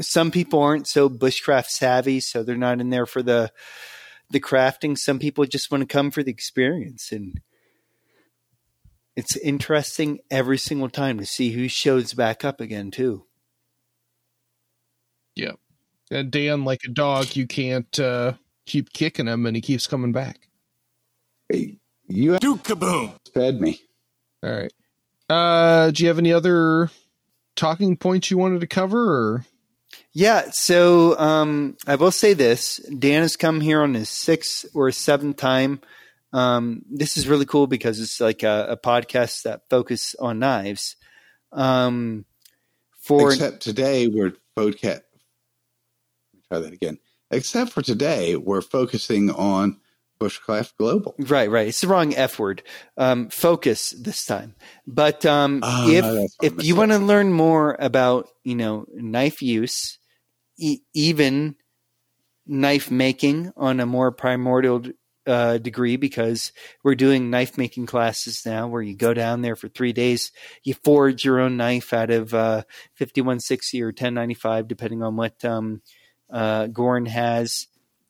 [0.00, 3.52] Some people aren't so bushcraft savvy, so they're not in there for the
[4.30, 4.96] the crafting.
[4.96, 7.40] Some people just want to come for the experience, and
[9.16, 13.26] it's interesting every single time to see who shows back up again too.
[15.34, 15.52] Yeah.
[16.10, 18.34] And Dan, like a dog, you can't uh,
[18.66, 20.48] keep kicking him, and he keeps coming back.
[21.48, 23.80] Hey, you do kaboom fed me.
[24.42, 24.72] All right.
[25.28, 26.90] Uh, do you have any other
[27.56, 28.98] talking points you wanted to cover?
[28.98, 29.46] Or?
[30.12, 30.50] Yeah.
[30.50, 35.36] So um, I will say this: Dan has come here on his sixth or seventh
[35.36, 35.80] time.
[36.32, 40.96] Um, this is really cool because it's like a, a podcast that focus on knives.
[41.52, 42.24] Um,
[43.00, 45.02] for except today we're podcast
[46.52, 46.98] try that again.
[47.30, 49.80] Except for today, we're focusing on
[50.20, 51.14] Bushcraft Global.
[51.18, 51.68] Right, right.
[51.68, 52.62] It's the wrong F word.
[52.96, 54.54] Um, focus this time.
[54.86, 59.98] But um, uh, if if you want to learn more about you know knife use,
[60.62, 61.56] e- even
[62.46, 64.82] knife making on a more primordial
[65.26, 66.52] uh, degree, because
[66.82, 70.32] we're doing knife making classes now, where you go down there for three days,
[70.64, 72.62] you forge your own knife out of uh,
[72.94, 75.44] fifty one sixty or ten ninety five, depending on what.
[75.44, 75.82] Um,
[76.30, 77.68] uh, Gorn has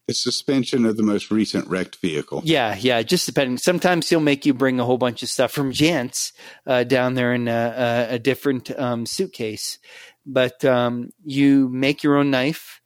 [0.08, 2.42] the suspension of the most recent wrecked vehicle.
[2.44, 3.58] Yeah, yeah, just depending.
[3.58, 6.32] Sometimes he'll make you bring a whole bunch of stuff from Jantz
[6.66, 9.78] uh, down there in a, a different um, suitcase.
[10.24, 12.80] But um, you make your own knife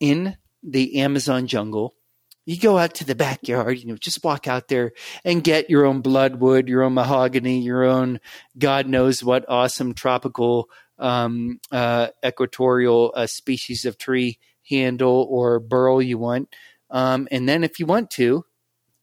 [0.00, 1.94] in the Amazon jungle.
[2.44, 4.92] You go out to the backyard, you know, just walk out there
[5.24, 8.18] and get your own bloodwood, your own mahogany, your own
[8.58, 10.68] God knows what awesome tropical
[10.98, 14.38] um, uh, equatorial uh, species of tree
[14.68, 16.52] handle or burl you want.
[16.90, 18.44] Um, and then if you want to,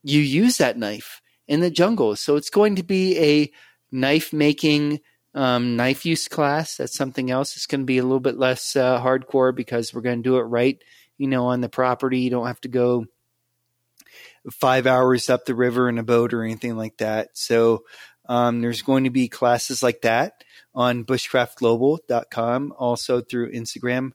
[0.03, 2.15] you use that knife in the jungle.
[2.15, 3.51] So it's going to be a
[3.91, 4.99] knife making,
[5.33, 6.77] um, knife use class.
[6.77, 7.55] That's something else.
[7.55, 10.37] It's going to be a little bit less uh, hardcore because we're going to do
[10.37, 10.81] it right,
[11.17, 12.19] you know, on the property.
[12.19, 13.05] You don't have to go
[14.51, 17.29] five hours up the river in a boat or anything like that.
[17.33, 17.83] So
[18.27, 20.43] um, there's going to be classes like that
[20.73, 24.11] on bushcraftglobal.com, also through Instagram.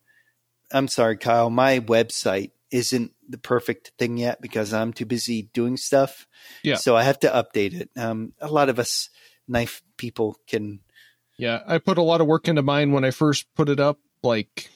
[0.73, 5.77] I'm sorry, Kyle, my website isn't the perfect thing yet because I'm too busy doing
[5.77, 6.27] stuff.
[6.63, 6.77] Yeah.
[6.77, 7.91] So I have to update it.
[7.97, 9.11] Um, a lot of us
[9.47, 10.81] knife people can.
[11.37, 13.99] Yeah, I put a lot of work into mine when I first put it up,
[14.23, 14.71] like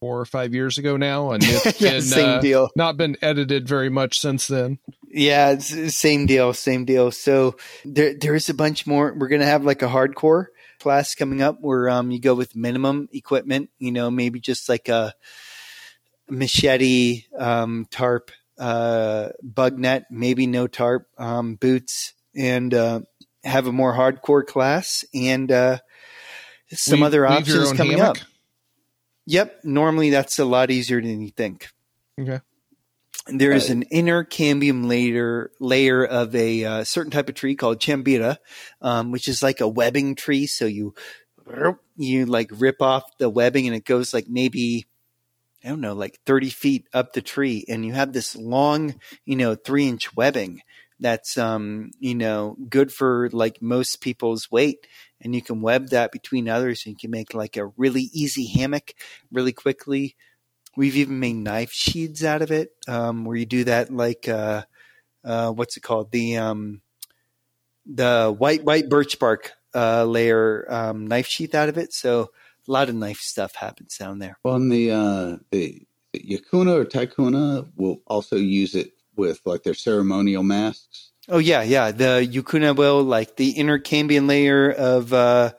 [0.00, 2.70] four or five years ago now, and it's been, same uh, deal.
[2.76, 4.78] Not been edited very much since then.
[5.08, 7.10] Yeah, same deal, same deal.
[7.10, 9.14] So there, there's a bunch more.
[9.14, 10.46] We're gonna have like a hardcore
[10.78, 14.88] class coming up where um, you go with minimum equipment, you know, maybe just like
[14.88, 15.14] a
[16.28, 23.00] machete, um, tarp, uh, bug net, maybe no tarp, um, boots, and uh,
[23.46, 25.78] have a more hardcore class and uh,
[26.70, 28.18] some we, other options coming hammock?
[28.18, 28.26] up.
[29.26, 29.60] Yep.
[29.64, 31.68] Normally that's a lot easier than you think.
[32.20, 32.40] Okay.
[33.28, 37.80] There is an inner cambium layer layer of a uh, certain type of tree called
[37.80, 38.36] chambira,
[38.80, 40.46] um, which is like a webbing tree.
[40.46, 40.94] So you
[41.96, 44.86] you like rip off the webbing and it goes like maybe
[45.64, 48.94] I don't know, like thirty feet up the tree, and you have this long,
[49.24, 50.60] you know, three inch webbing
[50.98, 54.86] that's um you know good for like most people's weight
[55.20, 58.46] and you can web that between others and you can make like a really easy
[58.46, 58.94] hammock
[59.30, 60.16] really quickly
[60.76, 64.64] We've even made knife sheaths out of it, um, where you do that like uh,
[65.24, 66.12] uh, what's it called?
[66.12, 66.82] The um,
[67.86, 71.94] the white white birch bark uh, layer um, knife sheath out of it.
[71.94, 72.30] So
[72.68, 74.38] a lot of knife stuff happens down there.
[74.44, 75.82] Well, the uh, the,
[76.12, 81.10] the Yakuna or Taikuna will also use it with like their ceremonial masks.
[81.28, 81.90] Oh yeah, yeah.
[81.90, 85.52] The Yukuna will like the inner cambium layer of uh,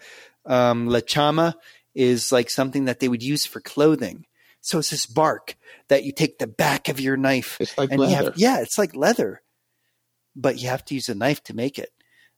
[0.46, 1.56] um, Llanchama
[1.94, 4.26] is like something that they would use for clothing.
[4.62, 5.56] So it's this bark
[5.90, 7.58] that you take the back of your knife.
[7.60, 8.16] It's like leather.
[8.16, 9.42] Have, yeah, it's like leather,
[10.36, 11.90] but you have to use a knife to make it.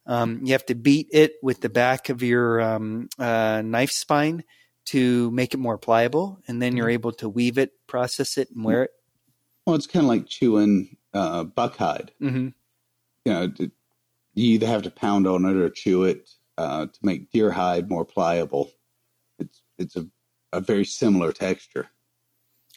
[0.05, 4.43] Um, you have to beat it with the back of your um, uh, knife spine
[4.85, 8.65] to make it more pliable, and then you're able to weave it, process it, and
[8.65, 8.91] wear it.
[9.65, 12.09] Well, it's kind of like chewing uh, buckhide.
[12.19, 12.49] hmm
[13.25, 13.69] You know, you
[14.35, 18.05] either have to pound on it or chew it uh, to make deer hide more
[18.05, 18.71] pliable.
[19.37, 20.07] It's it's a,
[20.51, 21.87] a very similar texture.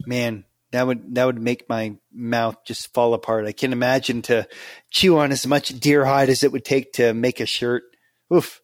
[0.07, 3.47] Man, that would that would make my mouth just fall apart.
[3.47, 4.49] I can't imagine to
[4.91, 7.85] chew on as much deer hide as it would take to make a shirt.
[8.33, 8.61] Oof.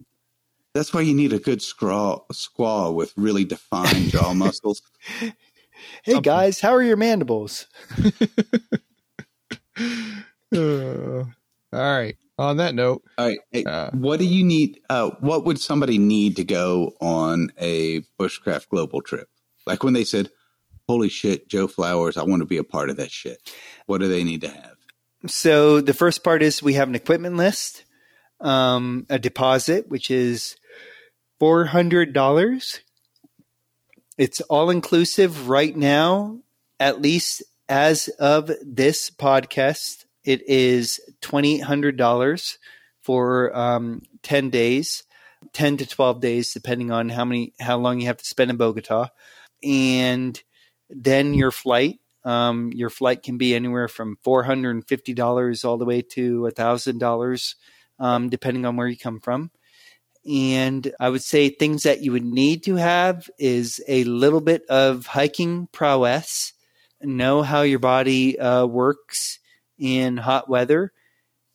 [0.74, 4.82] That's why you need a good squaw, squaw with really defined jaw muscles.
[6.05, 7.66] Hey guys, how are your mandibles?
[10.51, 11.25] Uh,
[11.75, 12.17] all right.
[12.39, 13.39] On that note, All right.
[13.51, 14.81] Hey, Uh, what do you need?
[14.89, 19.29] Uh, what would somebody need to go on a bushcraft global trip?
[19.67, 20.31] Like when they said,
[20.89, 23.39] "Holy shit, Joe Flowers, I want to be a part of that shit."
[23.85, 24.77] What do they need to have?
[25.27, 27.85] So the first part is we have an equipment list,
[28.41, 30.57] um, a deposit, which is
[31.39, 32.81] four hundred dollars.
[34.17, 36.39] It's all inclusive right now,
[36.81, 40.05] at least as of this podcast.
[40.24, 42.59] It is twenty hundred dollars
[43.03, 45.05] for um, ten days,
[45.53, 48.57] ten to twelve days, depending on how many how long you have to spend in
[48.57, 49.09] Bogota,
[49.62, 50.43] and
[50.90, 55.65] then your flight um, your flight can be anywhere from four hundred and fifty dollars
[55.65, 57.57] all the way to thousand dollars,
[57.99, 59.51] um, depending on where you come from.
[60.28, 64.66] And I would say things that you would need to have is a little bit
[64.66, 66.53] of hiking prowess,
[67.03, 69.39] know how your body uh, works
[69.79, 70.93] in hot weather,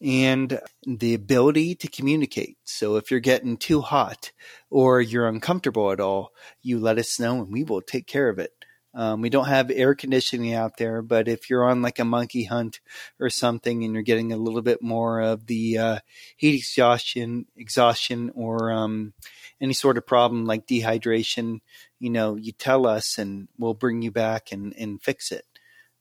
[0.03, 2.57] and the ability to communicate.
[2.65, 4.31] So if you're getting too hot
[4.69, 8.37] or you're uncomfortable at all, you let us know and we will take care of
[8.37, 8.51] it.
[8.95, 12.43] Um, we don't have air conditioning out there, but if you're on like a monkey
[12.43, 12.79] hunt
[13.19, 15.99] or something and you're getting a little bit more of the uh,
[16.37, 19.13] heat exhaustion, exhaustion, or um,
[19.59, 21.61] any sort of problem like dehydration,
[22.03, 25.45] you know, you tell us and we'll bring you back and, and fix it.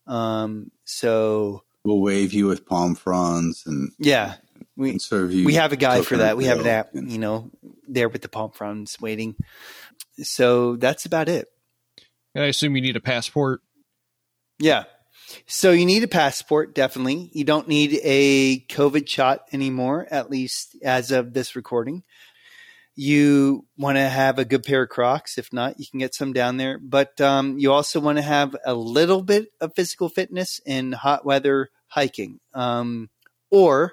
[0.07, 4.35] Um, so We'll wave you with palm fronds and, yeah,
[4.77, 5.45] we and serve you.
[5.45, 6.37] we have a guy for that.
[6.37, 7.51] We have an coconut app, and- you know,
[7.89, 9.37] there with the palm fronds waiting.
[10.19, 11.49] So that's about it.
[12.35, 13.61] and I assume you need a passport.
[14.59, 14.85] Yeah.
[15.47, 17.31] So you need a passport, definitely.
[17.33, 22.03] You don't need a COVID shot anymore, at least as of this recording.
[23.03, 25.39] You want to have a good pair of Crocs.
[25.39, 26.79] If not, you can get some down there.
[26.79, 31.25] But um, you also want to have a little bit of physical fitness in hot
[31.25, 33.11] weather hiking, um,
[33.51, 33.93] or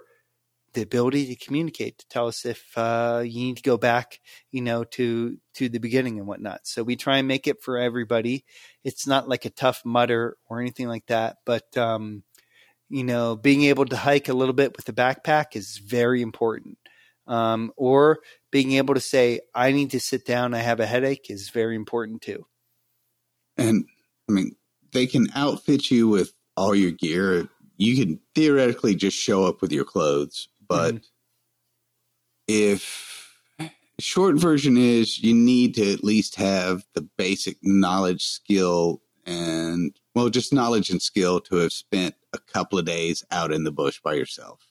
[0.74, 4.20] the ability to communicate to tell us if uh, you need to go back,
[4.52, 6.62] you know, to to the beginning and whatnot.
[6.64, 8.46] So we try and make it for everybody
[8.84, 11.38] it's not like a Tough Mudder or anything like that.
[11.46, 12.24] But um,
[12.90, 16.78] you know, being able to hike a little bit with the backpack is very important.
[17.28, 18.20] Um, or
[18.52, 20.54] being able to say, "I need to sit down.
[20.54, 22.46] I have a headache," is very important too.
[23.58, 23.86] And
[24.30, 24.56] I mean,
[24.92, 27.48] they can outfit you with all your gear.
[27.78, 31.04] You can theoretically just show up with your clothes, but Mhm.
[32.48, 33.40] if
[34.00, 40.30] short version is you need to at least have the basic knowledge, skill, and well,
[40.30, 44.00] just knowledge and skill to have spent a couple of days out in the bush
[44.02, 44.68] by yourself.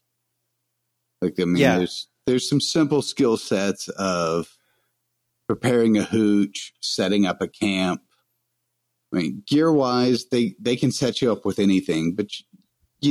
[1.23, 1.79] Like I mean, Yeah.
[1.79, 4.55] there's there's some simple skill sets of
[5.47, 8.03] preparing a hooch, setting up a camp.
[9.13, 12.45] I mean, gear wise, they they can set you up with anything, but you-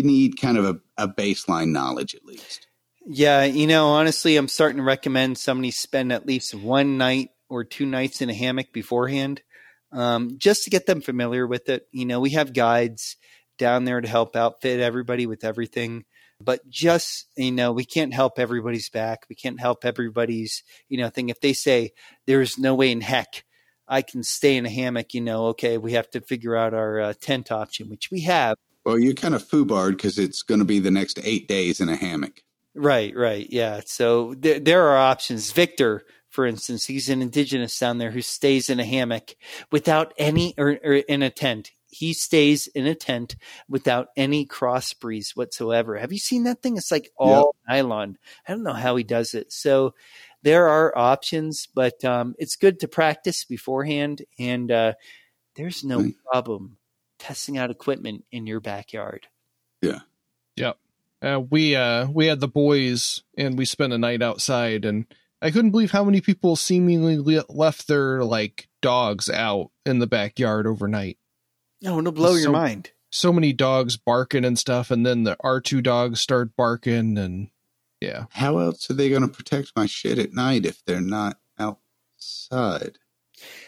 [0.04, 2.68] need kind of a, a baseline knowledge at least.
[3.06, 7.64] Yeah, you know, honestly, I'm starting to recommend somebody spend at least one night or
[7.64, 9.42] two nights in a hammock beforehand,
[9.94, 11.88] um, just to get them familiar with it.
[11.94, 13.16] You know, we have guides
[13.58, 16.04] down there to help outfit everybody with everything,
[16.42, 19.26] but just you know, we can't help everybody's back.
[19.30, 21.30] We can't help everybody's you know thing.
[21.30, 21.92] If they say
[22.26, 23.44] there's no way in heck
[23.88, 27.00] I can stay in a hammock, you know, okay, we have to figure out our
[27.00, 28.58] uh, tent option, which we have.
[28.86, 31.90] Well, you're kind of foobarred because it's going to be the next eight days in
[31.90, 32.42] a hammock.
[32.76, 33.48] Right, right.
[33.50, 33.82] Yeah.
[33.86, 35.52] So there, there are options.
[35.52, 39.36] Victor, for instance, he's an indigenous down there who stays in a hammock
[39.72, 41.72] without any, or, or in a tent.
[41.90, 43.36] He stays in a tent
[43.70, 45.98] without any cross breeze whatsoever.
[45.98, 46.78] Have you seen that thing?
[46.78, 48.18] It's like all nylon.
[48.48, 49.52] I don't know how he does it.
[49.54, 49.94] So
[50.44, 54.24] there are options, but um, it's good to practice beforehand.
[54.38, 54.94] And uh,
[55.56, 56.14] there's no Right.
[56.30, 56.78] problem
[57.20, 59.28] testing out equipment in your backyard.
[59.82, 60.00] Yeah.
[60.56, 60.78] Yep.
[61.20, 65.06] Uh, we uh we had the boys and we spent a night outside and
[65.42, 70.06] I couldn't believe how many people seemingly le- left their like dogs out in the
[70.06, 71.18] backyard overnight.
[71.86, 72.92] Oh, it'll blow your mind.
[73.10, 77.50] So many dogs barking and stuff, and then the R two dogs start barking and
[78.00, 78.26] yeah.
[78.32, 82.98] How else are they going to protect my shit at night if they're not outside?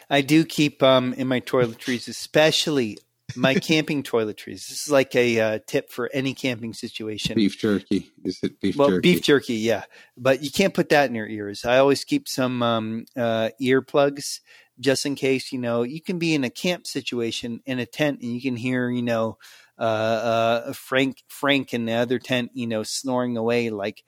[0.10, 2.98] I do keep um, in my toiletries, especially
[3.36, 4.68] my camping toiletries.
[4.68, 7.36] This is like a uh, tip for any camping situation.
[7.36, 8.12] Beef jerky.
[8.24, 9.14] Is it beef well, jerky?
[9.14, 9.84] beef jerky, yeah,
[10.18, 11.66] but you can't put that in your ears.
[11.66, 14.40] I always keep some um, uh, earplugs
[14.80, 15.52] just in case.
[15.52, 18.56] You know, you can be in a camp situation in a tent and you can
[18.56, 19.38] hear, you know,
[19.78, 24.04] uh, uh, Frank Frank in the other tent, you know, snoring away like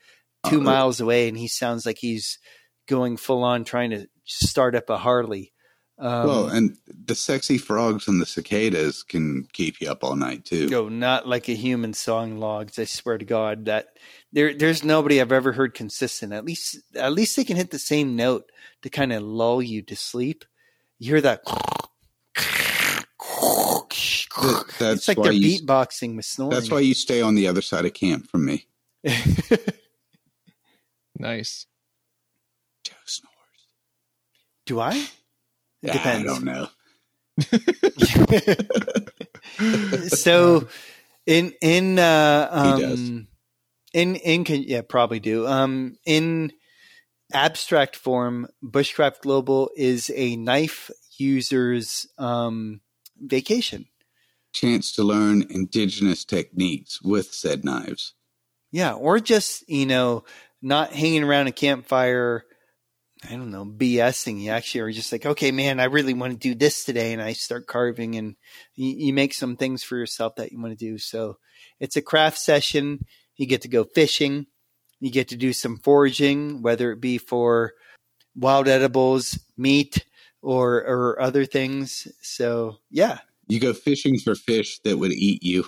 [0.50, 0.64] 2 Uh-oh.
[0.64, 2.40] miles away, and he sounds like he's
[2.88, 5.54] going full on trying to start up a Harley.
[5.98, 10.46] Um, well, and the sexy frogs and the cicadas can keep you up all night
[10.46, 10.68] too.
[10.68, 12.80] No, not like a human song logs.
[12.80, 13.98] I swear to God that
[14.34, 16.34] there there's nobody I've ever heard consistent.
[16.34, 19.84] At least at least they can hit the same note to kind of lull you
[19.84, 20.44] to sleep.
[21.02, 21.44] You hear that?
[21.46, 23.06] That-
[24.80, 26.52] that's it's like why they're you, beatboxing with snoring.
[26.52, 28.68] That's why you stay on the other side of camp from me.
[31.18, 31.66] Nice.
[32.84, 33.32] Joe snores.
[34.66, 34.96] Do I?
[34.96, 35.12] It
[35.84, 36.30] Yeah, depends.
[36.30, 36.68] I don't know.
[40.08, 40.68] so
[41.28, 43.00] in in uh He does.
[43.00, 43.28] um
[43.94, 46.52] in in con- yeah probably do um in
[47.34, 52.82] abstract form bushcraft global is a knife user's um
[53.20, 53.86] vacation
[54.54, 58.14] Chance to learn indigenous techniques with said knives.
[58.72, 60.24] yeah or just you know
[60.62, 62.44] not hanging around a campfire
[63.30, 64.42] I don't know, BSing.
[64.42, 67.14] You actually are just like, okay, man, I really want to do this today.
[67.14, 68.36] And I start carving and
[68.76, 70.98] you, you make some things for yourself that you want to do.
[70.98, 71.38] So
[71.80, 73.06] it's a craft session.
[73.36, 74.48] You get to go fishing.
[75.02, 77.74] You get to do some foraging, whether it be for
[78.36, 80.06] wild edibles, meat,
[80.42, 82.08] or, or other things.
[82.22, 85.66] So yeah, You go fishing for fish that would eat you.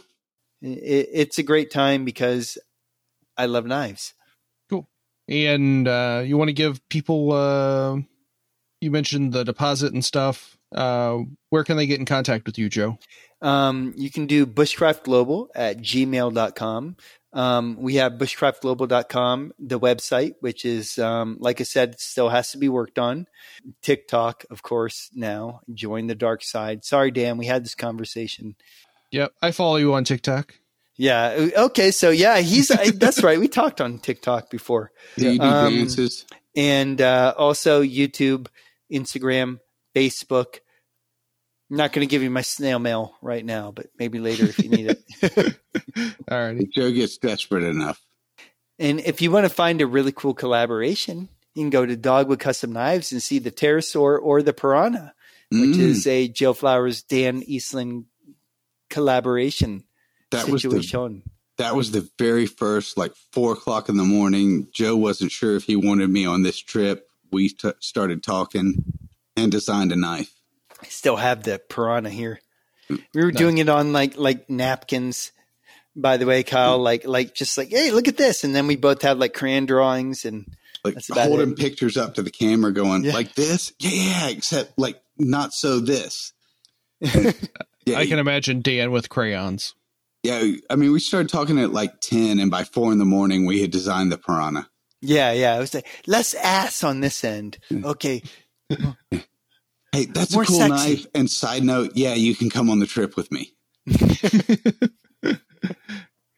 [0.61, 2.57] it, it's a great time because
[3.37, 4.13] I love knives.
[4.69, 4.87] Cool.
[5.27, 7.97] And uh, you want to give people, uh,
[8.81, 10.57] you mentioned the deposit and stuff.
[10.73, 11.19] Uh,
[11.49, 12.97] where can they get in contact with you, Joe?
[13.41, 16.95] Um, you can do bushcraftglobal at gmail.com.
[17.33, 22.57] Um, we have bushcraftglobal.com, the website, which is, um, like I said, still has to
[22.57, 23.27] be worked on.
[23.81, 26.85] TikTok, of course, now join the dark side.
[26.85, 28.55] Sorry, Dan, we had this conversation.
[29.11, 29.33] Yep.
[29.41, 30.55] I follow you on TikTok.
[30.95, 31.49] Yeah.
[31.57, 31.89] Okay.
[31.91, 33.39] So yeah, he's, that's right.
[33.39, 36.25] We talked on TikTok before Do Um, dances?
[36.55, 38.47] and, uh, also YouTube,
[38.91, 39.59] Instagram,
[39.95, 40.59] Facebook.
[41.73, 44.63] I'm not going to give you my snail mail right now, but maybe later if
[44.63, 44.99] you need it.
[46.29, 46.65] Alrighty.
[46.65, 47.99] If Joe gets desperate enough.
[48.77, 52.39] And if you want to find a really cool collaboration, you can go to Dogwood
[52.39, 55.15] Custom Knives and see the pterosaur or the piranha,
[55.49, 58.05] which Mm, is a Joe Flowers Dan Eastland
[58.91, 59.83] collaboration
[60.29, 61.23] that was the
[61.57, 64.67] that was the very first like four o'clock in the morning.
[64.71, 67.09] Joe wasn't sure if he wanted me on this trip.
[67.31, 68.75] We t- started talking
[69.35, 70.31] and designed a knife.
[70.83, 72.39] I still have the piranha here.
[72.89, 75.31] Mm, we were doing it on like like napkins.
[75.95, 76.83] By the way, Kyle, mm.
[76.83, 79.65] like like just like hey, look at this, and then we both had like crayon
[79.65, 80.45] drawings and
[80.83, 81.57] Like That's about holding it.
[81.57, 83.13] pictures up to the camera, going Yeah.
[83.13, 83.71] like this.
[83.79, 86.33] Yeah, yeah, except like not so this.
[87.01, 89.75] yeah, I can imagine Dan with crayons.
[90.23, 90.43] yeah.
[90.69, 93.61] I mean, we started talking at like ten, and by four in the morning, we
[93.61, 94.67] had designed the piranha.
[95.01, 95.53] yeah, yeah.
[95.53, 97.59] I was like, less ass on this end.
[97.71, 98.23] Okay,
[99.93, 100.73] Hey, that's More a cool sexy.
[100.89, 101.05] knife.
[101.15, 103.53] And side note, yeah, you can come on the trip with me.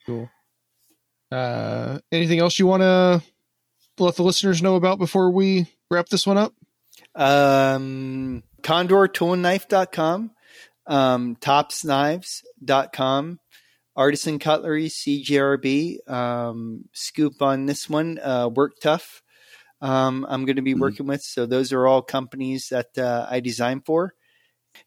[0.06, 0.30] Cool.
[1.32, 3.23] Uh, anything else you want to
[3.98, 6.53] let the listeners know about before we wrap this one up?
[7.15, 10.30] um, condortoolandknife.com,
[10.86, 13.40] um, topsknives.com,
[13.95, 19.23] artisan cutlery, CJRB, um, scoop on this one, uh, Work Tuff.
[19.81, 20.80] Um, I'm going to be Mhm.
[20.80, 21.22] working with.
[21.22, 24.14] So those are all companies that, uh, I design for.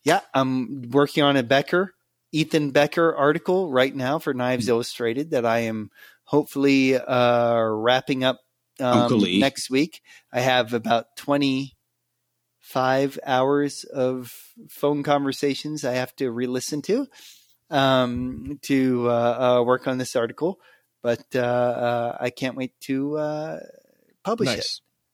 [0.02, 0.20] Yeah.
[0.34, 1.94] I'm working on a Becker,
[2.32, 5.90] Ethan Becker article right now for Knives Illustrated that I am
[6.24, 8.40] hopefully, uh, wrapping up,
[8.80, 9.08] um,
[9.40, 10.02] next week.
[10.32, 14.32] I have about 25 hours of
[14.68, 17.06] phone conversations I have to re listen to
[17.70, 20.60] um, to uh, uh, work on this article.
[21.02, 23.18] But uh, uh, I can't wait to
[24.24, 24.66] publish it.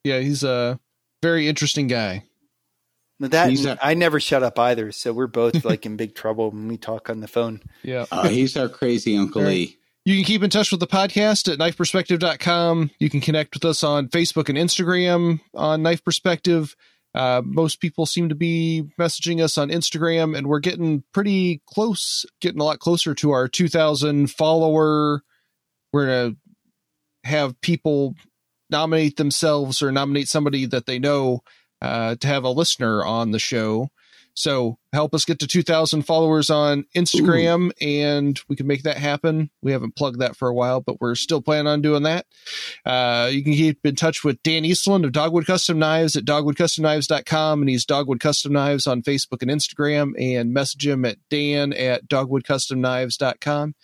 [0.05, 0.79] Yeah, he's a
[1.23, 2.25] very interesting guy.
[3.21, 5.97] But That He's and a- I never shut up either, so we're both like in
[5.97, 7.63] big trouble when we talk on the phone.
[7.83, 8.07] Yeah.
[8.11, 9.53] Uh, he's our crazy Uncle All right.
[9.55, 9.79] Lee.
[10.05, 12.91] You can keep in touch with the podcast at knifeperspective.com.
[12.99, 16.77] You can connect with us on Facebook and Instagram on Knife Perspective.
[17.15, 22.27] Uh, most people seem to be messaging us on Instagram, and we're getting pretty close,
[22.41, 25.23] getting a lot closer to our 2,000 follower.
[25.93, 28.15] We're going to have people
[28.71, 31.41] nominate themselves or nominate somebody that they know
[31.81, 33.89] uh, to have a listener on the show.
[34.35, 37.87] So help us get to 2,000 followers on Instagram, Ooh.
[37.87, 39.51] and we can make that happen.
[39.63, 42.27] We haven't plugged that for a while, but we're still planning on doing that.
[42.85, 47.63] Uh, you can keep in touch with Dan Eastland of Dogwood Custom Knives at dogwoodcustomknives.com,
[47.63, 52.09] and he's Dogwood Custom Knives on Facebook and Instagram, and message him at dan at
[52.09, 53.75] dogwoodcustomknives.com.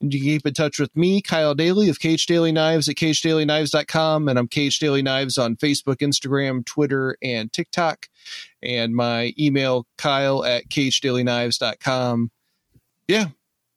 [0.00, 2.96] And you can keep in touch with me, Kyle Daly of KH Daly Knives at
[2.96, 8.08] khdalyknives.com, and I'm KH Daly Knives on Facebook, Instagram, Twitter, and TikTok
[8.62, 12.30] and my email, kyle at khdalyknives.com.
[13.08, 13.26] Yeah.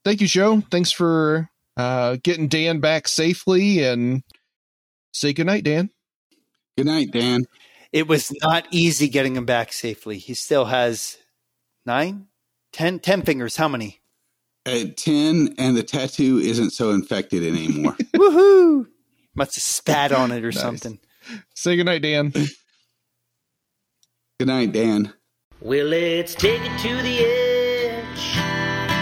[0.03, 0.61] Thank you, Joe.
[0.69, 4.23] Thanks for uh, getting Dan back safely and
[5.11, 5.89] say goodnight, Dan.
[6.77, 7.45] Good night, Dan.
[7.91, 10.17] It was not easy getting him back safely.
[10.17, 11.17] He still has
[11.85, 12.27] nine,
[12.71, 13.55] ten, ten fingers.
[13.55, 14.01] How many?
[14.65, 17.95] At uh, 10, and the tattoo isn't so infected anymore.
[18.15, 18.87] Woohoo!
[19.35, 20.61] Must have spat on it or nice.
[20.61, 20.99] something.
[21.53, 22.33] Say goodnight, Dan.
[24.43, 25.13] Good night, Dan.
[25.61, 28.35] Well, let's take it to the edge,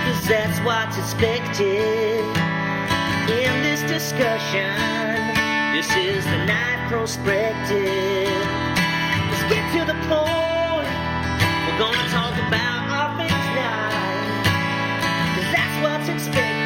[0.06, 2.22] cause that's what's expected
[3.28, 4.70] in this discussion.
[5.74, 8.30] This is the Knife Perspective.
[9.32, 10.86] Let's get to the point.
[11.66, 13.90] We're gonna talk about offense now,
[15.34, 16.61] cause that's what's expected.